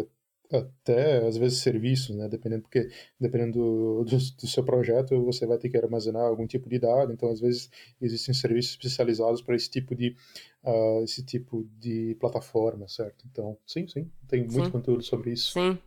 até 0.52 1.26
às 1.28 1.38
vezes 1.38 1.60
serviços, 1.60 2.16
né? 2.16 2.28
Dependendo 2.28 2.64
porque 2.64 2.90
dependendo 3.20 3.60
do, 3.60 4.04
do, 4.04 4.18
do, 4.18 4.48
seu 4.48 4.64
projeto 4.64 5.24
você 5.24 5.46
vai 5.46 5.58
ter 5.58 5.70
que 5.70 5.78
armazenar 5.78 6.24
algum 6.24 6.48
tipo 6.48 6.68
de 6.70 6.80
dado. 6.80 7.14
Então 7.14 7.30
às 7.30 7.40
vezes 7.40 7.70
existem 8.02 8.34
serviços 8.34 8.72
especializados 8.72 9.42
para 9.42 9.56
esse 9.56 9.70
tipo 9.70 9.96
de 9.96 10.16
uh, 10.64 11.04
esse 11.04 11.24
tipo 11.24 11.68
de 11.80 12.16
plataforma, 12.20 12.88
certo? 12.88 13.26
Então 13.32 13.58
sim, 13.66 13.88
sim, 13.88 14.10
tem 14.28 14.42
muito 14.42 14.66
sim. 14.66 14.72
conteúdo 14.72 15.04
sobre 15.04 15.32
isso. 15.32 15.52
Sim, 15.54 15.78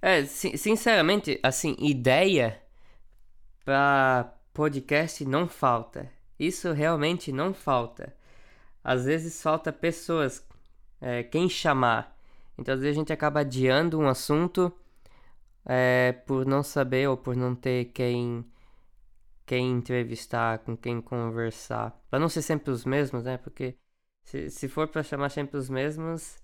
é, 0.00 0.24
sinceramente, 0.24 1.40
assim, 1.42 1.74
ideia 1.78 2.60
para 3.64 4.32
podcast 4.54 5.24
não 5.24 5.48
falta. 5.48 6.10
Isso 6.38 6.72
realmente 6.72 7.32
não 7.32 7.52
falta. 7.52 8.14
Às 8.82 9.04
vezes 9.04 9.42
falta 9.42 9.72
pessoas, 9.72 10.44
é, 11.00 11.24
quem 11.24 11.48
chamar. 11.48 12.16
Então 12.58 12.74
às 12.74 12.80
vezes 12.80 12.96
a 12.96 13.00
gente 13.00 13.12
acaba 13.12 13.40
adiando 13.40 13.98
um 13.98 14.08
assunto 14.08 14.72
é, 15.64 16.12
por 16.26 16.46
não 16.46 16.62
saber 16.62 17.08
ou 17.08 17.16
por 17.16 17.36
não 17.36 17.54
ter 17.54 17.86
quem 17.86 18.44
quem 19.46 19.70
entrevistar, 19.72 20.58
com 20.60 20.76
quem 20.76 21.00
conversar. 21.00 21.90
Para 22.10 22.18
não 22.18 22.28
ser 22.28 22.42
sempre 22.42 22.70
os 22.70 22.84
mesmos, 22.84 23.24
né? 23.24 23.38
Porque 23.38 23.76
se, 24.24 24.50
se 24.50 24.68
for 24.68 24.88
para 24.88 25.02
chamar 25.02 25.30
sempre 25.30 25.56
os 25.56 25.70
mesmos, 25.70 26.38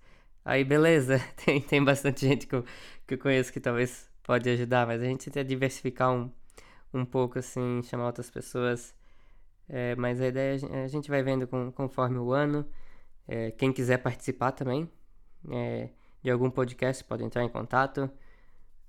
aí 0.45 0.65
beleza. 0.65 1.19
Tem, 1.45 1.61
tem 1.61 1.85
bastante 1.85 2.27
gente 2.27 2.47
que 2.47 2.55
eu, 2.55 2.65
que 3.07 3.15
eu 3.15 3.19
conheço 3.19 3.53
que 3.53 3.61
talvez 3.61 4.11
pode 4.23 4.49
ajudar, 4.51 4.87
mas 4.87 5.03
a 5.03 5.05
gente 5.05 5.27
tenta 5.31 5.45
diversificar 5.45 6.13
um, 6.13 6.31
um 6.95 7.05
pouco 7.05 7.39
assim, 7.39 7.83
chamar 7.85 8.07
outras 8.07 8.31
pessoas. 8.31 8.95
É, 9.69 9.95
mas 9.97 10.21
a 10.21 10.29
ideia 10.29 10.59
a 10.85 10.89
gente 10.89 11.11
vai 11.11 11.23
vendo 11.23 11.47
com, 11.49 11.73
conforme 11.73 12.19
o 12.19 12.33
ano. 12.33 12.67
É, 13.29 13.51
quem 13.53 13.73
quiser 13.73 13.99
participar 13.99 14.53
também 14.53 14.91
é, 15.51 15.91
de 16.25 16.31
algum 16.31 16.51
podcast 16.51 17.05
pode 17.05 17.23
entrar 17.23 17.45
em 17.45 17.51
contato. 17.51 18.11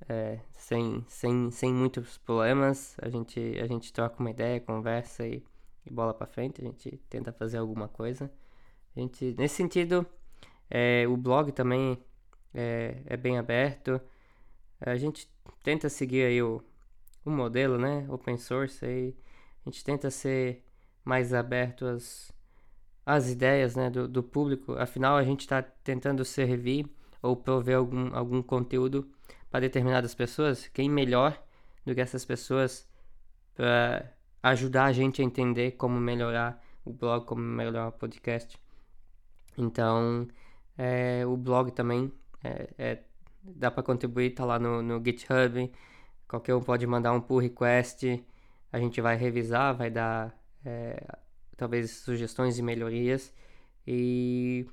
É, 0.08 0.39
sem, 0.54 1.04
sem, 1.10 1.52
sem 1.52 1.74
muitos 1.74 2.17
problemas. 2.17 2.95
A 3.02 3.10
gente, 3.10 3.39
a 3.62 3.67
gente 3.67 3.91
troca 3.91 4.21
uma 4.21 4.30
ideia, 4.30 4.62
conversa 4.62 5.28
e, 5.28 5.43
e 5.86 5.91
bola 5.91 6.13
para 6.13 6.26
frente. 6.28 6.62
A 6.62 6.63
gente 6.63 6.98
tenta 7.10 7.34
fazer 7.34 7.58
alguma 7.58 7.89
coisa. 7.89 8.32
A 8.95 9.00
gente, 9.02 9.36
nesse 9.38 9.56
sentido, 9.56 10.06
é, 10.69 11.06
o 11.10 11.17
blog 11.17 11.52
também 11.52 12.02
é, 12.54 13.02
é 13.06 13.17
bem 13.17 13.38
aberto. 13.38 14.00
A 14.80 14.95
gente 14.95 15.30
tenta 15.62 15.89
seguir 15.89 16.24
aí 16.24 16.41
o, 16.41 16.63
o 17.26 17.30
modelo, 17.30 17.78
né, 17.78 18.06
open 18.10 18.38
source, 18.38 18.86
aí 18.86 19.13
a 19.65 19.69
gente 19.69 19.84
tenta 19.84 20.10
ser 20.10 20.63
mais 21.04 21.34
aberto 21.34 21.86
às, 21.86 22.32
às 23.06 23.30
ideias, 23.30 23.76
né, 23.76 23.89
do, 23.89 24.08
do 24.08 24.24
público. 24.24 24.74
Afinal, 24.74 25.17
a 25.17 25.24
gente 25.24 25.41
está 25.41 25.62
tentando 25.62 26.24
servir 26.24 26.86
ou 27.26 27.36
prover 27.36 27.78
algum, 27.78 28.16
algum 28.16 28.42
conteúdo 28.42 29.10
para 29.50 29.62
determinadas 29.62 30.14
pessoas. 30.14 30.68
Quem 30.68 30.90
melhor 30.90 31.42
do 31.86 31.94
que 31.94 32.02
essas 32.02 32.26
pessoas 32.26 32.88
para 33.54 34.12
ajudar 34.44 34.86
a 34.86 34.92
gente 34.94 35.22
a 35.22 35.26
entender 35.26 35.72
como 35.72 36.00
melhorar 36.00 36.64
o 36.84 36.92
blog, 36.92 37.26
como 37.26 37.42
melhorar 37.42 37.88
o 37.88 37.92
podcast. 37.92 38.60
Então, 39.58 40.28
é, 40.78 41.26
o 41.26 41.36
blog 41.38 41.72
também 41.72 42.12
é, 42.44 42.70
é 42.78 43.04
dá 43.42 43.72
para 43.72 43.84
contribuir, 43.84 44.32
tá 44.32 44.46
lá 44.46 44.60
no, 44.60 44.82
no 44.82 45.04
GitHub. 45.04 45.72
Qualquer 46.28 46.56
um 46.56 46.62
pode 46.62 46.86
mandar 46.86 47.14
um 47.14 47.22
pull 47.22 47.40
request, 47.40 48.24
a 48.72 48.80
gente 48.80 49.00
vai 49.02 49.16
revisar, 49.16 49.76
vai 49.76 49.90
dar 49.90 50.36
é, 50.66 51.18
talvez 51.56 51.92
sugestões 51.92 52.58
e 52.58 52.62
melhorias 52.62 53.34
e 53.88 54.68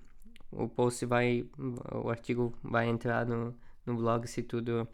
o 0.53 0.69
post 0.69 1.05
vai, 1.07 1.47
o 1.93 2.11
artigo 2.11 2.55
vai 2.63 2.89
entrar 2.89 3.27
no, 3.27 3.55
no 3.87 3.97
blog 3.97 4.27
se 4.27 4.43
tudo 4.43 4.87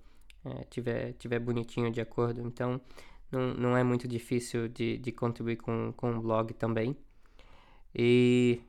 é, 0.45 0.65
tiver, 0.65 1.13
tiver 1.15 1.39
bonitinho 1.39 1.91
de 1.91 2.01
acordo. 2.01 2.41
Então 2.41 2.81
não, 3.31 3.55
não 3.55 3.77
é 3.77 3.83
muito 3.85 4.09
difícil 4.09 4.69
de, 4.69 4.99
de 4.99 5.13
contribuir 5.13 5.57
com, 5.57 5.93
com 5.97 6.13
o 6.17 6.21
blog 6.21 6.55
também. 6.55 6.97
E 7.95 8.61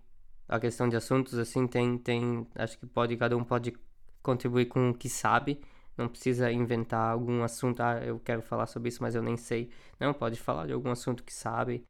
a 0.48 0.60
questão 0.60 0.90
de 0.90 0.96
assuntos 0.96 1.38
assim 1.38 1.68
tem, 1.68 1.98
tem 1.98 2.48
acho 2.56 2.78
que 2.78 2.86
pode 2.86 3.16
cada 3.18 3.38
um 3.38 3.44
pode 3.44 3.74
contribuir 4.22 4.66
com 4.66 4.90
o 4.90 4.94
que 4.94 5.10
sabe 5.10 5.62
não 6.00 6.08
precisa 6.08 6.50
inventar 6.50 7.12
algum 7.12 7.44
assunto, 7.44 7.82
ah, 7.82 8.00
eu 8.02 8.20
quero 8.20 8.42
falar 8.42 8.68
sobre 8.68 8.88
isso, 8.88 9.04
mas 9.04 9.16
eu 9.16 9.22
nem 9.22 9.36
sei. 9.36 9.70
Não, 10.00 10.14
pode 10.14 10.40
falar 10.40 10.66
de 10.66 10.72
algum 10.72 10.90
assunto 10.90 11.24
que 11.24 11.34
sabe, 11.34 11.84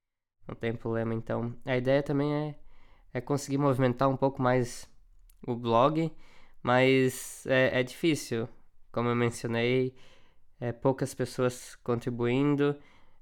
não 0.48 0.56
tem 0.56 0.74
problema. 0.74 1.14
Então, 1.14 1.54
a 1.64 1.78
ideia 1.78 2.02
também 2.02 2.34
é, 2.34 2.56
é 3.14 3.22
conseguir 3.22 3.60
movimentar 3.60 4.10
um 4.10 4.18
pouco 4.18 4.42
mais 4.42 4.89
o 5.46 5.56
blog, 5.56 6.12
mas 6.62 7.46
é, 7.48 7.80
é 7.80 7.84
difícil. 7.84 8.48
Como 8.92 9.10
eu 9.10 9.16
mencionei, 9.16 9.96
é 10.60 10.72
poucas 10.72 11.14
pessoas 11.14 11.76
contribuindo 11.84 12.76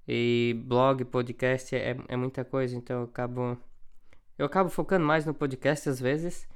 e 0.08 0.56
blog, 0.66 1.04
podcast 1.06 1.76
é, 1.76 1.98
é 2.08 2.16
muita 2.16 2.46
coisa, 2.46 2.76
então 2.76 3.00
eu 3.02 3.04
acabo 3.06 3.58
eu 4.38 4.46
acabo 4.46 4.70
focando 4.70 5.06
mais 5.06 5.26
no 5.26 5.34
podcast 5.34 5.90
às 5.90 6.00
vezes, 6.00 6.48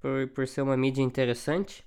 por, 0.00 0.28
por 0.28 0.48
ser 0.48 0.62
uma 0.62 0.76
mídia 0.76 1.02
interessante. 1.02 1.86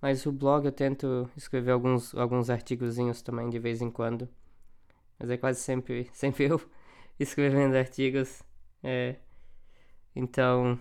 Mas 0.00 0.24
o 0.26 0.32
blog 0.32 0.64
eu 0.64 0.72
tento 0.72 1.30
escrever 1.36 1.72
alguns, 1.72 2.14
alguns 2.14 2.50
artigozinhos 2.50 3.22
também 3.22 3.50
de 3.50 3.58
vez 3.58 3.82
em 3.82 3.90
quando. 3.90 4.28
Mas 5.18 5.30
é 5.30 5.36
quase 5.36 5.60
sempre, 5.60 6.08
sempre 6.12 6.44
eu 6.44 6.60
escrevendo 7.18 7.76
artigos. 7.76 8.42
É, 8.82 9.16
então, 10.14 10.78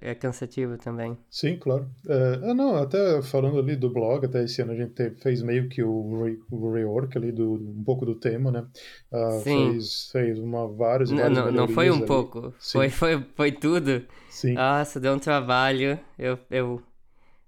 é 0.00 0.14
cansativo 0.14 0.76
também. 0.78 1.16
Sim, 1.30 1.56
claro. 1.56 1.88
É, 2.08 2.54
não, 2.54 2.76
até 2.76 3.20
falando 3.22 3.58
ali 3.58 3.76
do 3.76 3.90
blog, 3.90 4.24
até 4.24 4.44
esse 4.44 4.62
ano 4.62 4.72
a 4.72 4.76
gente 4.76 5.10
fez 5.22 5.42
meio 5.42 5.68
que 5.68 5.82
o, 5.82 6.24
re, 6.24 6.38
o 6.50 6.72
rework 6.72 7.16
ali 7.16 7.32
do 7.32 7.54
um 7.54 7.84
pouco 7.84 8.04
do 8.04 8.14
tema, 8.14 8.50
né? 8.50 8.66
Uh, 9.12 9.40
Sim. 9.42 9.72
Fez, 9.72 10.08
fez 10.10 10.38
uma 10.38 10.68
várias, 10.68 11.10
não, 11.10 11.30
não, 11.30 11.52
não 11.52 11.68
foi 11.68 11.90
um 11.90 11.96
ali. 11.96 12.06
pouco, 12.06 12.54
foi, 12.58 12.88
foi, 12.90 13.24
foi 13.34 13.52
tudo. 13.52 14.06
Sim. 14.28 14.54
Nossa, 14.54 15.00
deu 15.00 15.14
um 15.14 15.18
trabalho. 15.18 15.98
Eu, 16.18 16.38
eu, 16.50 16.82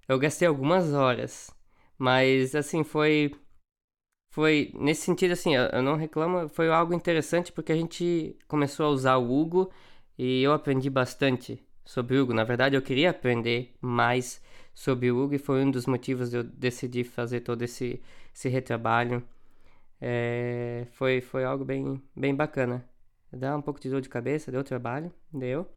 eu 0.07 0.19
gastei 0.19 0.47
algumas 0.47 0.93
horas, 0.93 1.49
mas 1.97 2.55
assim 2.55 2.83
foi 2.83 3.31
foi 4.31 4.71
nesse 4.75 5.01
sentido 5.01 5.31
assim, 5.31 5.55
eu 5.55 5.81
não 5.81 5.95
reclamo, 5.95 6.47
foi 6.49 6.69
algo 6.69 6.93
interessante 6.93 7.51
porque 7.51 7.71
a 7.71 7.75
gente 7.75 8.37
começou 8.47 8.85
a 8.85 8.89
usar 8.89 9.17
o 9.17 9.31
Hugo 9.31 9.71
e 10.17 10.43
eu 10.43 10.53
aprendi 10.53 10.89
bastante 10.89 11.61
sobre 11.89 12.17
o 12.17 12.21
Hugo. 12.21 12.33
Na 12.35 12.43
verdade, 12.43 12.75
eu 12.75 12.81
queria 12.83 13.09
aprender 13.09 13.73
mais 13.81 14.39
sobre 14.75 15.09
o 15.09 15.17
Hugo 15.17 15.33
e 15.33 15.39
foi 15.39 15.63
um 15.63 15.71
dos 15.71 15.87
motivos 15.87 16.29
de 16.29 16.37
eu 16.37 16.43
decidir 16.43 17.03
fazer 17.03 17.39
todo 17.39 17.63
esse, 17.63 17.99
esse 18.33 18.47
retrabalho. 18.47 19.23
É, 19.99 20.85
foi, 20.91 21.19
foi 21.19 21.43
algo 21.43 21.65
bem, 21.65 21.99
bem 22.15 22.35
bacana. 22.35 22.87
Dá 23.33 23.57
um 23.57 23.61
pouco 23.61 23.79
de 23.79 23.89
dor 23.89 24.01
de 24.01 24.09
cabeça, 24.09 24.51
deu 24.51 24.63
trabalho, 24.63 25.11
deu. 25.33 25.67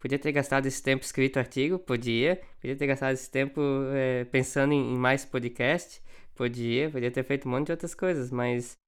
Podia 0.00 0.18
ter 0.18 0.32
gastado 0.32 0.64
esse 0.64 0.82
tempo 0.82 1.04
escrito 1.04 1.38
artigo, 1.38 1.78
podia. 1.78 2.40
Podia 2.58 2.74
ter 2.74 2.86
gastado 2.86 3.12
esse 3.12 3.30
tempo 3.30 3.60
é, 3.92 4.24
pensando 4.24 4.72
em, 4.72 4.94
em, 4.94 4.96
mais 4.96 5.26
podcast, 5.26 6.02
podia. 6.34 6.90
Podia 6.90 7.10
ter 7.10 7.22
feito 7.22 7.46
um 7.46 7.50
monte 7.50 7.66
de 7.66 7.72
outras 7.72 7.94
coisas, 7.94 8.30
mas... 8.30 8.78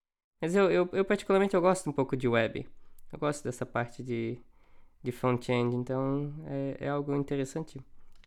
Mas 0.41 0.55
eu, 0.57 0.71
eu, 0.71 0.89
eu 0.95 1.05
particularmente 1.05 1.55
eu 1.55 1.61
gosto 1.61 1.89
um 1.91 1.93
pouco 1.93 2.17
de 2.17 2.27
web. 2.27 2.67
Eu 3.13 3.19
gosto 3.19 3.45
dessa 3.45 3.67
parte 3.67 4.03
de, 4.03 4.39
de 5.03 5.13
front-end, 5.13 5.75
então 5.75 6.33
é, 6.47 6.77
é, 6.81 6.89
algo 6.89 7.15
interessante. 7.15 7.81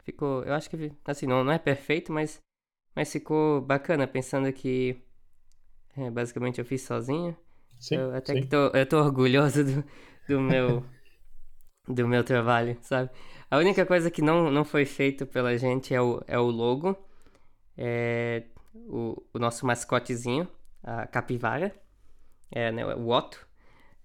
Ficou, 0.04 0.44
eu 0.44 0.54
acho 0.54 0.70
que, 0.70 0.92
assim, 1.06 1.26
não, 1.26 1.44
não 1.44 1.52
é 1.52 1.58
perfeito, 1.58 2.12
mas, 2.12 2.42
mas 2.96 3.12
ficou 3.12 3.62
bacana, 3.62 4.06
pensando 4.06 4.52
que 4.52 5.02
é, 5.98 6.10
basicamente 6.12 6.60
eu 6.60 6.66
fiz 6.66 6.82
sozinho. 6.82 7.36
Sim, 7.80 7.96
eu 7.96 8.16
até 8.16 8.34
sim. 8.34 8.42
que 8.42 8.48
tô, 8.48 8.68
eu 8.68 8.86
tô 8.86 8.98
orgulhoso 8.98 9.64
do, 9.64 9.84
do 10.28 10.42
meu 10.42 10.84
do 11.88 12.08
meu 12.08 12.24
trabalho, 12.24 12.78
sabe? 12.82 13.12
A 13.50 13.58
única 13.58 13.86
coisa 13.86 14.10
que 14.10 14.22
não, 14.22 14.50
não 14.50 14.66
foi 14.66 14.86
feito 14.86 15.26
pela 15.26 15.56
gente 15.58 15.94
é 15.94 16.02
o, 16.02 16.22
é 16.28 16.38
o 16.38 16.50
logo, 16.50 16.98
é 17.78 18.44
o, 18.74 19.22
o 19.34 19.40
nosso 19.40 19.66
mascotezinho, 19.68 20.48
a 20.84 21.06
capivara, 21.06 21.76
é, 22.52 22.72
né, 22.72 22.86
o 22.96 23.10
Otto 23.10 23.48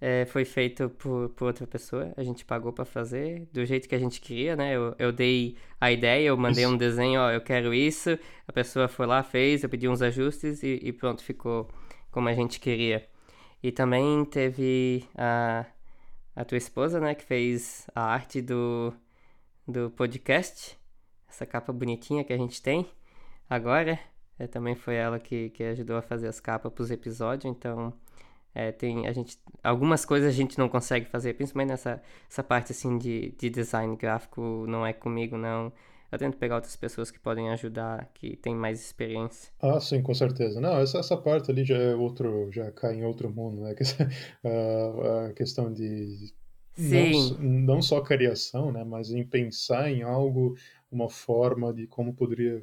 é, 0.01 0.25
foi 0.25 0.45
feito 0.45 0.89
por, 0.91 1.29
por 1.31 1.47
outra 1.47 1.67
pessoa. 1.67 2.13
A 2.17 2.23
gente 2.23 2.45
pagou 2.45 2.73
para 2.73 2.85
fazer 2.85 3.47
do 3.53 3.65
jeito 3.67 3.89
que 3.89 3.95
a 3.95 3.99
gente 3.99 4.21
queria, 4.21 4.57
né? 4.57 4.75
Eu, 4.75 4.95
eu 4.99 5.13
dei 5.13 5.57
a 5.81 5.93
ideia, 5.93 6.29
eu 6.29 6.37
mandei 6.37 6.65
Isso. 6.65 6.73
um 6.73 6.77
desenho, 6.77 7.21
ó, 7.21 7.31
eu 7.31 7.41
quero 7.41 7.75
isso. 7.75 8.19
A 8.49 8.53
pessoa 8.53 8.89
foi 8.89 9.07
lá, 9.07 9.23
fez, 9.23 9.63
eu 9.63 9.69
pedi 9.69 9.89
uns 9.89 10.01
ajustes 10.01 10.63
e, 10.63 10.81
e 10.83 10.93
pronto, 10.93 11.23
ficou 11.23 11.69
como 12.11 12.29
a 12.29 12.35
gente 12.35 12.59
queria. 12.61 13.07
E 13.63 13.71
também 13.71 14.25
teve 14.25 15.05
a, 15.15 15.67
a 16.35 16.45
tua 16.45 16.59
esposa, 16.59 16.99
né? 17.01 17.15
Que 17.15 17.25
fez 17.25 17.87
a 17.95 18.03
arte 18.03 18.41
do, 18.41 18.93
do 19.69 19.91
podcast. 19.91 20.79
Essa 21.29 21.47
capa 21.47 21.73
bonitinha 21.73 22.25
que 22.25 22.33
a 22.33 22.39
gente 22.39 22.63
tem 22.63 22.87
agora. 23.49 23.99
É, 24.39 24.47
também 24.47 24.75
foi 24.75 24.95
ela 24.95 25.19
que, 25.21 25.51
que 25.51 25.63
ajudou 25.65 25.97
a 25.99 26.03
fazer 26.03 26.27
as 26.29 26.41
capas 26.41 26.73
para 26.73 26.83
os 26.83 26.91
episódios, 26.91 27.45
então 27.45 27.93
é, 28.55 28.73
tem 28.73 29.07
a 29.07 29.13
gente 29.13 29.39
algumas 29.63 30.05
coisas 30.05 30.29
a 30.29 30.37
gente 30.37 30.59
não 30.59 30.69
consegue 30.69 31.07
fazer, 31.07 31.35
principalmente 31.35 31.71
nessa 31.71 32.03
essa 32.29 32.43
parte 32.43 32.73
assim 32.73 32.99
de, 32.99 33.33
de 33.39 33.51
design 33.51 33.97
gráfico 33.97 34.65
não 34.69 34.85
é 34.87 34.93
comigo 34.93 35.37
não. 35.37 35.73
Eu 36.13 36.19
tento 36.19 36.37
pegar 36.39 36.57
outras 36.57 36.75
pessoas 36.75 37.09
que 37.09 37.21
podem 37.21 37.51
ajudar, 37.51 38.11
que 38.13 38.35
têm 38.37 38.53
mais 38.53 38.81
experiência. 38.81 39.53
Ah, 39.63 39.79
sim, 39.79 40.03
com 40.03 40.13
certeza. 40.13 40.61
Não, 40.61 40.77
essa, 40.81 40.99
essa 40.99 41.17
parte 41.17 41.53
ali 41.53 41.65
já 41.65 41.77
é 41.77 41.95
outro, 41.95 42.51
já 42.51 42.69
cai 42.73 42.97
em 42.97 43.05
outro 43.05 43.31
mundo, 43.31 43.63
né? 43.63 43.77
a, 44.45 45.27
a 45.27 45.33
questão 45.33 45.73
de 45.73 46.33
Sim. 46.81 47.37
Não, 47.39 47.75
não 47.77 47.83
só 47.83 48.01
criação, 48.01 48.73
né? 48.73 48.83
Mas 48.85 49.11
em 49.11 49.25
pensar 49.25 49.91
em 49.91 50.03
algo, 50.03 50.57
uma 50.91 51.09
forma 51.09 51.73
de 51.73 51.87
como 51.87 52.15
poderia 52.15 52.63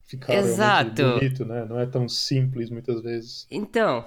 ficar 0.00 0.34
Exato. 0.34 1.18
bonito, 1.18 1.44
né? 1.44 1.64
Não 1.64 1.78
é 1.78 1.86
tão 1.86 2.08
simples 2.08 2.70
muitas 2.70 3.02
vezes. 3.02 3.46
Então, 3.50 4.04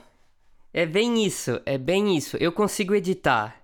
é 0.77 0.85
bem 0.85 1.25
isso, 1.25 1.61
é 1.65 1.77
bem 1.77 2.17
isso. 2.17 2.35
Eu 2.35 2.51
consigo 2.51 2.93
editar. 2.93 3.63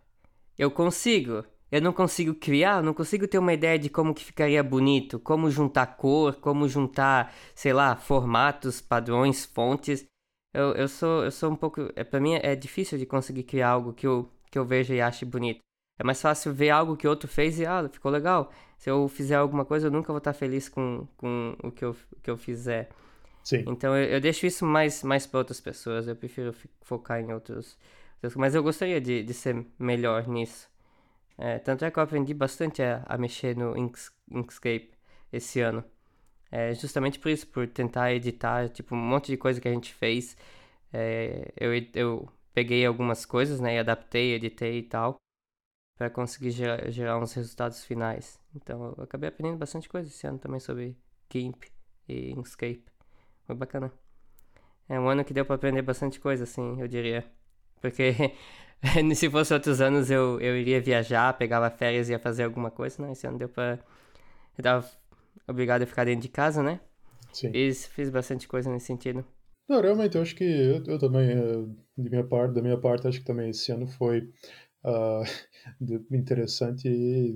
Eu 0.57 0.71
consigo. 0.71 1.43
Eu 1.69 1.81
não 1.81 1.91
consigo 1.91 2.33
criar, 2.33 2.81
não 2.81 2.93
consigo 2.93 3.27
ter 3.27 3.37
uma 3.37 3.51
ideia 3.51 3.77
de 3.77 3.89
como 3.89 4.13
que 4.13 4.23
ficaria 4.23 4.63
bonito, 4.63 5.19
como 5.19 5.51
juntar 5.51 5.87
cor, 5.97 6.35
como 6.35 6.69
juntar, 6.69 7.33
sei 7.53 7.73
lá, 7.73 7.97
formatos, 7.97 8.79
padrões, 8.79 9.43
fontes. 9.43 10.05
Eu, 10.53 10.73
eu 10.73 10.87
sou 10.87 11.25
eu 11.25 11.31
sou 11.31 11.51
um 11.51 11.55
pouco, 11.57 11.89
é, 11.97 12.03
para 12.05 12.21
mim 12.21 12.35
é 12.35 12.55
difícil 12.55 12.97
de 12.97 13.05
conseguir 13.05 13.43
criar 13.43 13.71
algo 13.71 13.91
que 13.93 14.07
eu 14.07 14.29
que 14.49 14.57
eu 14.57 14.65
veja 14.65 14.95
e 14.95 15.01
ache 15.01 15.25
bonito. 15.25 15.59
É 15.99 16.03
mais 16.05 16.21
fácil 16.21 16.53
ver 16.53 16.69
algo 16.69 16.95
que 16.95 17.07
outro 17.07 17.27
fez 17.27 17.59
e 17.59 17.65
ah, 17.65 17.89
ficou 17.91 18.09
legal. 18.11 18.51
Se 18.77 18.89
eu 18.89 19.07
fizer 19.09 19.35
alguma 19.35 19.65
coisa, 19.65 19.87
eu 19.87 19.91
nunca 19.91 20.13
vou 20.13 20.19
estar 20.19 20.33
feliz 20.33 20.69
com, 20.69 21.05
com 21.17 21.57
o 21.61 21.71
que 21.71 21.83
eu, 21.83 21.95
que 22.23 22.31
eu 22.31 22.37
fizer. 22.37 22.89
Sim. 23.43 23.63
Então 23.67 23.95
eu, 23.97 24.05
eu 24.05 24.21
deixo 24.21 24.45
isso 24.45 24.65
mais, 24.65 25.03
mais 25.03 25.25
para 25.25 25.39
outras 25.39 25.59
pessoas. 25.59 26.07
Eu 26.07 26.15
prefiro 26.15 26.53
focar 26.81 27.19
em 27.19 27.33
outros. 27.33 27.77
mas 28.35 28.55
eu 28.55 28.63
gostaria 28.63 29.01
de, 29.01 29.23
de 29.23 29.33
ser 29.33 29.65
melhor 29.79 30.27
nisso. 30.27 30.69
É, 31.37 31.59
tanto 31.59 31.85
é 31.85 31.91
que 31.91 31.97
eu 31.97 32.03
aprendi 32.03 32.33
bastante 32.33 32.81
a, 32.83 33.03
a 33.07 33.17
mexer 33.17 33.55
no 33.57 33.77
Inks, 33.77 34.11
Inkscape 34.31 34.91
esse 35.31 35.59
ano. 35.61 35.83
É, 36.51 36.73
justamente 36.75 37.19
por 37.19 37.29
isso, 37.29 37.47
por 37.47 37.67
tentar 37.67 38.13
editar 38.13 38.69
tipo, 38.69 38.93
um 38.95 38.97
monte 38.97 39.27
de 39.31 39.37
coisa 39.37 39.59
que 39.61 39.67
a 39.67 39.73
gente 39.73 39.93
fez. 39.93 40.37
É, 40.93 41.53
eu, 41.57 41.71
eu 41.95 42.29
peguei 42.53 42.85
algumas 42.85 43.25
coisas, 43.25 43.59
né, 43.59 43.75
e 43.75 43.79
adaptei, 43.79 44.33
editei 44.35 44.79
e 44.79 44.83
tal, 44.83 45.15
para 45.97 46.09
conseguir 46.09 46.51
gerar, 46.51 46.89
gerar 46.91 47.17
uns 47.19 47.33
resultados 47.33 47.85
finais. 47.85 48.39
Então 48.55 48.95
eu 48.97 49.03
acabei 49.03 49.29
aprendendo 49.29 49.57
bastante 49.57 49.89
coisa 49.89 50.09
esse 50.09 50.27
ano 50.27 50.39
também 50.39 50.59
sobre 50.59 50.97
GIMP 51.31 51.65
e 52.07 52.31
Inkscape. 52.31 52.85
Foi 53.51 53.57
bacana. 53.57 53.91
É 54.87 54.97
um 54.97 55.09
ano 55.09 55.25
que 55.25 55.33
deu 55.33 55.45
para 55.45 55.55
aprender 55.55 55.81
bastante 55.81 56.21
coisa, 56.21 56.45
assim, 56.45 56.79
eu 56.79 56.87
diria. 56.87 57.25
Porque 57.81 58.13
se 59.13 59.29
fosse 59.29 59.53
outros 59.53 59.81
anos 59.81 60.09
eu, 60.09 60.39
eu 60.39 60.55
iria 60.55 60.79
viajar, 60.79 61.37
pegava 61.37 61.69
férias 61.69 62.07
e 62.07 62.13
ia 62.13 62.19
fazer 62.19 62.45
alguma 62.45 62.71
coisa, 62.71 63.01
né? 63.01 63.11
Esse 63.11 63.27
ano 63.27 63.37
deu 63.37 63.49
pra. 63.49 63.77
Eu 64.57 64.63
tava 64.63 64.89
obrigado 65.45 65.81
a 65.81 65.85
ficar 65.85 66.05
dentro 66.05 66.21
de 66.21 66.29
casa, 66.29 66.63
né? 66.63 66.79
Sim. 67.33 67.51
E 67.53 67.73
fiz 67.73 68.09
bastante 68.09 68.47
coisa 68.47 68.71
nesse 68.71 68.85
sentido. 68.85 69.25
Não, 69.67 69.81
realmente, 69.81 70.15
eu 70.15 70.21
acho 70.21 70.33
que 70.33 70.45
eu, 70.45 70.81
eu 70.85 70.97
também, 70.97 71.27
de 71.97 72.09
minha 72.09 72.23
parte, 72.23 72.53
da 72.53 72.61
minha 72.61 72.77
parte, 72.77 73.09
acho 73.09 73.19
que 73.19 73.25
também 73.25 73.49
esse 73.49 73.69
ano 73.73 73.85
foi 73.85 74.29
uh, 74.85 76.15
interessante 76.15 76.87
e, 76.87 77.35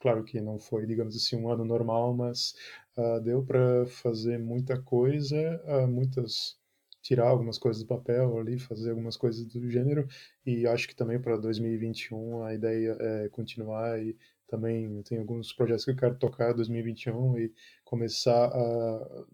claro 0.00 0.22
que 0.22 0.38
não 0.38 0.58
foi, 0.58 0.84
digamos 0.84 1.16
assim, 1.16 1.36
um 1.36 1.48
ano 1.48 1.64
normal, 1.64 2.14
mas 2.14 2.54
uh, 2.96 3.20
deu 3.20 3.42
para 3.44 3.86
fazer 3.86 4.38
muita 4.38 4.80
coisa, 4.80 5.60
uh, 5.66 5.88
muitas 5.88 6.58
tirar 7.02 7.28
algumas 7.28 7.58
coisas 7.58 7.82
do 7.82 7.88
papel 7.88 8.38
ali, 8.38 8.58
fazer 8.58 8.90
algumas 8.90 9.16
coisas 9.16 9.44
do 9.46 9.70
gênero, 9.70 10.06
e 10.44 10.66
acho 10.66 10.86
que 10.86 10.94
também 10.94 11.20
para 11.20 11.36
2021 11.36 12.42
a 12.44 12.54
ideia 12.54 12.96
é 13.00 13.28
continuar 13.30 13.98
e 14.02 14.16
também 14.46 15.02
tem 15.04 15.18
alguns 15.18 15.52
projetos 15.52 15.84
que 15.84 15.92
eu 15.92 15.96
quero 15.96 16.18
tocar 16.18 16.52
em 16.52 16.56
2021 16.56 17.38
e 17.38 17.52
começar 17.84 18.46
a 18.46 19.24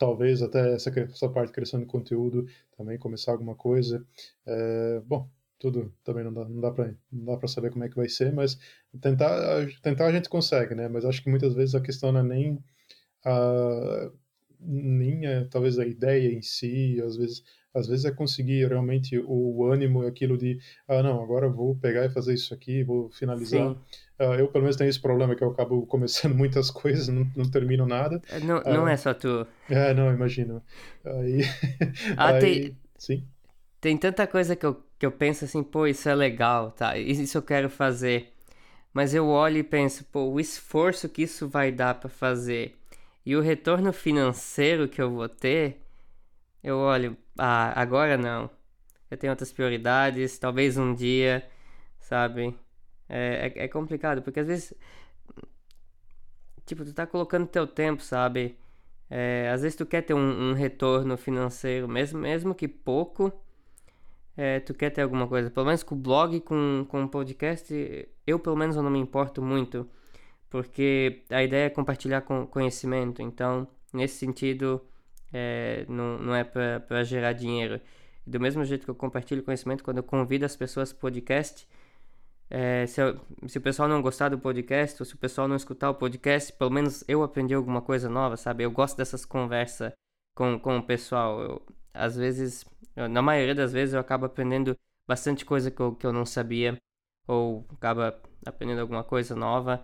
talvez 0.00 0.40
até 0.40 0.74
essa, 0.74 0.90
essa 0.98 1.28
parte 1.28 1.48
de 1.48 1.52
criação 1.52 1.78
de 1.78 1.84
conteúdo 1.84 2.46
também 2.76 2.98
começar 2.98 3.32
alguma 3.32 3.54
coisa. 3.54 4.04
É, 4.46 5.00
bom, 5.04 5.28
tudo 5.58 5.94
também 6.02 6.24
não 6.24 6.32
dá, 6.32 6.48
não 6.48 6.60
dá 6.60 6.70
para 6.70 6.94
não 7.12 7.26
dá 7.26 7.36
para 7.36 7.46
saber 7.46 7.70
como 7.70 7.84
é 7.84 7.88
que 7.88 7.96
vai 7.96 8.08
ser, 8.08 8.32
mas 8.32 8.58
tentar 9.00 9.66
tentar 9.82 10.06
a 10.06 10.12
gente 10.12 10.28
consegue, 10.28 10.74
né? 10.74 10.88
Mas 10.88 11.04
acho 11.04 11.22
que 11.22 11.28
muitas 11.28 11.54
vezes 11.54 11.74
a 11.74 11.82
questão 11.82 12.10
não 12.10 12.20
é 12.20 12.22
nem 12.22 12.64
a 13.24 14.10
nem 14.62 15.26
é, 15.26 15.44
talvez 15.44 15.78
a 15.78 15.86
ideia 15.86 16.30
em 16.30 16.42
si, 16.42 17.00
às 17.02 17.16
vezes 17.16 17.42
às 17.72 17.86
vezes 17.86 18.04
é 18.04 18.10
conseguir 18.10 18.66
realmente 18.68 19.16
o 19.26 19.64
ânimo, 19.64 20.04
aquilo 20.04 20.36
de, 20.36 20.58
ah, 20.88 21.02
não, 21.02 21.22
agora 21.22 21.48
vou 21.48 21.76
pegar 21.76 22.04
e 22.04 22.10
fazer 22.10 22.34
isso 22.34 22.52
aqui, 22.52 22.82
vou 22.82 23.10
finalizar. 23.10 23.70
Uh, 24.18 24.34
eu, 24.38 24.48
pelo 24.48 24.64
menos, 24.64 24.76
tenho 24.76 24.90
esse 24.90 25.00
problema 25.00 25.36
que 25.36 25.44
eu 25.44 25.50
acabo 25.50 25.86
começando 25.86 26.34
muitas 26.34 26.70
coisas, 26.70 27.08
não, 27.08 27.30
não 27.36 27.48
termino 27.48 27.86
nada. 27.86 28.20
Não, 28.42 28.60
não 28.62 28.84
uh, 28.84 28.88
é 28.88 28.96
só 28.96 29.14
tu. 29.14 29.46
É, 29.68 29.94
não, 29.94 30.12
imagino. 30.12 30.62
Aí, 31.04 31.42
ah, 32.16 32.30
aí, 32.30 32.40
tem, 32.40 32.76
sim. 32.98 33.24
Tem 33.80 33.96
tanta 33.96 34.26
coisa 34.26 34.56
que 34.56 34.66
eu, 34.66 34.82
que 34.98 35.06
eu 35.06 35.12
penso 35.12 35.44
assim, 35.44 35.62
pô, 35.62 35.86
isso 35.86 36.08
é 36.08 36.14
legal, 36.14 36.72
tá? 36.72 36.98
Isso 36.98 37.38
eu 37.38 37.42
quero 37.42 37.70
fazer. 37.70 38.32
mas 38.92 39.14
eu 39.14 39.28
olho 39.28 39.58
e 39.58 39.62
penso, 39.62 40.04
pô, 40.06 40.24
o 40.24 40.40
esforço 40.40 41.08
que 41.08 41.22
isso 41.22 41.48
vai 41.48 41.70
dar 41.70 41.94
para 41.94 42.10
fazer 42.10 42.79
e 43.24 43.36
o 43.36 43.40
retorno 43.40 43.92
financeiro 43.92 44.88
que 44.88 45.00
eu 45.00 45.10
vou 45.10 45.28
ter, 45.28 45.82
eu 46.62 46.78
olho, 46.78 47.16
ah, 47.38 47.72
agora 47.80 48.16
não. 48.16 48.50
Eu 49.10 49.16
tenho 49.16 49.32
outras 49.32 49.52
prioridades, 49.52 50.38
talvez 50.38 50.78
um 50.78 50.94
dia, 50.94 51.48
sabe? 51.98 52.56
É, 53.08 53.52
é, 53.56 53.64
é 53.64 53.68
complicado, 53.68 54.22
porque 54.22 54.40
às 54.40 54.46
vezes, 54.46 54.74
tipo, 56.64 56.84
tu 56.84 56.94
tá 56.94 57.06
colocando 57.06 57.46
teu 57.46 57.66
tempo, 57.66 58.02
sabe? 58.02 58.56
É, 59.10 59.50
às 59.52 59.62
vezes 59.62 59.76
tu 59.76 59.84
quer 59.84 60.02
ter 60.02 60.14
um, 60.14 60.50
um, 60.50 60.52
retorno 60.52 61.16
financeiro, 61.16 61.88
mesmo, 61.88 62.20
mesmo 62.20 62.54
que 62.54 62.68
pouco, 62.68 63.32
é, 64.36 64.60
tu 64.60 64.72
quer 64.72 64.90
ter 64.90 65.02
alguma 65.02 65.26
coisa. 65.26 65.50
Pelo 65.50 65.66
menos 65.66 65.82
com 65.82 65.94
o 65.96 65.98
blog, 65.98 66.40
com, 66.40 66.86
com 66.88 67.04
o 67.04 67.08
podcast, 67.08 67.74
eu 68.26 68.38
pelo 68.38 68.56
menos 68.56 68.76
eu 68.76 68.82
não 68.82 68.90
me 68.90 69.00
importo 69.00 69.42
muito, 69.42 69.88
porque 70.50 71.22
a 71.30 71.42
ideia 71.42 71.66
é 71.66 71.70
compartilhar 71.70 72.22
com, 72.22 72.46
conhecimento. 72.46 73.22
Então, 73.22 73.66
nesse 73.92 74.18
sentido, 74.18 74.84
é, 75.32 75.86
não, 75.88 76.18
não 76.18 76.34
é 76.34 76.44
para 76.44 77.04
gerar 77.04 77.32
dinheiro. 77.32 77.80
Do 78.26 78.40
mesmo 78.40 78.64
jeito 78.64 78.84
que 78.84 78.90
eu 78.90 78.94
compartilho 78.94 79.42
conhecimento, 79.42 79.84
quando 79.84 79.98
eu 79.98 80.02
convido 80.02 80.44
as 80.44 80.56
pessoas 80.56 80.92
para 80.92 81.00
podcast, 81.02 81.66
é, 82.50 82.84
se, 82.86 83.00
eu, 83.00 83.20
se, 83.46 83.58
o 83.58 83.60
pessoal 83.60 83.88
não 83.88 84.02
gostar 84.02 84.28
do 84.28 84.38
podcast, 84.38 85.00
ou 85.00 85.06
se 85.06 85.14
o 85.14 85.18
pessoal 85.18 85.46
não 85.46 85.56
escutar 85.56 85.88
o 85.88 85.94
podcast, 85.94 86.52
pelo 86.52 86.70
menos 86.70 87.04
eu 87.06 87.22
aprendi 87.22 87.54
alguma 87.54 87.80
coisa 87.80 88.08
nova, 88.08 88.36
sabe? 88.36 88.64
Eu 88.64 88.72
gosto 88.72 88.96
dessas 88.96 89.24
conversas 89.24 89.92
com, 90.34 90.58
com 90.58 90.78
o 90.78 90.82
pessoal. 90.82 91.40
Eu, 91.40 91.62
às 91.94 92.16
vezes, 92.16 92.64
eu, 92.96 93.08
na 93.08 93.22
maioria 93.22 93.54
das 93.54 93.72
vezes, 93.72 93.94
eu 93.94 94.00
acabo 94.00 94.26
aprendendo 94.26 94.76
bastante 95.06 95.44
coisa 95.44 95.70
que 95.70 95.80
eu, 95.80 95.94
que 95.94 96.06
eu 96.06 96.12
não 96.12 96.26
sabia, 96.26 96.76
ou 97.26 97.64
acaba 97.72 98.20
aprendendo 98.44 98.80
alguma 98.80 99.04
coisa 99.04 99.36
nova. 99.36 99.80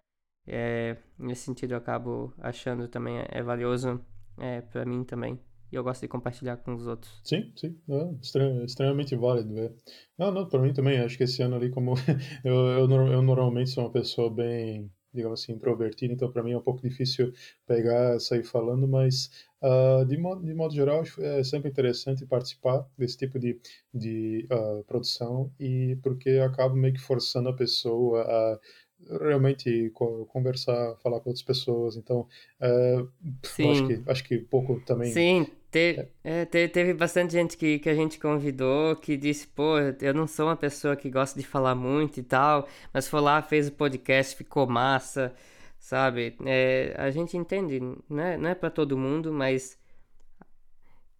É, 0.46 0.96
nesse 1.18 1.42
sentido, 1.42 1.72
eu 1.72 1.78
acabo 1.78 2.32
achando 2.38 2.88
também 2.88 3.18
é, 3.18 3.26
é 3.30 3.42
valioso 3.42 4.00
é, 4.38 4.60
para 4.60 4.84
mim 4.84 5.02
também 5.04 5.40
e 5.70 5.74
eu 5.74 5.82
gosto 5.82 6.02
de 6.02 6.08
compartilhar 6.08 6.56
com 6.58 6.74
os 6.74 6.86
outros. 6.86 7.20
Sim, 7.24 7.52
sim, 7.56 7.76
é 7.88 8.64
extremamente 8.64 9.16
válido. 9.16 9.58
É. 9.58 9.72
Não, 10.18 10.30
não, 10.30 10.48
para 10.48 10.60
mim 10.60 10.72
também, 10.72 11.00
acho 11.00 11.16
que 11.16 11.24
esse 11.24 11.42
ano 11.42 11.56
ali, 11.56 11.70
como 11.70 11.94
eu, 12.44 12.54
eu, 12.54 12.90
eu, 12.90 13.22
normalmente 13.22 13.70
sou 13.70 13.84
uma 13.84 13.92
pessoa 13.92 14.32
bem, 14.32 14.90
digamos 15.12 15.42
assim, 15.42 15.52
introvertida, 15.52 16.12
então 16.12 16.30
para 16.30 16.42
mim 16.42 16.52
é 16.52 16.58
um 16.58 16.62
pouco 16.62 16.80
difícil 16.80 17.32
pegar, 17.66 18.18
sair 18.20 18.44
falando, 18.44 18.86
mas 18.86 19.28
uh, 19.62 20.04
de, 20.06 20.16
modo, 20.16 20.44
de 20.44 20.54
modo 20.54 20.72
geral 20.72 21.02
é 21.18 21.42
sempre 21.42 21.70
interessante 21.70 22.24
participar 22.26 22.86
desse 22.96 23.16
tipo 23.16 23.38
de, 23.38 23.58
de 23.92 24.46
uh, 24.52 24.84
produção 24.84 25.52
e 25.58 25.98
porque 26.02 26.30
acaba 26.38 26.74
meio 26.74 26.94
que 26.94 27.00
forçando 27.00 27.48
a 27.48 27.56
pessoa 27.56 28.22
a 28.22 28.60
realmente 29.08 29.92
conversar, 30.28 30.96
falar 30.96 31.20
com 31.20 31.30
outras 31.30 31.42
pessoas. 31.42 31.96
Então, 31.96 32.26
uh, 32.60 33.08
acho, 33.44 33.86
que, 33.86 34.02
acho 34.10 34.24
que 34.24 34.38
pouco 34.38 34.80
também. 34.80 35.12
Sim, 35.12 35.46
te, 35.70 36.08
é. 36.24 36.44
te, 36.44 36.68
teve 36.68 36.94
bastante 36.94 37.32
gente 37.32 37.56
que, 37.56 37.78
que 37.78 37.88
a 37.88 37.94
gente 37.94 38.18
convidou 38.18 38.96
que 38.96 39.16
disse: 39.16 39.46
pô, 39.46 39.78
eu 40.00 40.14
não 40.14 40.26
sou 40.26 40.46
uma 40.46 40.56
pessoa 40.56 40.96
que 40.96 41.10
gosta 41.10 41.38
de 41.38 41.46
falar 41.46 41.74
muito 41.74 42.18
e 42.18 42.22
tal, 42.22 42.68
mas 42.92 43.08
foi 43.08 43.20
lá, 43.20 43.40
fez 43.42 43.68
o 43.68 43.72
podcast, 43.72 44.36
ficou 44.36 44.66
massa, 44.66 45.34
sabe? 45.78 46.36
É, 46.44 46.94
a 46.96 47.10
gente 47.10 47.36
entende, 47.36 47.80
né? 48.08 48.36
não 48.36 48.50
é 48.50 48.54
para 48.54 48.70
todo 48.70 48.98
mundo, 48.98 49.32
mas. 49.32 49.78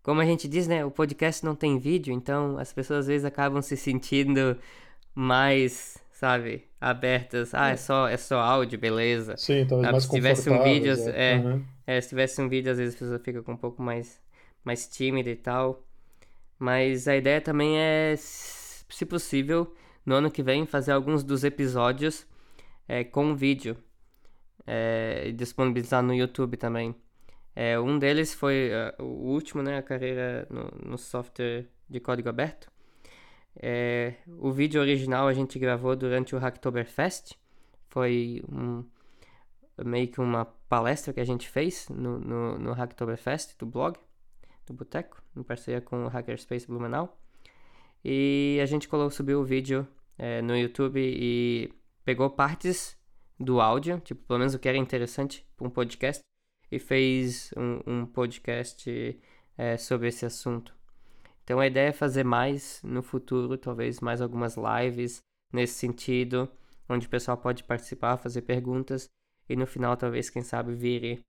Como 0.03 0.21
a 0.21 0.25
gente 0.25 0.47
diz, 0.47 0.69
né? 0.69 0.85
O 0.85 0.91
podcast 0.91 1.45
não 1.45 1.57
tem 1.57 1.81
vídeo, 1.81 2.15
então 2.15 2.57
as 2.59 2.73
pessoas 2.73 3.01
às 3.01 3.07
vezes 3.09 3.25
acabam 3.25 3.61
se 3.61 3.77
sentindo 3.77 4.57
mais 5.13 5.97
sabe, 6.17 6.67
abertas. 6.81 7.55
Ah, 7.55 7.69
é, 7.69 7.77
só, 7.77 8.09
é 8.09 8.17
só 8.17 8.39
áudio, 8.39 8.79
beleza. 8.79 9.37
Sim, 9.37 9.61
então 9.61 9.83
mais 9.83 10.05
Se 10.05 10.11
tivesse 10.11 10.49
um 10.49 10.63
vídeo, 10.63 10.95
é, 11.11 11.35
é, 11.35 11.37
uhum. 11.37 11.65
é, 11.87 12.01
se 12.01 12.09
tivesse 12.09 12.41
um 12.41 12.49
vídeo, 12.49 12.73
às 12.73 12.79
vezes 12.79 12.95
a 12.95 12.99
pessoa 12.99 13.19
fica 13.19 13.43
com 13.43 13.53
um 13.53 13.57
pouco 13.57 13.83
mais, 13.83 14.19
mais 14.65 14.89
tímida 14.89 15.29
e 15.29 15.37
tal. 15.37 15.87
Mas 16.59 17.07
a 17.07 17.15
ideia 17.15 17.39
também 17.39 17.79
é, 17.79 18.15
se 18.17 19.05
possível, 19.05 19.75
no 20.07 20.15
ano 20.15 20.31
que 20.31 20.43
vem, 20.43 20.65
fazer 20.65 20.93
alguns 20.93 21.23
dos 21.23 21.45
episódios 21.45 22.27
é, 22.89 23.05
com 23.05 23.37
vídeo. 23.37 23.77
É, 24.67 25.25
e 25.27 25.33
disponibilizar 25.33 26.03
no 26.03 26.15
YouTube 26.15 26.57
também. 26.57 26.97
É, 27.55 27.79
um 27.79 27.99
deles 27.99 28.35
foi 28.35 28.71
uh, 28.99 29.03
o 29.03 29.33
último, 29.33 29.63
né? 29.63 29.79
A 29.79 29.83
carreira 29.83 30.47
no, 30.51 30.93
no 30.93 30.99
software 30.99 31.67
de 31.89 32.01
código 32.01 32.29
aberto. 32.29 32.69
É, 33.59 34.15
o 34.27 34.53
vídeo 34.53 34.81
original 34.81 35.29
a 35.29 35.33
gente 35.35 35.59
gravou 35.59 35.97
durante 35.97 36.35
o 36.35 36.39
Hacktoberfest. 36.39 37.35
Foi 37.89 38.43
um, 38.51 38.85
meio 39.85 40.09
que 40.09 40.21
uma 40.21 40.45
palestra 40.69 41.13
que 41.13 41.21
a 41.21 41.25
gente 41.25 41.49
fez 41.49 41.89
no, 41.89 42.19
no, 42.19 42.59
no 42.59 42.73
Hacktoberfest 42.73 43.57
do 43.59 43.67
blog, 43.67 43.99
do 44.67 44.75
Boteco, 44.75 45.23
em 45.37 45.43
parceria 45.43 45.81
com 45.81 46.05
o 46.05 46.09
Hackerspace 46.09 46.67
Blumenau. 46.67 47.19
E 48.05 48.59
a 48.63 48.67
gente 48.67 48.89
colocou, 48.89 49.11
subiu 49.11 49.41
o 49.41 49.45
vídeo 49.45 49.87
é, 50.19 50.43
no 50.43 50.57
YouTube 50.57 51.01
e 51.01 51.73
pegou 52.05 52.31
partes 52.31 52.97
do 53.39 53.61
áudio, 53.61 54.01
tipo, 54.01 54.23
pelo 54.27 54.39
menos 54.39 54.55
o 54.55 54.59
que 54.59 54.69
era 54.69 54.79
interessante 54.79 55.47
para 55.57 55.67
um 55.67 55.71
podcast, 55.71 56.23
e 56.71 56.79
fez 56.79 57.51
um, 57.57 57.81
um 57.87 58.07
podcast 58.07 59.21
é, 59.57 59.77
sobre 59.77 60.09
esse 60.09 60.25
assunto. 60.27 60.76
Então 61.47 61.61
a 61.61 61.67
ideia 61.69 61.91
é 61.91 61.93
fazer 61.93 62.25
mais 62.25 62.83
no 62.83 63.05
futuro, 63.05 63.57
talvez 63.57 64.01
mais 64.01 64.21
algumas 64.21 64.57
lives 64.57 65.23
nesse 65.53 65.75
sentido, 65.75 66.51
onde 66.89 67.07
o 67.07 67.09
pessoal 67.09 67.39
pode 67.39 67.63
participar, 67.63 68.17
fazer 68.17 68.43
perguntas 68.43 69.09
e 69.49 69.55
no 69.55 69.65
final 69.65 69.97
talvez, 69.97 70.29
quem 70.29 70.43
sabe, 70.43 70.75
vire 70.75 71.25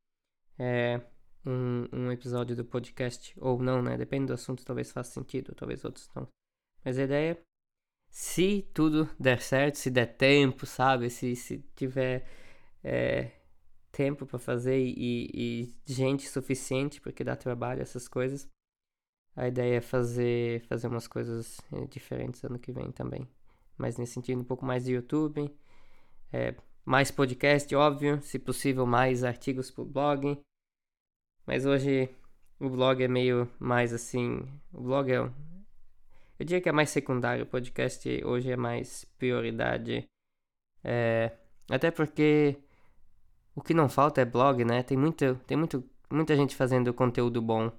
é, 0.57 0.99
um, 1.45 1.86
um 1.93 2.11
episódio 2.11 2.55
do 2.55 2.65
podcast 2.65 3.32
ou 3.38 3.61
não, 3.61 3.80
né? 3.84 3.95
Depende 3.95 4.26
do 4.26 4.34
assunto, 4.34 4.65
talvez 4.65 4.91
faça 4.91 5.11
sentido, 5.11 5.53
talvez 5.53 5.86
outros 5.86 6.09
não. 6.15 6.28
Mas 6.84 6.97
a 6.97 7.03
ideia, 7.03 7.39
se 8.09 8.68
tudo 8.74 9.07
der 9.20 9.39
certo, 9.39 9.76
se 9.76 9.91
der 9.91 10.07
tempo, 10.18 10.65
sabe? 10.65 11.11
Se, 11.11 11.36
se 11.36 11.59
tiver 11.76 12.28
é, 12.84 13.34
tempo 13.91 14.26
para 14.26 14.39
fazer 14.39 14.80
e, 14.80 15.30
e 15.32 15.76
gente 15.86 16.28
suficiente, 16.28 16.99
porque 16.99 17.24
dá 17.24 17.36
trabalho 17.36 17.84
essas 17.84 18.07
coisas, 18.07 18.49
a 19.38 19.47
ideia 19.47 19.77
é 19.77 19.81
fazer, 19.81 20.61
fazer 20.61 20.88
umas 20.88 21.07
coisas 21.07 21.61
é, 21.71 21.85
diferentes 21.85 22.43
ano 22.43 22.57
que 22.57 22.71
vem 22.71 22.91
também. 22.91 23.27
Mas 23.77 23.95
nesse 23.95 24.13
sentido, 24.13 24.41
um 24.41 24.43
pouco 24.43 24.65
mais 24.65 24.85
de 24.85 24.93
YouTube, 24.93 25.55
é, 26.33 26.55
mais 26.83 27.11
podcast, 27.11 27.73
óbvio, 27.75 28.19
se 28.23 28.39
possível, 28.39 28.88
mais 28.88 29.23
artigos 29.23 29.69
pro 29.69 29.85
blog. 29.85 30.41
Mas 31.45 31.67
hoje 31.67 32.09
o 32.59 32.67
blog 32.67 33.03
é 33.03 33.07
meio 33.07 33.47
mais 33.59 33.93
assim. 33.93 34.43
O 34.73 34.81
blog 34.81 35.11
é. 35.11 35.17
Eu 35.19 36.45
diria 36.45 36.59
que 36.59 36.69
é 36.69 36.71
mais 36.71 36.89
secundário, 36.89 37.43
o 37.43 37.47
podcast 37.47 38.09
hoje 38.25 38.51
é 38.51 38.57
mais 38.57 39.05
prioridade. 39.19 40.07
É, 40.83 41.31
até 41.69 41.91
porque 41.91 42.57
o 43.55 43.61
que 43.61 43.73
não 43.73 43.88
falta 43.88 44.19
é 44.19 44.25
blog, 44.25 44.65
né? 44.65 44.81
Tem, 44.81 44.97
muito, 44.97 45.35
tem 45.45 45.55
muito, 45.55 45.83
muita 46.09 46.35
gente 46.35 46.55
fazendo 46.55 46.91
conteúdo 46.91 47.39
bom 47.39 47.71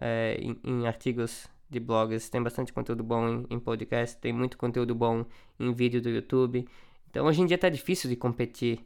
é, 0.00 0.36
em, 0.40 0.58
em, 0.64 0.86
artigos 0.86 1.46
de 1.68 1.78
blogs, 1.78 2.28
tem 2.28 2.42
bastante 2.42 2.72
conteúdo 2.72 3.04
bom 3.04 3.28
em, 3.28 3.46
em, 3.50 3.60
podcast, 3.60 4.16
tem 4.18 4.32
muito 4.32 4.58
conteúdo 4.58 4.94
bom 4.94 5.24
em 5.58 5.72
vídeo 5.72 6.00
do 6.02 6.08
YouTube. 6.08 6.66
Então 7.08 7.26
hoje 7.26 7.42
em 7.42 7.46
dia 7.46 7.58
tá 7.58 7.68
difícil 7.68 8.08
de 8.10 8.16
competir, 8.16 8.80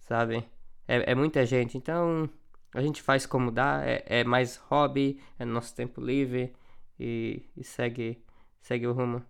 sabe? 0.00 0.44
É, 0.88 1.12
é 1.12 1.14
muita 1.14 1.44
gente, 1.44 1.76
então 1.76 2.28
a 2.72 2.80
gente 2.80 3.02
faz 3.02 3.26
como 3.26 3.50
dá, 3.50 3.82
é, 3.84 4.20
é 4.20 4.24
mais 4.24 4.56
hobby, 4.56 5.20
é 5.38 5.44
nosso 5.44 5.74
tempo 5.74 6.00
livre 6.00 6.54
e, 6.98 7.42
e 7.56 7.64
segue, 7.64 8.22
segue 8.60 8.86
o 8.86 8.92
rumo 8.92 9.22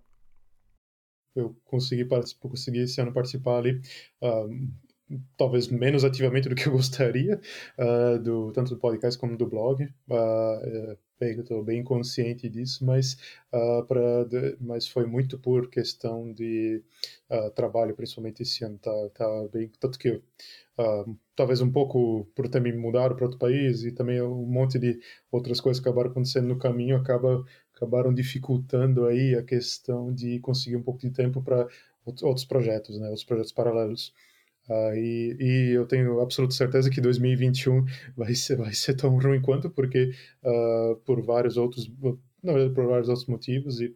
eu 1.34 1.56
consegui, 1.64 2.06
consegui 2.38 2.80
esse 2.80 3.00
ano 3.00 3.12
participar 3.12 3.58
ali 3.58 3.80
uh, 4.22 5.18
talvez 5.36 5.68
menos 5.68 6.04
ativamente 6.04 6.48
do 6.48 6.54
que 6.54 6.66
eu 6.66 6.72
gostaria, 6.72 7.40
uh, 7.78 8.18
do, 8.22 8.52
tanto 8.52 8.74
do 8.74 8.80
podcast 8.80 9.18
como 9.18 9.36
do 9.36 9.46
blog. 9.46 9.84
Uh, 10.08 10.96
bem, 11.18 11.38
estou 11.40 11.62
bem 11.62 11.82
consciente 11.84 12.48
disso, 12.48 12.84
mas, 12.84 13.14
uh, 13.52 13.86
mas 14.60 14.86
foi 14.88 15.06
muito 15.06 15.38
por 15.38 15.68
questão 15.68 16.32
de 16.32 16.82
trabalho, 17.54 17.94
principalmente 17.94 18.42
esse 18.42 18.64
ano. 18.64 18.78
Tá, 18.78 18.90
tá 19.14 19.48
bem, 19.52 19.70
tanto 19.80 19.98
que 19.98 20.22
talvez 21.36 21.60
um 21.60 21.70
pouco 21.70 22.26
por 22.34 22.48
me 22.60 22.72
mudado 22.72 23.14
para 23.14 23.24
outro 23.24 23.38
país 23.38 23.84
e 23.84 23.92
também 23.92 24.20
um 24.22 24.46
monte 24.46 24.78
de 24.78 25.00
outras 25.30 25.60
coisas 25.60 25.82
que 25.82 25.88
acabaram 25.88 26.10
acontecendo 26.10 26.48
no 26.48 26.58
caminho 26.58 26.96
acaba, 26.96 27.44
acabaram 27.74 28.12
dificultando 28.12 29.06
aí 29.06 29.34
a 29.34 29.42
questão 29.42 30.12
de 30.12 30.38
conseguir 30.40 30.76
um 30.76 30.82
pouco 30.82 31.00
de 31.00 31.10
tempo 31.10 31.42
para 31.42 31.66
outros 32.04 32.44
projetos, 32.44 32.98
né, 32.98 33.06
outros 33.06 33.24
projetos 33.24 33.52
paralelos. 33.52 34.12
Uh, 34.68 34.94
e, 34.96 35.36
e, 35.38 35.70
eu 35.72 35.86
tenho 35.86 36.20
absoluta 36.20 36.54
certeza 36.54 36.88
que 36.88 37.00
2021 37.00 37.84
vai 38.16 38.34
ser, 38.34 38.56
vai 38.56 38.72
ser 38.72 38.94
tão 38.94 39.18
ruim 39.18 39.40
quanto, 39.40 39.68
porque 39.68 40.12
uh, 40.42 40.96
por 41.04 41.22
vários 41.22 41.56
outros, 41.56 41.90
na 42.42 42.52
verdade, 42.52 42.74
por 42.74 42.86
vários 42.86 43.08
outros 43.08 43.26
motivos, 43.26 43.80
e 43.80 43.94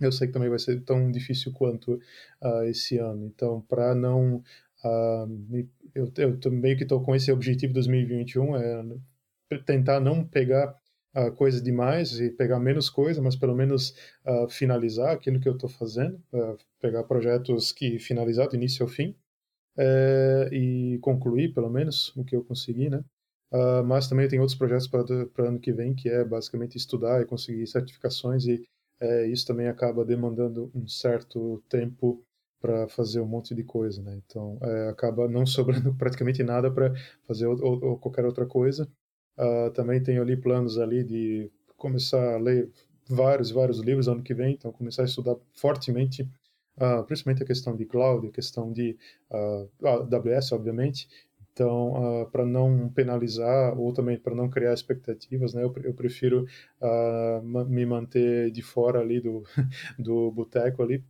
eu 0.00 0.12
sei 0.12 0.26
que 0.26 0.34
também 0.34 0.50
vai 0.50 0.58
ser 0.58 0.82
tão 0.82 1.10
difícil 1.10 1.52
quanto 1.52 1.94
uh, 2.42 2.62
esse 2.64 2.98
ano. 2.98 3.26
Então, 3.26 3.60
para 3.62 3.94
não. 3.94 4.42
Me, 5.48 5.66
eu, 5.94 6.12
eu 6.18 6.52
meio 6.52 6.76
que 6.76 6.82
estou 6.82 7.02
com 7.02 7.14
esse 7.14 7.32
objetivo 7.32 7.72
2021, 7.72 8.56
é 8.56 8.84
tentar 9.64 9.98
não 10.00 10.22
pegar 10.26 10.76
uh, 11.16 11.32
coisa 11.32 11.62
demais 11.62 12.20
e 12.20 12.30
pegar 12.30 12.58
menos 12.60 12.90
coisa, 12.90 13.22
mas 13.22 13.36
pelo 13.36 13.54
menos 13.54 13.94
finalizar 14.50 15.12
aquilo 15.12 15.40
que 15.40 15.48
eu 15.48 15.54
estou 15.54 15.70
fazendo, 15.70 16.20
pegar 16.80 17.04
projetos 17.04 17.72
que 17.72 17.98
finalizar 17.98 18.48
do 18.48 18.56
início 18.56 18.82
ao 18.82 18.88
fim 18.88 19.16
eh, 19.78 20.48
e 20.52 20.98
concluir 21.00 21.52
pelo 21.54 21.70
menos 21.70 22.14
o 22.16 22.24
que 22.24 22.36
eu 22.36 22.44
consegui, 22.44 22.90
né? 22.90 23.04
mas 23.86 24.08
também 24.08 24.26
tem 24.26 24.40
outros 24.40 24.58
projetos 24.58 24.88
para 24.88 25.48
ano 25.48 25.60
que 25.60 25.72
vem 25.72 25.94
que 25.94 26.08
é 26.08 26.24
basicamente 26.24 26.76
estudar 26.76 27.22
e 27.22 27.24
conseguir 27.24 27.64
certificações 27.68 28.46
e 28.46 28.66
eh, 29.00 29.26
isso 29.26 29.46
também 29.46 29.68
acaba 29.68 30.04
demandando 30.04 30.70
um 30.74 30.86
certo 30.88 31.62
tempo 31.68 32.24
para 32.60 32.88
fazer 32.88 33.20
um 33.20 33.26
monte 33.26 33.54
de 33.54 33.62
coisa, 33.62 34.02
né? 34.02 34.18
Então 34.26 34.58
é, 34.62 34.88
acaba 34.88 35.28
não 35.28 35.44
sobrando 35.46 35.94
praticamente 35.94 36.42
nada 36.42 36.70
para 36.70 36.94
fazer 37.26 37.46
ou, 37.46 37.62
ou, 37.62 37.84
ou, 37.84 37.98
qualquer 37.98 38.24
outra 38.24 38.46
coisa. 38.46 38.88
Uh, 39.36 39.70
também 39.72 40.02
tenho 40.02 40.22
ali 40.22 40.36
planos 40.36 40.78
ali 40.78 41.04
de 41.04 41.50
começar 41.76 42.34
a 42.34 42.38
ler 42.38 42.70
vários, 43.08 43.50
vários 43.50 43.80
livros 43.80 44.08
ano 44.08 44.22
que 44.22 44.32
vem, 44.32 44.54
então 44.54 44.72
começar 44.72 45.02
a 45.02 45.06
estudar 45.06 45.36
fortemente, 45.52 46.26
uh, 46.78 47.04
principalmente 47.04 47.42
a 47.42 47.46
questão 47.46 47.76
de 47.76 47.84
cloud, 47.84 48.26
a 48.26 48.30
questão 48.30 48.72
de 48.72 48.96
uh, 49.30 49.68
ah, 49.84 50.16
AWS, 50.16 50.52
obviamente. 50.52 51.08
Então, 51.52 52.22
uh, 52.22 52.30
para 52.30 52.44
não 52.44 52.88
penalizar 52.88 53.78
ou 53.78 53.92
também 53.92 54.18
para 54.18 54.34
não 54.34 54.50
criar 54.50 54.74
expectativas, 54.74 55.54
né, 55.54 55.62
eu, 55.62 55.72
eu 55.84 55.94
prefiro 55.94 56.46
me 57.66 57.86
manter 57.86 58.50
de 58.50 58.62
fora 58.62 59.00
ali 59.00 59.20
do, 59.20 59.44
do 59.98 60.32
boteco 60.32 60.82
ali, 60.82 61.04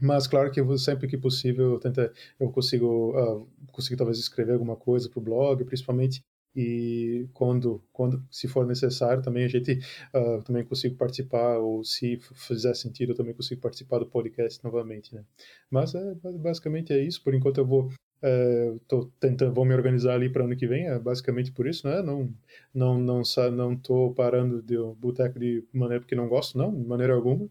mas 0.00 0.26
claro 0.26 0.50
que 0.50 0.60
eu, 0.60 0.78
sempre 0.78 1.08
que 1.08 1.16
possível 1.16 1.72
eu 1.72 1.78
tento, 1.78 2.00
eu 2.38 2.50
consigo 2.50 3.18
uh, 3.18 3.48
consigo 3.72 3.96
talvez 3.96 4.18
escrever 4.18 4.52
alguma 4.52 4.76
coisa 4.76 5.08
para 5.08 5.18
o 5.18 5.22
blog, 5.22 5.64
principalmente 5.64 6.24
e 6.60 7.28
quando, 7.32 7.80
quando 7.92 8.20
se 8.28 8.48
for 8.48 8.66
necessário 8.66 9.22
também 9.22 9.44
a 9.44 9.48
gente 9.48 9.78
uh, 10.12 10.42
também 10.42 10.64
consigo 10.64 10.96
participar 10.96 11.58
ou 11.58 11.84
se 11.84 12.18
fizer 12.34 12.74
sentido 12.74 13.12
eu 13.12 13.16
também 13.16 13.32
consigo 13.32 13.60
participar 13.60 14.00
do 14.00 14.06
podcast 14.06 14.62
novamente 14.64 15.14
né? 15.14 15.24
Mas 15.70 15.94
é, 15.94 16.14
basicamente 16.16 16.92
é 16.92 16.98
isso. 16.98 17.22
Por 17.22 17.32
enquanto 17.32 17.58
eu 17.58 17.64
vou 17.64 17.92
é, 18.20 18.74
tentando 19.20 19.54
vou 19.54 19.64
me 19.64 19.72
organizar 19.72 20.14
ali 20.14 20.28
para 20.28 20.42
ano 20.44 20.56
que 20.56 20.66
vem 20.66 20.88
é 20.88 20.98
basicamente 20.98 21.52
por 21.52 21.68
isso 21.68 21.86
né? 21.86 22.02
Não 22.02 22.34
não 22.74 22.98
não 22.98 23.22
não 23.52 23.76
tô 23.76 24.12
parando 24.14 24.60
de 24.60 24.76
boteco 24.98 25.38
de 25.38 25.64
maneira 25.72 26.00
porque 26.00 26.16
não 26.16 26.28
gosto 26.28 26.58
não 26.58 26.74
de 26.74 26.88
maneira 26.88 27.14
alguma 27.14 27.48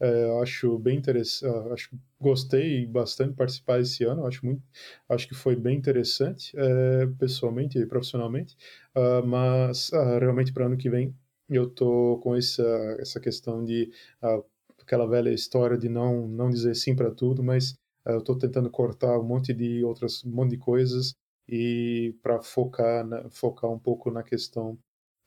é, 0.00 0.40
acho 0.42 0.78
bem 0.78 0.98
interessante, 0.98 1.46
ah, 1.46 1.74
acho 1.74 1.90
gostei 2.18 2.86
bastante 2.86 3.30
de 3.30 3.36
participar 3.36 3.80
esse 3.80 4.04
ano, 4.04 4.26
acho 4.26 4.44
muito, 4.44 4.62
acho 5.08 5.28
que 5.28 5.34
foi 5.34 5.54
bem 5.56 5.76
interessante, 5.76 6.52
é, 6.56 7.06
pessoalmente 7.18 7.78
e 7.78 7.86
profissionalmente, 7.86 8.56
uh, 8.96 9.26
mas 9.26 9.90
uh, 9.90 10.18
realmente 10.18 10.52
para 10.52 10.66
ano 10.66 10.76
que 10.76 10.88
vem 10.90 11.14
eu 11.48 11.68
tô 11.68 12.18
com 12.22 12.34
essa 12.36 12.62
essa 13.00 13.20
questão 13.20 13.64
de 13.64 13.90
uh, 14.22 14.44
aquela 14.78 15.06
velha 15.06 15.30
história 15.30 15.76
de 15.76 15.88
não 15.88 16.26
não 16.28 16.50
dizer 16.50 16.74
sim 16.74 16.94
para 16.96 17.10
tudo, 17.10 17.42
mas 17.42 17.74
eu 18.06 18.22
tô 18.22 18.36
tentando 18.36 18.70
cortar 18.70 19.18
um 19.18 19.24
monte 19.24 19.52
de 19.52 19.84
outras 19.84 20.24
um 20.24 20.30
monte 20.30 20.50
de 20.52 20.58
coisas 20.58 21.14
e 21.48 22.14
para 22.22 22.42
focar 22.42 23.06
na, 23.06 23.28
focar 23.30 23.70
um 23.70 23.78
pouco 23.78 24.10
na 24.10 24.22
questão 24.22 24.78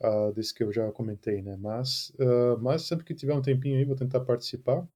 uh, 0.03 0.33
desse 0.33 0.53
que 0.53 0.63
eu 0.63 0.71
já 0.71 0.91
comentei, 0.91 1.41
né? 1.41 1.57
Mas, 1.57 2.11
uh, 2.19 2.57
mas 2.61 2.83
sempre 2.83 3.05
que 3.05 3.15
tiver 3.15 3.33
um 3.33 3.41
tempinho 3.41 3.77
aí, 3.77 3.85
vou 3.85 3.95
tentar 3.95 4.21
participar. 4.21 4.87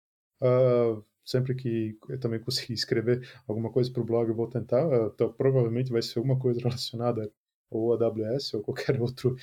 Uh, 0.41 1.03
sempre 1.25 1.55
que 1.55 1.97
eu 2.09 2.19
também 2.19 2.39
conseguir 2.43 2.73
escrever 2.73 3.27
alguma 3.47 3.71
coisa 3.71 3.91
para 3.91 4.01
o 4.01 4.05
blog, 4.05 4.29
eu 4.29 4.35
vou 4.35 4.47
tentar. 4.47 4.83
então, 5.13 5.31
provavelmente 5.33 5.91
vai 5.91 6.01
ser 6.01 6.19
alguma 6.19 6.39
coisa 6.39 6.59
relacionada 6.59 7.31
ou 7.69 7.93
AWS 7.93 8.53
ou 8.55 8.61
qualquer 8.63 8.99
outra 9.01 9.35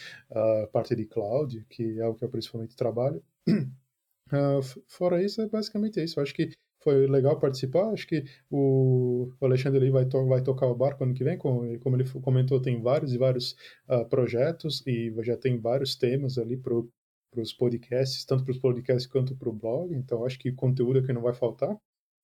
parte 0.72 0.94
de 0.96 1.06
cloud, 1.06 1.64
que 1.68 1.98
é 1.98 2.02
algo 2.02 2.18
que 2.18 2.24
eu 2.24 2.30
principalmente 2.30 2.76
trabalho. 2.76 3.22
fora 4.88 5.22
isso, 5.22 5.42
é 5.42 5.48
basicamente 5.48 6.02
isso. 6.02 6.18
Eu 6.18 6.22
acho 6.22 6.34
que 6.34 6.50
foi 6.84 7.06
legal 7.06 7.38
participar. 7.40 7.90
Acho 7.90 8.06
que 8.06 8.24
o 8.50 9.30
Alexandre 9.40 9.80
ali 9.80 9.90
vai, 9.90 10.04
to 10.06 10.26
vai 10.26 10.42
tocar 10.42 10.66
o 10.66 10.74
barco 10.74 11.02
ano 11.04 11.14
que 11.14 11.24
vem, 11.24 11.38
como, 11.38 11.78
como 11.80 11.96
ele 11.96 12.08
comentou, 12.20 12.60
tem 12.60 12.80
vários 12.80 13.12
e 13.14 13.18
vários 13.18 13.56
uh, 13.88 14.04
projetos 14.08 14.86
e 14.86 15.12
já 15.22 15.36
tem 15.36 15.58
vários 15.58 15.96
temas 15.96 16.38
ali 16.38 16.56
para 16.56 16.74
os 17.36 17.52
podcasts, 17.52 18.24
tanto 18.24 18.44
para 18.44 18.52
os 18.52 18.58
podcasts 18.58 19.06
quanto 19.06 19.34
para 19.36 19.48
o 19.48 19.52
blog. 19.52 19.94
Então 19.94 20.24
acho 20.24 20.38
que 20.38 20.52
conteúdo 20.52 20.98
é 21.00 21.02
que 21.02 21.12
não 21.12 21.22
vai 21.22 21.34
faltar. 21.34 21.76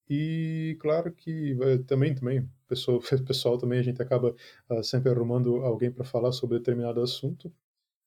E 0.09 0.77
claro 0.81 1.13
que 1.13 1.57
também 1.87 2.15
também 2.15 2.49
pessoal, 2.69 3.01
pessoal 3.27 3.59
também 3.59 3.79
a 3.79 3.83
gente 3.83 4.03
acaba 4.03 4.35
uh, 4.71 4.83
sempre 4.85 5.11
arrumando 5.11 5.57
alguém 5.57 5.91
para 5.91 6.05
falar 6.05 6.33
sobre 6.33 6.59
determinado 6.59 7.01
assunto. 7.01 7.53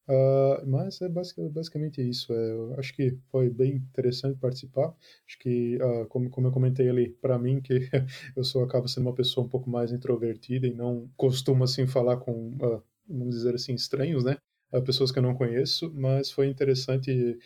Uh, 0.08 0.66
mas 0.68 1.02
é 1.02 1.08
basicamente 1.08 2.02
isso. 2.02 2.34
É, 2.34 2.52
eu 2.52 2.76
acho 2.78 2.94
que 2.94 3.18
foi 3.32 3.50
bem 3.50 3.76
interessante 3.76 4.38
participar. 4.38 4.94
Acho 5.28 5.40
que, 5.40 5.78
uh, 5.78 6.06
como, 6.08 6.30
como 6.30 6.48
eu 6.48 6.52
comentei 6.52 6.90
ali, 6.90 7.10
para 7.22 7.40
mim, 7.40 7.62
que 7.62 7.90
eu 8.36 8.44
sou 8.44 8.64
acabo 8.64 8.88
sendo 8.88 9.08
uma 9.08 9.16
pessoa 9.16 9.46
um 9.46 9.50
pouco 9.50 9.70
mais 9.70 9.92
introvertida 9.92 10.68
e 10.68 10.74
não 10.74 11.10
costumo 11.16 11.64
assim 11.64 11.88
falar 11.88 12.18
com, 12.18 12.50
uh, 12.58 12.84
vamos 13.08 13.36
dizer 13.36 13.56
assim, 13.56 13.74
estranhos, 13.74 14.24
né? 14.24 14.38
pessoas 14.86 15.12
que 15.12 15.20
eu 15.20 15.24
não 15.24 15.36
conheço, 15.36 15.94
mas 15.94 16.32
foi 16.32 16.48
interessante 16.48 17.38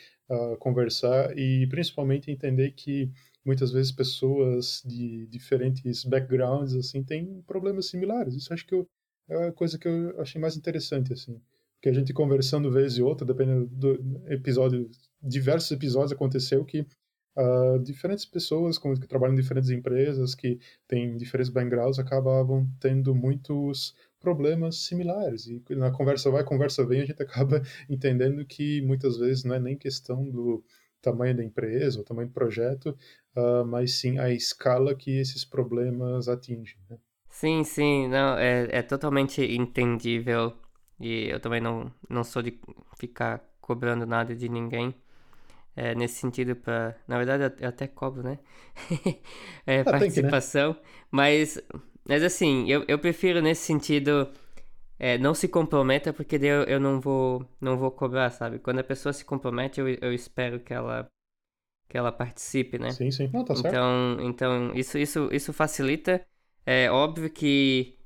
conversar 0.60 1.38
e 1.38 1.68
principalmente 1.68 2.32
entender 2.32 2.72
que 2.72 3.12
muitas 3.44 3.70
vezes 3.74 3.92
pessoas 3.92 4.82
de 4.86 5.28
diferentes 5.28 6.06
backgrounds 6.06 6.74
assim 6.74 7.04
têm 7.04 7.42
problemas 7.46 7.88
similares. 7.88 8.34
Isso 8.34 8.54
acho 8.54 8.66
que 8.66 8.74
eu, 8.74 8.88
é 9.30 9.48
a 9.48 9.52
coisa 9.52 9.78
que 9.78 9.90
eu 9.90 10.22
achei 10.22 10.40
mais 10.40 10.56
interessante 10.56 11.12
assim 11.12 11.38
que 11.82 11.90
a 11.90 11.94
gente 11.94 12.14
conversando 12.14 12.72
vez 12.72 12.98
e 12.98 13.04
outra, 13.04 13.26
dependendo 13.26 13.68
do 13.68 14.22
episódio, 14.28 14.90
diversos 15.22 15.72
episódios 15.72 16.12
aconteceu 16.12 16.64
que 16.66 16.86
uh, 17.38 17.80
diferentes 17.80 18.26
pessoas 18.26 18.78
com, 18.78 18.94
que 18.96 19.08
trabalham 19.08 19.34
em 19.34 19.40
diferentes 19.40 19.70
empresas, 19.70 20.34
que 20.34 20.60
têm 20.88 21.16
diferentes 21.18 21.52
backgrounds, 21.52 22.00
acabavam 22.00 22.68
tendo 22.80 23.14
muitos 23.14 23.96
problemas 24.20 24.78
similares. 24.86 25.48
E 25.48 25.64
na 25.76 25.92
conversa 25.92 26.32
vai, 26.32 26.44
conversa 26.44 26.86
vem, 26.86 27.02
a 27.02 27.06
gente 27.06 27.22
acaba 27.22 27.62
entendendo 27.90 28.44
que 28.46 28.82
muitas 28.82 29.18
vezes 29.18 29.44
não 29.44 29.56
é 29.56 29.60
nem 29.60 29.78
questão 29.78 30.28
do 30.30 30.64
tamanho 31.00 31.38
da 31.38 31.44
empresa, 31.44 32.02
o 32.02 32.04
tamanho 32.04 32.28
do 32.28 32.34
projeto, 32.34 32.98
uh, 33.36 33.64
mas 33.66 34.00
sim 34.00 34.18
a 34.18 34.32
escala 34.32 34.96
que 34.96 35.12
esses 35.20 35.46
problemas 35.46 36.28
atingem. 36.28 36.78
Né? 36.90 36.98
Sim, 37.30 37.64
sim, 37.64 38.08
não, 38.08 38.36
é, 38.36 38.68
é 38.72 38.82
totalmente 38.82 39.44
entendível 39.44 40.54
e 41.00 41.30
eu 41.30 41.40
também 41.40 41.62
não, 41.62 41.92
não 42.10 42.24
sou 42.24 42.42
de 42.42 42.60
ficar 42.98 43.42
cobrando 43.62 44.06
nada 44.06 44.36
de 44.36 44.50
ninguém. 44.50 44.96
É, 45.76 45.94
nesse 45.96 46.16
sentido, 46.16 46.56
para 46.56 46.96
na 47.08 47.18
verdade 47.18 47.56
eu 47.62 47.70
até 47.70 47.88
cobro, 47.88 48.24
né? 48.24 48.40
é, 49.66 49.84
ah, 49.86 49.94
participação. 49.94 50.74
Que, 50.74 50.80
né? 50.80 50.80
Mas, 51.12 51.60
mas 52.08 52.24
assim, 52.24 52.68
eu, 52.70 52.84
eu 52.88 53.00
prefiro 53.00 53.42
nesse 53.42 53.64
sentido. 53.66 54.30
É, 55.00 55.18
não 55.18 55.34
se 55.36 55.48
comprometa 55.48 56.14
porque 56.14 56.38
eu, 56.38 56.64
eu 56.66 56.80
não 56.80 57.02
vou 57.02 57.46
não 57.62 57.78
vou 57.78 57.92
cobrar, 57.92 58.32
sabe? 58.32 58.60
Quando 58.60 58.80
a 58.80 58.84
pessoa 58.84 59.14
se 59.14 59.26
compromete, 59.26 59.80
eu, 59.80 59.88
eu 59.90 60.14
espero 60.14 60.60
que 60.60 60.74
ela 60.74 61.08
que 61.90 61.98
ela 61.98 62.12
participe, 62.12 62.78
né? 62.80 62.98
Sim, 62.98 63.12
sim. 63.12 63.30
Não, 63.34 63.46
tá 63.46 63.56
certo. 63.56 63.86
Então, 63.86 64.18
então 64.22 64.74
isso, 64.76 64.98
isso, 64.98 65.30
isso 65.34 65.54
facilita. 65.54 66.26
É 66.66 66.92
óbvio 66.92 67.30
que 67.32 67.98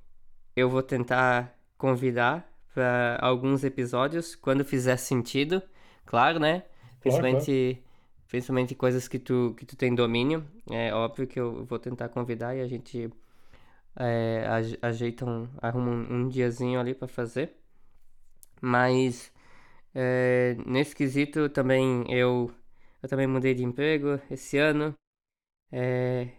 eu 0.56 0.70
vou 0.70 0.84
tentar 0.84 1.58
convidar 1.78 2.51
para 2.74 3.18
alguns 3.22 3.64
episódios, 3.64 4.36
quando 4.36 4.64
fizer 4.64 4.98
sentido, 4.98 5.62
claro, 6.06 6.40
né? 6.40 6.64
Principalmente, 7.00 7.46
claro, 7.46 7.76
claro. 7.76 8.28
principalmente 8.28 8.76
coisas 8.76 9.08
que 9.08 9.20
tu, 9.20 9.54
que 9.58 9.66
tu 9.66 9.76
tem 9.76 9.94
domínio. 9.94 10.46
É 10.70 10.94
óbvio 10.94 11.28
que 11.28 11.40
eu 11.40 11.66
vou 11.66 11.80
tentar 11.80 12.10
convidar 12.10 12.56
e 12.56 12.62
a 12.62 12.68
gente 12.68 13.12
é, 13.96 14.46
ajeita 14.82 15.26
um, 15.26 15.48
arruma 15.62 15.92
um, 15.92 16.22
um 16.22 16.30
diazinho 16.30 16.80
ali 16.80 16.94
para 16.94 17.08
fazer. 17.08 17.54
Mas 18.62 19.32
é, 19.94 20.56
nesse 20.66 20.96
quesito 20.96 21.50
também 21.50 22.06
eu, 22.10 22.52
eu 23.02 23.10
também 23.10 23.28
mudei 23.28 23.54
de 23.54 23.64
emprego 23.64 24.20
esse 24.30 24.58
ano. 24.58 24.94
É, 25.72 26.30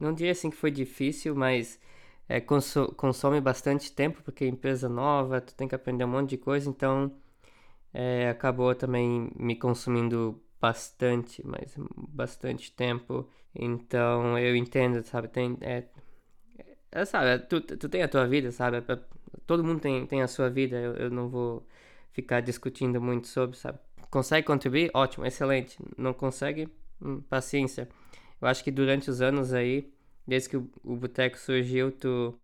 não 0.00 0.12
diria 0.12 0.32
assim 0.32 0.50
que 0.50 0.56
foi 0.56 0.70
difícil, 0.70 1.34
mas 1.34 1.80
é, 2.28 2.40
consome 2.40 3.40
bastante 3.40 3.92
tempo, 3.92 4.22
porque 4.22 4.44
é 4.44 4.48
empresa 4.48 4.88
nova, 4.88 5.40
tu 5.40 5.54
tem 5.54 5.68
que 5.68 5.74
aprender 5.74 6.04
um 6.04 6.08
monte 6.08 6.30
de 6.30 6.38
coisa, 6.38 6.68
então 6.68 7.12
é, 7.92 8.28
acabou 8.30 8.74
também 8.74 9.30
me 9.36 9.56
consumindo 9.56 10.42
bastante, 10.60 11.42
mas 11.46 11.74
bastante 11.96 12.72
tempo. 12.72 13.28
Então 13.54 14.38
eu 14.38 14.56
entendo, 14.56 15.02
sabe? 15.04 15.28
Tem, 15.28 15.56
é, 15.60 15.84
é, 16.92 17.04
sabe, 17.04 17.44
tu, 17.46 17.60
tu 17.60 17.88
tem 17.88 18.02
a 18.02 18.08
tua 18.08 18.26
vida, 18.26 18.50
sabe? 18.52 18.78
É, 18.78 18.98
todo 19.46 19.64
mundo 19.64 19.80
tem, 19.80 20.06
tem 20.06 20.22
a 20.22 20.28
sua 20.28 20.50
vida, 20.50 20.76
eu, 20.76 20.94
eu 20.96 21.10
não 21.10 21.28
vou 21.28 21.66
ficar 22.12 22.40
discutindo 22.40 23.00
muito 23.00 23.28
sobre, 23.28 23.56
sabe? 23.56 23.78
Consegue 24.10 24.46
contribuir? 24.46 24.90
Ótimo, 24.94 25.26
excelente. 25.26 25.78
Não 25.96 26.14
consegue? 26.14 26.68
hum, 27.00 27.20
paciência. 27.22 27.88
Eu 28.40 28.48
acho 28.48 28.62
que 28.62 28.70
durante 28.70 29.10
os 29.10 29.20
anos 29.20 29.52
aí, 29.52 29.92
desde 30.28 30.50
que 30.50 30.56
o, 30.58 30.96
Boteco 30.96 31.38
surgiu, 31.38 31.90
tu, 31.90 32.38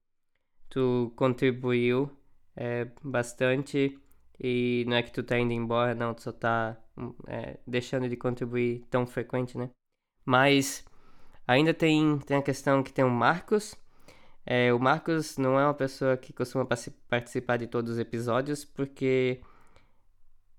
tu 0.70 1.12
contribuiu 1.16 2.11
é, 2.57 2.89
bastante 3.03 3.99
e 4.41 4.85
não 4.89 4.97
é 4.97 5.03
que 5.03 5.12
tu 5.12 5.22
tá 5.22 5.39
indo 5.39 5.53
embora, 5.53 5.95
não, 5.95 6.14
tu 6.14 6.22
só 6.22 6.32
tá 6.32 6.76
hum, 6.97 7.14
é, 7.28 7.59
deixando 7.66 8.09
de 8.09 8.16
contribuir 8.16 8.85
tão 8.91 9.07
frequente, 9.07 9.59
né? 9.59 9.70
Mas 10.24 10.85
ainda 11.47 11.74
tem, 11.74 12.18
tem 12.20 12.39
a 12.39 12.43
questão 12.43 12.82
que 12.82 12.93
tem 12.93 13.05
o 13.05 13.11
Marcos. 13.11 13.76
É, 14.47 14.72
o 14.72 14.78
Marcos 14.80 15.37
não 15.39 15.61
é 15.61 15.64
uma 15.64 15.74
pessoa 15.74 16.16
que 16.16 16.32
costuma 16.32 16.66
participar 17.09 17.59
de 17.59 17.66
todos 17.66 17.93
os 17.93 17.99
episódios, 17.99 18.64
porque 18.64 19.41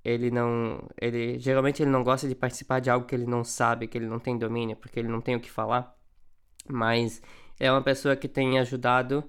ele 0.04 0.32
não. 0.32 0.88
Ele 1.02 1.40
geralmente 1.40 1.82
ele 1.84 1.92
não 1.92 2.04
gosta 2.04 2.28
de 2.28 2.36
participar 2.36 2.80
de 2.80 2.90
algo 2.90 3.08
que 3.08 3.16
ele 3.16 3.26
não 3.26 3.44
sabe, 3.44 3.88
que 3.88 3.98
ele 3.98 4.08
não 4.08 4.20
tem 4.20 4.38
domínio, 4.38 4.76
porque 4.78 5.00
ele 5.00 5.08
não 5.08 5.22
tem 5.22 5.36
o 5.36 5.40
que 5.40 5.50
falar. 5.52 5.95
Mas 6.68 7.22
é 7.60 7.72
uma 7.72 7.82
pessoa 7.82 8.16
que 8.16 8.28
tem 8.28 8.60
ajudado, 8.60 9.24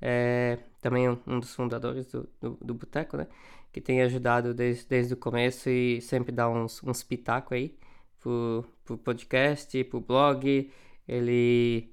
é, 0.00 0.58
também 0.80 1.08
um 1.08 1.40
dos 1.40 1.54
fundadores 1.54 2.06
do, 2.06 2.28
do, 2.40 2.58
do 2.60 2.74
Boteco, 2.74 3.16
né? 3.16 3.26
Que 3.72 3.80
tem 3.80 4.02
ajudado 4.02 4.52
desde, 4.54 4.86
desde 4.86 5.14
o 5.14 5.16
começo 5.16 5.68
e 5.70 6.00
sempre 6.02 6.32
dá 6.32 6.48
uns, 6.48 6.82
uns 6.82 7.02
pitacos 7.02 7.52
aí 7.52 7.76
pro, 8.20 8.64
pro 8.84 8.98
podcast, 8.98 9.82
pro 9.84 10.00
blog. 10.00 10.70
Ele, 11.08 11.92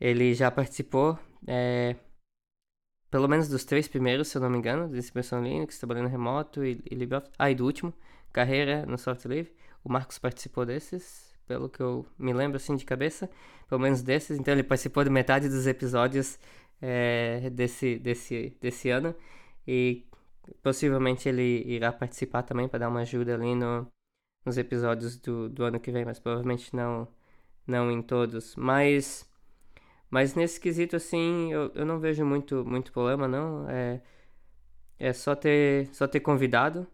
ele 0.00 0.34
já 0.34 0.50
participou. 0.50 1.18
É, 1.46 1.96
pelo 3.10 3.28
menos 3.28 3.48
dos 3.48 3.64
três 3.64 3.88
primeiros, 3.88 4.28
se 4.28 4.36
eu 4.36 4.42
não 4.42 4.50
me 4.50 4.58
engano, 4.58 4.88
distribuição 4.88 5.42
Linux, 5.42 5.78
trabalhando 5.78 6.08
remoto 6.08 6.64
e, 6.64 6.80
e 6.90 6.94
LibreOffice. 6.94 7.32
Ah, 7.38 7.50
e 7.50 7.54
do 7.54 7.64
último, 7.64 7.92
carreira 8.32 8.86
no 8.86 8.96
software 8.96 9.34
livre. 9.34 9.52
O 9.82 9.90
Marcos 9.90 10.18
participou 10.18 10.64
desses, 10.64 11.29
pelo 11.50 11.68
que 11.68 11.80
eu 11.80 12.06
me 12.16 12.32
lembro 12.32 12.58
assim 12.58 12.76
de 12.76 12.84
cabeça, 12.84 13.28
pelo 13.68 13.80
menos 13.80 14.02
desses. 14.02 14.38
Então 14.38 14.54
ele 14.54 14.62
participou 14.62 15.02
de 15.02 15.10
metade 15.10 15.48
dos 15.48 15.66
episódios 15.66 16.38
é, 16.80 17.50
desse, 17.50 17.98
desse, 17.98 18.56
desse 18.60 18.88
ano 18.88 19.12
e 19.66 20.06
possivelmente 20.62 21.28
ele 21.28 21.64
irá 21.66 21.92
participar 21.92 22.44
também 22.44 22.68
para 22.68 22.78
dar 22.78 22.88
uma 22.88 23.00
ajuda 23.00 23.34
ali 23.34 23.56
no, 23.56 23.84
nos 24.46 24.56
episódios 24.58 25.16
do, 25.18 25.48
do 25.48 25.64
ano 25.64 25.80
que 25.80 25.90
vem, 25.90 26.04
mas 26.04 26.20
provavelmente 26.20 26.74
não, 26.74 27.08
não 27.66 27.90
em 27.90 28.00
todos. 28.00 28.54
Mas 28.54 29.28
mas 30.08 30.34
nesse 30.34 30.60
quesito, 30.60 30.96
assim, 30.96 31.52
eu, 31.52 31.72
eu 31.74 31.84
não 31.86 31.98
vejo 31.98 32.24
muito, 32.24 32.64
muito 32.64 32.92
problema, 32.92 33.26
não. 33.28 33.68
É, 33.68 34.00
é 34.98 35.12
só 35.12 35.34
ter, 35.34 35.88
só 35.94 36.06
ter 36.06 36.20
convidado. 36.20 36.86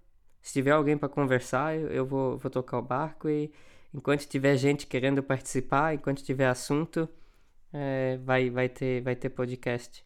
Se 0.43 0.53
tiver 0.55 0.73
alguém 0.73 0.97
para 0.99 1.09
conversar, 1.09 1.77
eu, 1.77 1.89
eu 1.89 2.07
vou, 2.07 2.39
vou 2.39 2.51
tocar 2.51 2.79
o 2.79 2.83
barco 2.83 3.29
e 3.29 3.53
enquanto 3.95 4.27
tiver 4.27 4.57
gente 4.57 4.87
querendo 4.87 5.23
participar, 5.23 5.95
enquanto 5.95 6.23
tiver 6.23 6.47
assunto, 6.47 7.09
é, 7.73 8.19
vai, 8.19 8.51
vai, 8.51 8.69
ter, 8.69 9.03
vai 9.03 9.17
ter 9.17 9.31
podcast. 9.31 10.05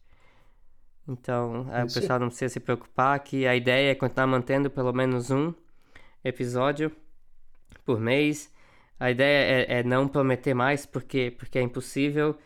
Então, 1.09 1.67
é, 1.73 1.83
o 1.83 1.93
pessoal 1.93 2.19
não 2.19 2.29
precisa 2.29 2.53
se 2.53 2.61
preocupar 2.61 3.19
que 3.21 3.47
a 3.47 3.57
ideia 3.57 3.91
é 3.91 3.95
continuar 3.95 4.27
mantendo 4.27 4.71
pelo 4.71 4.93
menos 4.93 5.31
um 5.31 5.53
episódio 6.25 6.93
por 7.85 8.01
mês. 8.01 8.53
A 8.99 9.11
ideia 9.11 9.67
é, 9.67 9.81
é 9.81 9.83
não 9.83 10.07
prometer 10.07 10.55
mais 10.55 10.87
porque, 10.87 11.35
porque 11.37 11.59
é 11.59 11.63
impossível 11.63 12.39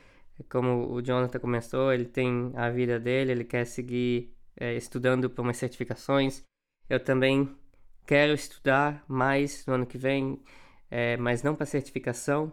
como 0.48 0.92
o 0.92 1.00
Jonathan 1.00 1.38
começou, 1.38 1.92
ele 1.92 2.06
tem 2.06 2.52
a 2.56 2.70
vida 2.70 2.98
dele, 2.98 3.32
ele 3.32 3.44
quer 3.44 3.64
seguir 3.64 4.34
é, 4.56 4.74
estudando 4.74 5.30
para 5.30 5.42
umas 5.42 5.56
certificações. 5.56 6.42
Eu 6.88 6.98
também 6.98 7.54
quero 8.06 8.32
estudar 8.32 9.04
mais 9.06 9.64
no 9.66 9.74
ano 9.74 9.86
que 9.86 9.96
vem, 9.96 10.42
é, 10.90 11.16
mas 11.16 11.42
não 11.42 11.54
para 11.54 11.66
certificação. 11.66 12.52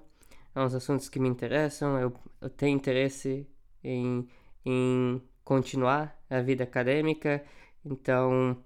É 0.53 0.59
uns 0.59 0.75
assuntos 0.75 1.07
que 1.07 1.19
me 1.19 1.29
interessam, 1.29 1.97
eu, 1.99 2.13
eu 2.41 2.49
tenho 2.49 2.75
interesse 2.75 3.47
em, 3.83 4.27
em 4.65 5.21
continuar 5.43 6.19
a 6.29 6.41
vida 6.41 6.63
acadêmica, 6.63 7.43
então 7.85 8.57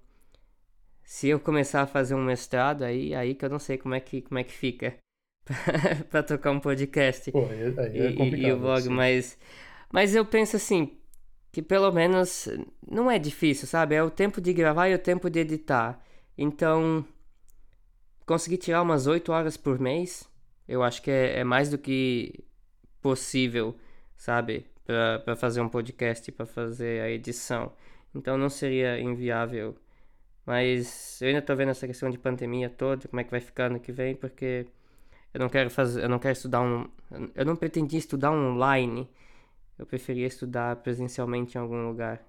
se 1.04 1.28
eu 1.28 1.38
começar 1.38 1.82
a 1.82 1.86
fazer 1.86 2.16
um 2.16 2.24
mestrado 2.24 2.82
aí, 2.82 3.14
aí 3.14 3.34
que 3.34 3.44
eu 3.44 3.48
não 3.48 3.60
sei 3.60 3.78
como 3.78 3.94
é 3.94 4.00
que, 4.00 4.20
como 4.22 4.38
é 4.38 4.44
que 4.44 4.52
fica. 4.52 4.96
para 6.10 6.24
tocar 6.24 6.50
um 6.50 6.58
podcast 6.58 7.30
Pô, 7.30 7.46
aí, 7.46 7.62
aí 7.78 7.98
é 8.00 8.10
e, 8.10 8.46
e, 8.46 8.52
o 8.52 8.58
vlog, 8.58 8.78
assim. 8.78 8.88
mas, 8.88 9.38
mas 9.92 10.12
eu 10.12 10.24
penso 10.24 10.56
assim, 10.56 10.98
que 11.52 11.62
pelo 11.62 11.92
menos 11.92 12.48
não 12.90 13.08
é 13.08 13.18
difícil, 13.18 13.68
sabe? 13.68 13.94
É 13.94 14.02
o 14.02 14.10
tempo 14.10 14.40
de 14.40 14.52
gravar 14.52 14.88
e 14.88 14.94
o 14.94 14.98
tempo 14.98 15.30
de 15.30 15.38
editar. 15.38 16.02
Então, 16.36 17.06
conseguir 18.26 18.58
tirar 18.58 18.82
umas 18.82 19.06
8 19.06 19.32
horas 19.32 19.56
por 19.56 19.78
mês, 19.78 20.28
eu 20.68 20.82
acho 20.82 21.00
que 21.02 21.10
é, 21.10 21.40
é 21.40 21.44
mais 21.44 21.70
do 21.70 21.78
que 21.78 22.44
possível, 23.00 23.76
sabe? 24.16 24.66
Para 24.84 25.36
fazer 25.36 25.60
um 25.60 25.68
podcast, 25.68 26.30
para 26.32 26.46
fazer 26.46 27.02
a 27.02 27.10
edição. 27.10 27.72
Então, 28.14 28.36
não 28.36 28.48
seria 28.50 29.00
inviável. 29.00 29.76
Mas 30.44 31.20
eu 31.22 31.28
ainda 31.28 31.42
tô 31.42 31.54
vendo 31.56 31.70
essa 31.70 31.86
questão 31.86 32.10
de 32.10 32.18
pandemia 32.18 32.70
toda, 32.70 33.08
como 33.08 33.20
é 33.20 33.24
que 33.24 33.30
vai 33.30 33.40
ficar 33.40 33.70
no 33.70 33.80
que 33.80 33.92
vem, 33.92 34.14
porque 34.14 34.66
eu 35.34 35.40
não 35.40 35.48
quero 35.48 35.70
fazer, 35.70 36.04
eu 36.04 36.08
não 36.08 36.18
quero 36.18 36.32
estudar 36.32 36.62
um, 36.62 36.88
eu 37.34 37.44
não 37.44 37.56
pretendia 37.56 37.98
estudar 37.98 38.32
online. 38.32 39.08
Eu 39.78 39.86
preferia 39.86 40.26
estudar 40.26 40.76
presencialmente 40.76 41.56
em 41.56 41.60
algum 41.60 41.86
lugar. 41.86 42.24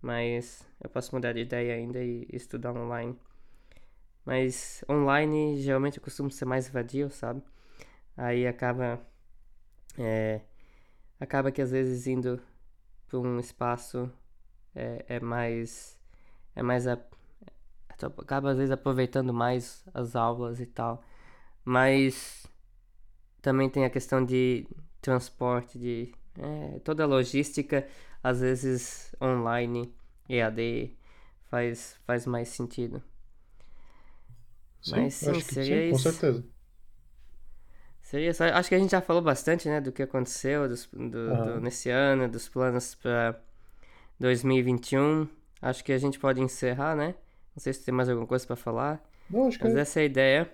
Mas 0.00 0.66
eu 0.80 0.88
posso 0.90 1.14
mudar 1.14 1.32
de 1.32 1.40
ideia 1.40 1.74
ainda 1.74 2.02
e 2.02 2.26
estudar 2.32 2.72
online. 2.72 3.16
Mas 4.24 4.84
online 4.88 5.60
geralmente 5.60 5.98
eu 5.98 6.02
costumo 6.04 6.30
ser 6.30 6.44
mais 6.44 6.68
vadio, 6.68 7.10
sabe? 7.10 7.42
Aí 8.16 8.46
acaba 8.46 9.00
é, 9.98 10.42
acaba 11.20 11.52
que 11.52 11.62
às 11.62 11.70
vezes 11.70 12.06
indo 12.06 12.40
para 13.08 13.18
um 13.18 13.38
espaço 13.40 14.10
é, 14.74 15.04
é 15.08 15.20
mais 15.20 15.98
é 16.56 16.62
mais 16.62 16.86
a, 16.86 16.98
acaba 18.18 18.50
às 18.52 18.56
vezes 18.58 18.70
aproveitando 18.72 19.32
mais 19.32 19.84
as 19.94 20.16
aulas 20.16 20.60
e 20.60 20.66
tal. 20.66 21.02
Mas 21.64 22.46
também 23.42 23.68
tem 23.70 23.84
a 23.84 23.90
questão 23.90 24.24
de 24.24 24.66
transporte, 25.00 25.78
de 25.78 26.14
é, 26.38 26.78
toda 26.80 27.04
a 27.04 27.06
logística, 27.06 27.86
às 28.22 28.40
vezes 28.40 29.14
online, 29.20 29.94
EAD, 30.28 30.96
faz, 31.50 31.98
faz 32.06 32.26
mais 32.26 32.48
sentido. 32.48 33.02
Sim, 34.82 34.96
Mas 34.96 35.14
sim, 35.14 35.40
seria 35.40 35.86
sim, 35.86 35.90
com 35.92 35.98
certeza. 35.98 36.44
Seria 38.02 38.34
só, 38.34 38.44
acho 38.44 38.68
que 38.68 38.74
a 38.74 38.78
gente 38.78 38.90
já 38.90 39.00
falou 39.00 39.22
bastante, 39.22 39.68
né, 39.68 39.80
do 39.80 39.92
que 39.92 40.02
aconteceu 40.02 40.68
dos, 40.68 40.86
do, 40.92 41.08
do, 41.08 41.60
nesse 41.60 41.88
ano, 41.88 42.28
dos 42.28 42.48
planos 42.48 42.94
para 42.96 43.40
2021. 44.18 45.28
Acho 45.62 45.84
que 45.84 45.92
a 45.92 45.98
gente 45.98 46.18
pode 46.18 46.40
encerrar, 46.40 46.96
né? 46.96 47.14
Não 47.54 47.62
sei 47.62 47.72
se 47.72 47.84
tem 47.84 47.94
mais 47.94 48.08
alguma 48.08 48.26
coisa 48.26 48.44
para 48.46 48.56
falar. 48.56 49.02
Não, 49.30 49.46
acho 49.46 49.58
Mas 49.62 49.72
que... 49.72 49.78
essa 49.78 50.00
é 50.00 50.02
a 50.02 50.06
ideia. 50.06 50.52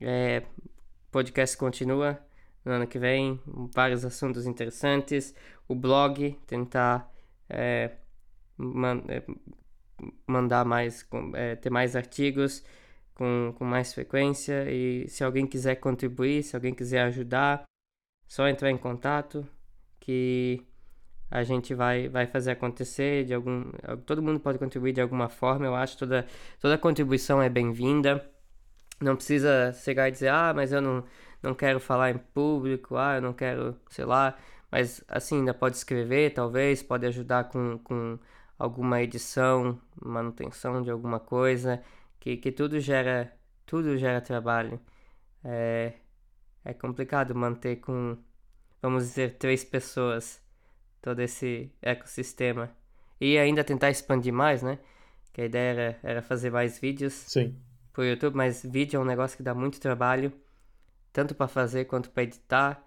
É, 0.00 0.42
podcast 1.10 1.56
continua 1.56 2.20
no 2.64 2.72
ano 2.72 2.86
que 2.86 2.98
vem, 2.98 3.40
vários 3.74 4.04
assuntos 4.04 4.46
interessantes. 4.46 5.34
O 5.66 5.74
blog, 5.74 6.38
tentar 6.46 7.10
é, 7.48 7.92
man, 8.56 9.02
é, 9.08 9.22
mandar 10.26 10.64
mais, 10.64 11.06
é, 11.34 11.56
ter 11.56 11.70
mais 11.70 11.96
artigos 11.96 12.62
com, 13.14 13.54
com 13.56 13.64
mais 13.64 13.94
frequência. 13.94 14.70
E 14.70 15.08
se 15.08 15.24
alguém 15.24 15.46
quiser 15.46 15.76
contribuir, 15.76 16.42
se 16.42 16.56
alguém 16.56 16.74
quiser 16.74 17.02
ajudar, 17.02 17.64
só 18.26 18.48
entrar 18.48 18.70
em 18.70 18.78
contato 18.78 19.46
que 20.00 20.62
a 21.30 21.42
gente 21.42 21.74
vai, 21.74 22.08
vai 22.08 22.26
fazer 22.26 22.52
acontecer 22.52 23.24
de 23.24 23.34
algum 23.34 23.64
todo 24.06 24.22
mundo 24.22 24.38
pode 24.38 24.58
contribuir 24.58 24.92
de 24.92 25.00
alguma 25.00 25.28
forma 25.28 25.66
eu 25.66 25.74
acho 25.74 25.96
toda 25.98 26.26
toda 26.60 26.78
contribuição 26.78 27.42
é 27.42 27.48
bem-vinda 27.48 28.22
não 29.00 29.16
precisa 29.16 29.72
chegar 29.72 30.08
e 30.08 30.12
dizer, 30.12 30.28
ah, 30.28 30.52
mas 30.54 30.72
eu 30.72 30.80
não, 30.80 31.04
não 31.42 31.54
quero 31.54 31.80
falar 31.80 32.10
em 32.10 32.18
público, 32.18 32.96
ah, 32.96 33.16
eu 33.16 33.22
não 33.22 33.32
quero, 33.32 33.76
sei 33.90 34.04
lá. 34.04 34.36
Mas 34.70 35.04
assim, 35.08 35.38
ainda 35.38 35.54
pode 35.54 35.76
escrever, 35.76 36.32
talvez, 36.32 36.82
pode 36.82 37.06
ajudar 37.06 37.44
com, 37.44 37.78
com 37.78 38.18
alguma 38.58 39.02
edição, 39.02 39.78
manutenção 40.02 40.82
de 40.82 40.90
alguma 40.90 41.20
coisa, 41.20 41.82
que, 42.24 42.38
que 42.38 42.50
tudo 42.50 42.80
gera, 42.80 43.30
tudo 43.66 43.98
gera 43.98 44.20
trabalho. 44.20 44.80
É, 45.44 45.92
é 46.64 46.72
complicado 46.72 47.34
manter 47.34 47.76
com, 47.76 48.16
vamos 48.80 49.04
dizer, 49.04 49.36
três 49.36 49.62
pessoas 49.62 50.42
todo 51.02 51.20
esse 51.20 51.70
ecossistema. 51.82 52.70
E 53.20 53.36
ainda 53.36 53.62
tentar 53.62 53.90
expandir 53.90 54.32
mais, 54.32 54.62
né? 54.62 54.78
Que 55.34 55.42
a 55.42 55.44
ideia 55.44 55.70
era, 55.72 55.98
era 56.02 56.22
fazer 56.22 56.50
mais 56.50 56.78
vídeos. 56.78 57.12
Sim 57.12 57.54
pro 57.94 58.04
YouTube, 58.04 58.34
mas 58.34 58.62
vídeo 58.64 58.98
é 58.98 59.00
um 59.00 59.04
negócio 59.04 59.36
que 59.36 59.42
dá 59.42 59.54
muito 59.54 59.80
trabalho, 59.80 60.32
tanto 61.12 61.32
para 61.32 61.46
fazer 61.46 61.84
quanto 61.84 62.10
para 62.10 62.24
editar. 62.24 62.84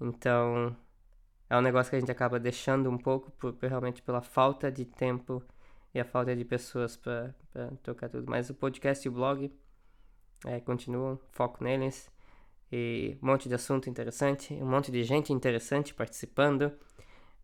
Então, 0.00 0.76
é 1.48 1.56
um 1.56 1.60
negócio 1.62 1.88
que 1.88 1.96
a 1.96 2.00
gente 2.00 2.10
acaba 2.10 2.40
deixando 2.40 2.90
um 2.90 2.98
pouco 2.98 3.30
por, 3.30 3.56
realmente 3.62 4.02
pela 4.02 4.20
falta 4.20 4.70
de 4.70 4.84
tempo 4.84 5.40
e 5.94 6.00
a 6.00 6.04
falta 6.04 6.34
de 6.34 6.44
pessoas 6.44 6.96
para 6.96 7.34
tocar 7.82 8.08
tudo. 8.08 8.28
Mas 8.28 8.50
o 8.50 8.54
podcast 8.54 9.06
e 9.06 9.08
o 9.08 9.12
blog 9.12 9.52
é, 10.46 10.60
continuam, 10.60 11.18
foco 11.32 11.62
neles. 11.62 12.10
e 12.72 13.18
um 13.22 13.26
monte 13.26 13.48
de 13.48 13.54
assunto 13.54 13.90
interessante, 13.90 14.54
um 14.54 14.70
monte 14.70 14.90
de 14.92 15.02
gente 15.04 15.32
interessante 15.32 15.92
participando. 15.94 16.72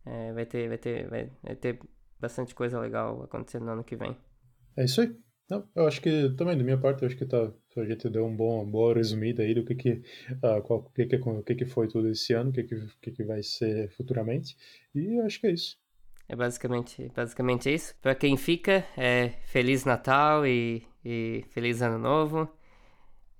É, 0.05 0.32
vai 0.32 0.47
ter, 0.47 0.68
vai 0.68 0.78
ter, 0.78 1.09
vai, 1.09 1.30
vai 1.42 1.57
ter 1.57 1.80
bastante 2.20 2.55
coisa 2.55 2.78
legal 2.80 3.22
acontecendo 3.22 3.64
no 3.66 3.72
ano 3.72 3.84
que 3.84 3.97
vem. 3.97 4.16
É 4.76 4.84
isso 4.84 5.01
aí. 5.01 5.16
Não, 5.49 5.68
eu 5.76 5.86
acho 5.86 6.01
que 6.01 6.30
também 6.30 6.59
da 6.59 6.64
minha 6.64 6.78
parte, 6.78 7.03
eu 7.03 7.07
acho 7.07 7.16
que 7.16 7.24
tá, 7.24 7.53
a 7.76 7.84
gente 7.84 8.09
deu 8.09 8.26
um 8.26 8.34
bom, 8.34 8.62
uma 8.62 8.70
boa 8.70 8.94
resumida 8.94 9.44
aí 9.44 9.55
do 9.55 9.64
que 9.64 9.76
que, 9.76 9.90
uh, 10.42 10.61
qual, 10.62 10.82
que 10.90 11.07
que, 11.07 11.18
que 11.18 11.55
que 11.55 11.64
foi 11.64 11.86
tudo 11.86 12.09
esse 12.09 12.32
ano, 12.32 12.51
o 12.51 12.53
que 12.53 12.64
que, 12.64 12.76
que 13.01 13.11
que 13.12 13.24
vai 13.24 13.42
ser 13.44 13.88
futuramente. 13.90 14.57
E 14.92 15.20
acho 15.20 15.40
que 15.40 15.47
é 15.47 15.53
isso. 15.53 15.78
É 16.28 16.34
basicamente, 16.34 17.10
basicamente 17.14 17.72
isso. 17.72 17.94
Para 18.02 18.14
quem 18.14 18.36
fica, 18.36 18.84
é 18.96 19.34
Feliz 19.44 19.84
Natal 19.84 20.46
e, 20.46 20.86
e 21.04 21.44
Feliz 21.50 21.82
Ano 21.82 21.98
Novo. 21.98 22.48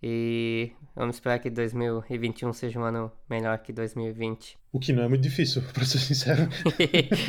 E 0.03 0.73
vamos 0.95 1.17
esperar 1.17 1.39
que 1.39 1.51
2021 1.51 2.53
seja 2.53 2.79
um 2.79 2.85
ano 2.85 3.11
melhor 3.29 3.59
que 3.59 3.73
2020. 3.73 4.57
O 4.73 4.79
que 4.79 4.93
não 4.93 5.03
é 5.03 5.09
muito 5.09 5.23
difícil, 5.23 5.63
pra 5.75 5.85
ser 5.85 5.99
sincero. 5.99 6.49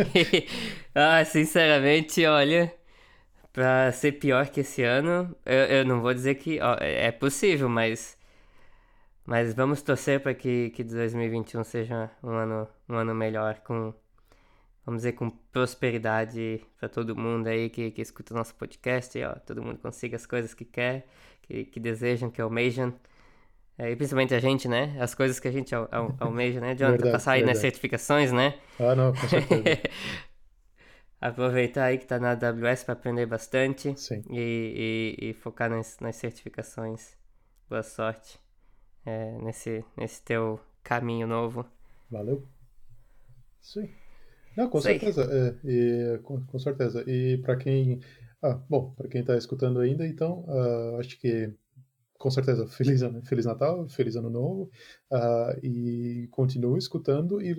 ah, 0.93 1.23
sinceramente, 1.25 2.23
olha, 2.25 2.71
pra 3.51 3.91
ser 3.91 4.13
pior 4.13 4.49
que 4.49 4.59
esse 4.59 4.83
ano, 4.83 5.35
eu, 5.45 5.77
eu 5.77 5.85
não 5.85 6.01
vou 6.01 6.13
dizer 6.13 6.35
que 6.35 6.59
ó, 6.61 6.75
é 6.79 7.11
possível, 7.11 7.67
mas 7.67 8.17
mas 9.27 9.53
vamos 9.53 9.81
torcer 9.81 10.21
para 10.21 10.33
que, 10.33 10.69
que 10.69 10.85
2021 10.85 11.61
seja 11.65 12.09
um 12.23 12.29
ano, 12.29 12.65
um 12.87 12.95
ano 12.95 13.13
melhor, 13.13 13.59
com, 13.59 13.93
vamos 14.87 15.01
dizer, 15.01 15.11
com 15.11 15.29
prosperidade 15.29 16.61
para 16.79 16.87
todo 16.87 17.13
mundo 17.13 17.47
aí 17.47 17.69
que, 17.69 17.91
que 17.91 18.01
escuta 18.01 18.33
o 18.33 18.37
nosso 18.37 18.55
podcast, 18.55 19.21
ó, 19.21 19.33
todo 19.33 19.61
mundo 19.61 19.79
consiga 19.79 20.15
as 20.15 20.25
coisas 20.25 20.53
que 20.53 20.63
quer, 20.63 21.05
que, 21.41 21.65
que 21.65 21.77
desejam, 21.77 22.31
que 22.31 22.41
almejam. 22.41 22.93
É, 23.77 23.91
e 23.91 23.95
principalmente 23.97 24.33
a 24.33 24.39
gente, 24.39 24.65
né? 24.65 24.95
As 24.97 25.13
coisas 25.13 25.41
que 25.41 25.47
a 25.47 25.51
gente 25.51 25.75
al, 25.75 25.89
al, 25.91 26.15
almeja, 26.21 26.61
né, 26.61 26.73
Jonathan? 26.73 26.91
Verdade, 26.91 27.11
passar 27.11 27.33
aí 27.33 27.39
verdade. 27.39 27.55
nas 27.55 27.61
certificações, 27.61 28.31
né? 28.31 28.57
Ah, 28.79 28.95
não, 28.95 29.11
com 29.11 29.27
certeza. 29.27 29.63
Aproveitar 31.19 31.83
aí 31.83 31.97
que 31.97 32.05
tá 32.05 32.17
na 32.17 32.31
AWS 32.31 32.85
para 32.85 32.93
aprender 32.93 33.25
bastante. 33.25 33.93
Sim. 33.99 34.23
E, 34.29 35.17
e, 35.19 35.29
e, 35.29 35.33
focar 35.33 35.69
nas, 35.69 35.99
nas 35.99 36.15
certificações. 36.15 37.17
Boa 37.69 37.83
sorte 37.83 38.39
é, 39.05 39.37
nesse, 39.39 39.83
nesse 39.97 40.21
teu 40.21 40.61
caminho 40.81 41.27
novo. 41.27 41.65
Valeu. 42.09 42.47
Sim. 43.59 43.89
Não, 44.57 44.67
com 44.67 44.81
certeza. 44.81 45.21
É, 45.31 45.55
e, 45.63 46.17
com, 46.23 46.43
com, 46.43 46.57
certeza. 46.57 47.03
E 47.07 47.37
para 47.37 47.55
quem. 47.55 47.99
Ah, 48.41 48.59
bom, 48.67 48.91
para 48.97 49.07
quem 49.07 49.21
está 49.21 49.37
escutando 49.37 49.79
ainda, 49.79 50.05
então, 50.07 50.45
uh, 50.47 50.99
acho 50.99 51.19
que 51.19 51.53
com 52.17 52.31
certeza, 52.31 52.65
feliz, 52.67 53.01
feliz 53.25 53.45
Natal, 53.45 53.87
feliz 53.87 54.15
Ano 54.15 54.29
Novo, 54.29 54.71
uh, 55.11 55.59
e 55.65 56.27
continue 56.31 56.79
escutando 56.79 57.41
e 57.41 57.55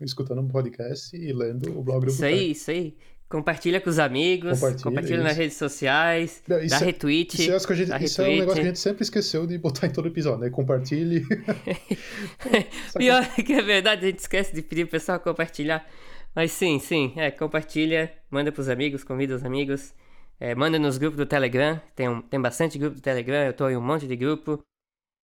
escutando 0.00 0.40
um 0.40 0.48
podcast 0.48 1.16
e 1.16 1.32
lendo 1.32 1.78
o 1.78 1.82
blog 1.82 2.04
do 2.04 2.10
Isso 2.10 2.24
aí, 2.24 2.50
isso 2.50 2.70
aí. 2.70 2.96
Compartilha 3.28 3.80
com 3.80 3.88
os 3.88 3.98
amigos, 3.98 4.60
compartilha, 4.60 4.82
compartilha 4.82 5.22
nas 5.22 5.36
redes 5.38 5.56
sociais, 5.56 6.42
Não, 6.46 6.58
dá 6.66 6.76
é, 6.76 6.84
retweet. 6.84 7.32
Isso, 7.40 7.72
é, 7.72 7.74
gente, 7.74 8.04
isso 8.04 8.20
é, 8.20 8.28
um 8.28 8.38
negócio 8.40 8.54
que 8.54 8.60
a 8.60 8.64
gente 8.64 8.78
sempre 8.78 9.02
esqueceu 9.04 9.46
de 9.46 9.56
botar 9.56 9.86
em 9.86 9.90
todo 9.90 10.06
episódio, 10.08 10.40
né? 10.40 10.50
Compartilhe. 10.50 11.24
Pior 12.98 13.34
que 13.36 13.54
é 13.54 13.62
verdade, 13.62 14.04
a 14.04 14.08
gente 14.10 14.18
esquece 14.18 14.54
de 14.54 14.60
pedir 14.60 14.84
pro 14.84 14.98
pessoal 14.98 15.18
compartilhar. 15.18 15.88
Mas 16.34 16.52
sim, 16.52 16.78
sim, 16.78 17.12
é, 17.16 17.30
compartilha, 17.30 18.12
manda 18.30 18.50
pros 18.50 18.68
amigos, 18.68 19.04
convida 19.04 19.34
os 19.34 19.44
amigos. 19.44 19.94
É, 20.40 20.54
manda 20.54 20.78
nos 20.78 20.98
grupos 20.98 21.16
do 21.18 21.26
Telegram, 21.26 21.80
tem, 21.94 22.08
um, 22.08 22.20
tem 22.22 22.40
bastante 22.40 22.78
grupo 22.78 22.96
do 22.96 23.02
Telegram, 23.02 23.44
eu 23.46 23.52
tô 23.52 23.68
em 23.68 23.76
um 23.76 23.80
monte 23.80 24.08
de 24.08 24.16
grupo. 24.16 24.62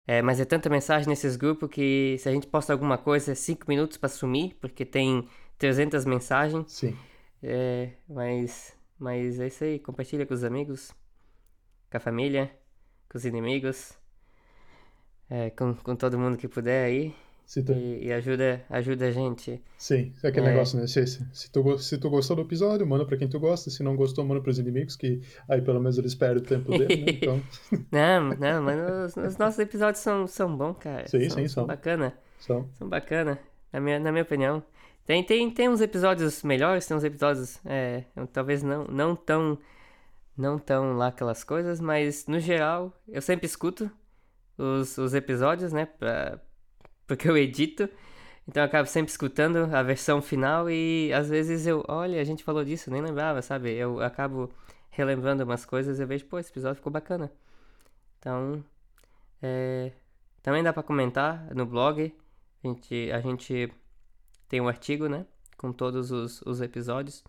É, 0.07 0.21
mas 0.21 0.39
é 0.39 0.45
tanta 0.45 0.69
mensagem 0.69 1.07
nesses 1.07 1.35
grupos 1.35 1.69
que 1.69 2.17
se 2.17 2.27
a 2.27 2.31
gente 2.31 2.47
posta 2.47 2.73
alguma 2.73 2.97
coisa 2.97 3.31
é 3.31 3.35
5 3.35 3.65
minutos 3.67 3.97
para 3.97 4.09
sumir, 4.09 4.55
porque 4.59 4.85
tem 4.85 5.27
300 5.57 6.05
mensagens. 6.05 6.71
Sim. 6.71 6.97
É, 7.43 7.91
mas, 8.07 8.75
mas 8.97 9.39
é 9.39 9.47
isso 9.47 9.63
aí, 9.63 9.79
compartilha 9.79 10.25
com 10.25 10.33
os 10.33 10.43
amigos, 10.43 10.91
com 11.91 11.97
a 11.97 11.99
família, 11.99 12.51
com 13.07 13.17
os 13.17 13.25
inimigos, 13.25 13.93
é, 15.29 15.49
com, 15.51 15.75
com 15.75 15.95
todo 15.95 16.17
mundo 16.17 16.37
que 16.37 16.47
puder 16.47 16.85
aí. 16.85 17.15
Se 17.49 17.63
tu... 17.63 17.73
e, 17.73 18.05
e, 18.05 18.13
ajuda, 18.13 18.63
ajuda 18.69 19.07
a 19.07 19.11
gente. 19.11 19.59
Sim, 19.75 20.13
é 20.21 20.27
aquele 20.27 20.45
é... 20.45 20.49
negócio, 20.51 20.79
né? 20.79 20.85
Se, 20.85 21.03
se, 21.07 21.51
tu, 21.51 21.79
se 21.79 21.97
tu 21.97 22.07
gostou 22.07 22.35
do 22.35 22.43
episódio, 22.43 22.85
manda 22.85 23.07
pra 23.07 23.17
quem 23.17 23.27
tu 23.27 23.39
gosta. 23.39 23.71
Se 23.71 23.81
não 23.81 23.95
gostou, 23.95 24.23
manda 24.23 24.39
pros 24.39 24.59
inimigos, 24.59 24.95
que 24.95 25.19
aí 25.47 25.59
pelo 25.59 25.79
menos 25.79 25.97
eles 25.97 26.13
perdem 26.13 26.43
o 26.43 26.45
tempo 26.45 26.77
dele, 26.77 27.05
né? 27.05 27.05
Então... 27.19 27.41
não, 27.91 28.35
não, 28.35 28.61
mas 28.61 29.15
os, 29.17 29.17
os, 29.17 29.37
nossos 29.37 29.57
episódios 29.57 29.97
são, 30.03 30.27
são 30.27 30.55
bons, 30.55 30.77
cara. 30.77 31.07
Sim, 31.07 31.27
são, 31.27 31.39
sim, 31.39 31.47
são. 31.47 31.47
São 31.47 31.65
bacana. 31.65 32.13
São. 32.39 32.69
São 32.77 32.87
bacana, 32.87 33.39
na 33.73 33.79
minha, 33.79 33.97
na 33.97 34.11
minha 34.11 34.23
opinião. 34.23 34.61
Tem, 35.07 35.23
tem, 35.23 35.49
tem 35.49 35.69
uns 35.69 35.81
episódios 35.81 36.43
melhores, 36.43 36.85
tem 36.85 36.95
uns 36.95 37.03
episódios, 37.03 37.59
é, 37.65 38.03
talvez 38.31 38.61
não, 38.61 38.83
não 38.85 39.15
tão, 39.15 39.57
não 40.37 40.59
tão 40.59 40.95
lá 40.95 41.07
aquelas 41.07 41.43
coisas, 41.43 41.81
mas 41.81 42.27
no 42.27 42.39
geral, 42.39 42.93
eu 43.07 43.23
sempre 43.23 43.47
escuto 43.47 43.89
os, 44.55 44.99
os 44.99 45.15
episódios, 45.15 45.73
né, 45.73 45.87
pra, 45.87 46.39
porque 47.09 47.27
eu 47.27 47.35
edito. 47.35 47.89
Então 48.47 48.63
eu 48.63 48.67
acabo 48.67 48.87
sempre 48.87 49.11
escutando 49.11 49.57
a 49.75 49.83
versão 49.83 50.21
final 50.21 50.69
e 50.69 51.11
às 51.13 51.27
vezes 51.29 51.67
eu, 51.67 51.83
olha, 51.87 52.21
a 52.21 52.23
gente 52.23 52.43
falou 52.43 52.63
disso, 52.63 52.89
nem 52.91 53.01
lembrava, 53.01 53.41
sabe? 53.41 53.71
Eu 53.71 54.01
acabo 54.01 54.49
relembrando 54.91 55.43
umas 55.43 55.65
coisas 55.65 55.99
e 55.99 56.03
eu 56.03 56.07
vejo, 56.07 56.25
pô, 56.25 56.39
esse 56.39 56.51
episódio 56.51 56.77
ficou 56.77 56.91
bacana. 56.91 57.31
Então, 58.19 58.63
é, 59.41 59.91
também 60.41 60.63
dá 60.63 60.71
para 60.71 60.83
comentar 60.83 61.53
no 61.53 61.65
blog. 61.65 62.13
A 62.63 62.67
gente, 62.67 63.11
a 63.11 63.21
gente 63.21 63.71
tem 64.47 64.61
um 64.61 64.67
artigo, 64.67 65.07
né? 65.07 65.25
Com 65.57 65.71
todos 65.71 66.11
os, 66.11 66.41
os 66.43 66.61
episódios. 66.61 67.23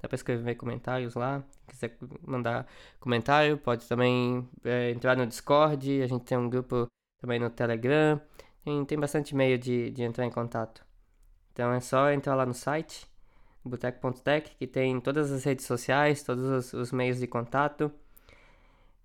Dá 0.00 0.08
para 0.08 0.16
escrever 0.16 0.54
comentários 0.56 1.14
lá. 1.14 1.42
Se 1.50 1.88
quiser 1.88 1.96
mandar 2.22 2.66
comentário, 3.00 3.58
pode 3.58 3.86
também 3.88 4.48
é, 4.64 4.90
entrar 4.90 5.16
no 5.16 5.26
Discord. 5.26 6.02
A 6.02 6.06
gente 6.06 6.24
tem 6.24 6.38
um 6.38 6.48
grupo 6.48 6.86
também 7.20 7.40
no 7.40 7.50
Telegram. 7.50 8.20
Tem, 8.66 8.84
tem 8.84 8.98
bastante 8.98 9.32
meio 9.32 9.56
de, 9.56 9.92
de 9.92 10.02
entrar 10.02 10.26
em 10.26 10.30
contato. 10.30 10.84
Então 11.52 11.72
é 11.72 11.78
só 11.78 12.10
entrar 12.10 12.34
lá 12.34 12.44
no 12.44 12.52
site, 12.52 13.06
boteco.tech, 13.64 14.56
que 14.58 14.66
tem 14.66 15.00
todas 15.00 15.30
as 15.30 15.44
redes 15.44 15.64
sociais, 15.64 16.24
todos 16.24 16.44
os, 16.44 16.72
os, 16.72 16.90
meios 16.90 17.20
de 17.20 17.28
contato. 17.28 17.92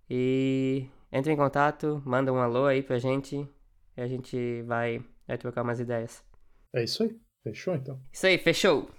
E 0.09 0.88
entre 1.12 1.32
em 1.32 1.38
contato, 1.38 2.01
manda 2.03 2.34
um 2.34 2.39
alô 2.39 2.66
aí 2.66 2.82
pra 2.82 2.97
gente 2.97 3.47
e 3.95 4.01
a 4.01 4.07
gente 4.07 4.64
vai, 4.64 4.99
vai 5.28 5.38
trocar 5.38 5.62
umas 5.62 5.80
ideias. 5.80 6.24
É 6.74 6.84
isso 6.84 7.03
aí. 7.03 7.16
Fechou 7.43 7.76
então? 7.76 8.01
Isso 8.12 8.26
aí, 8.26 8.39
fechou. 8.39 8.89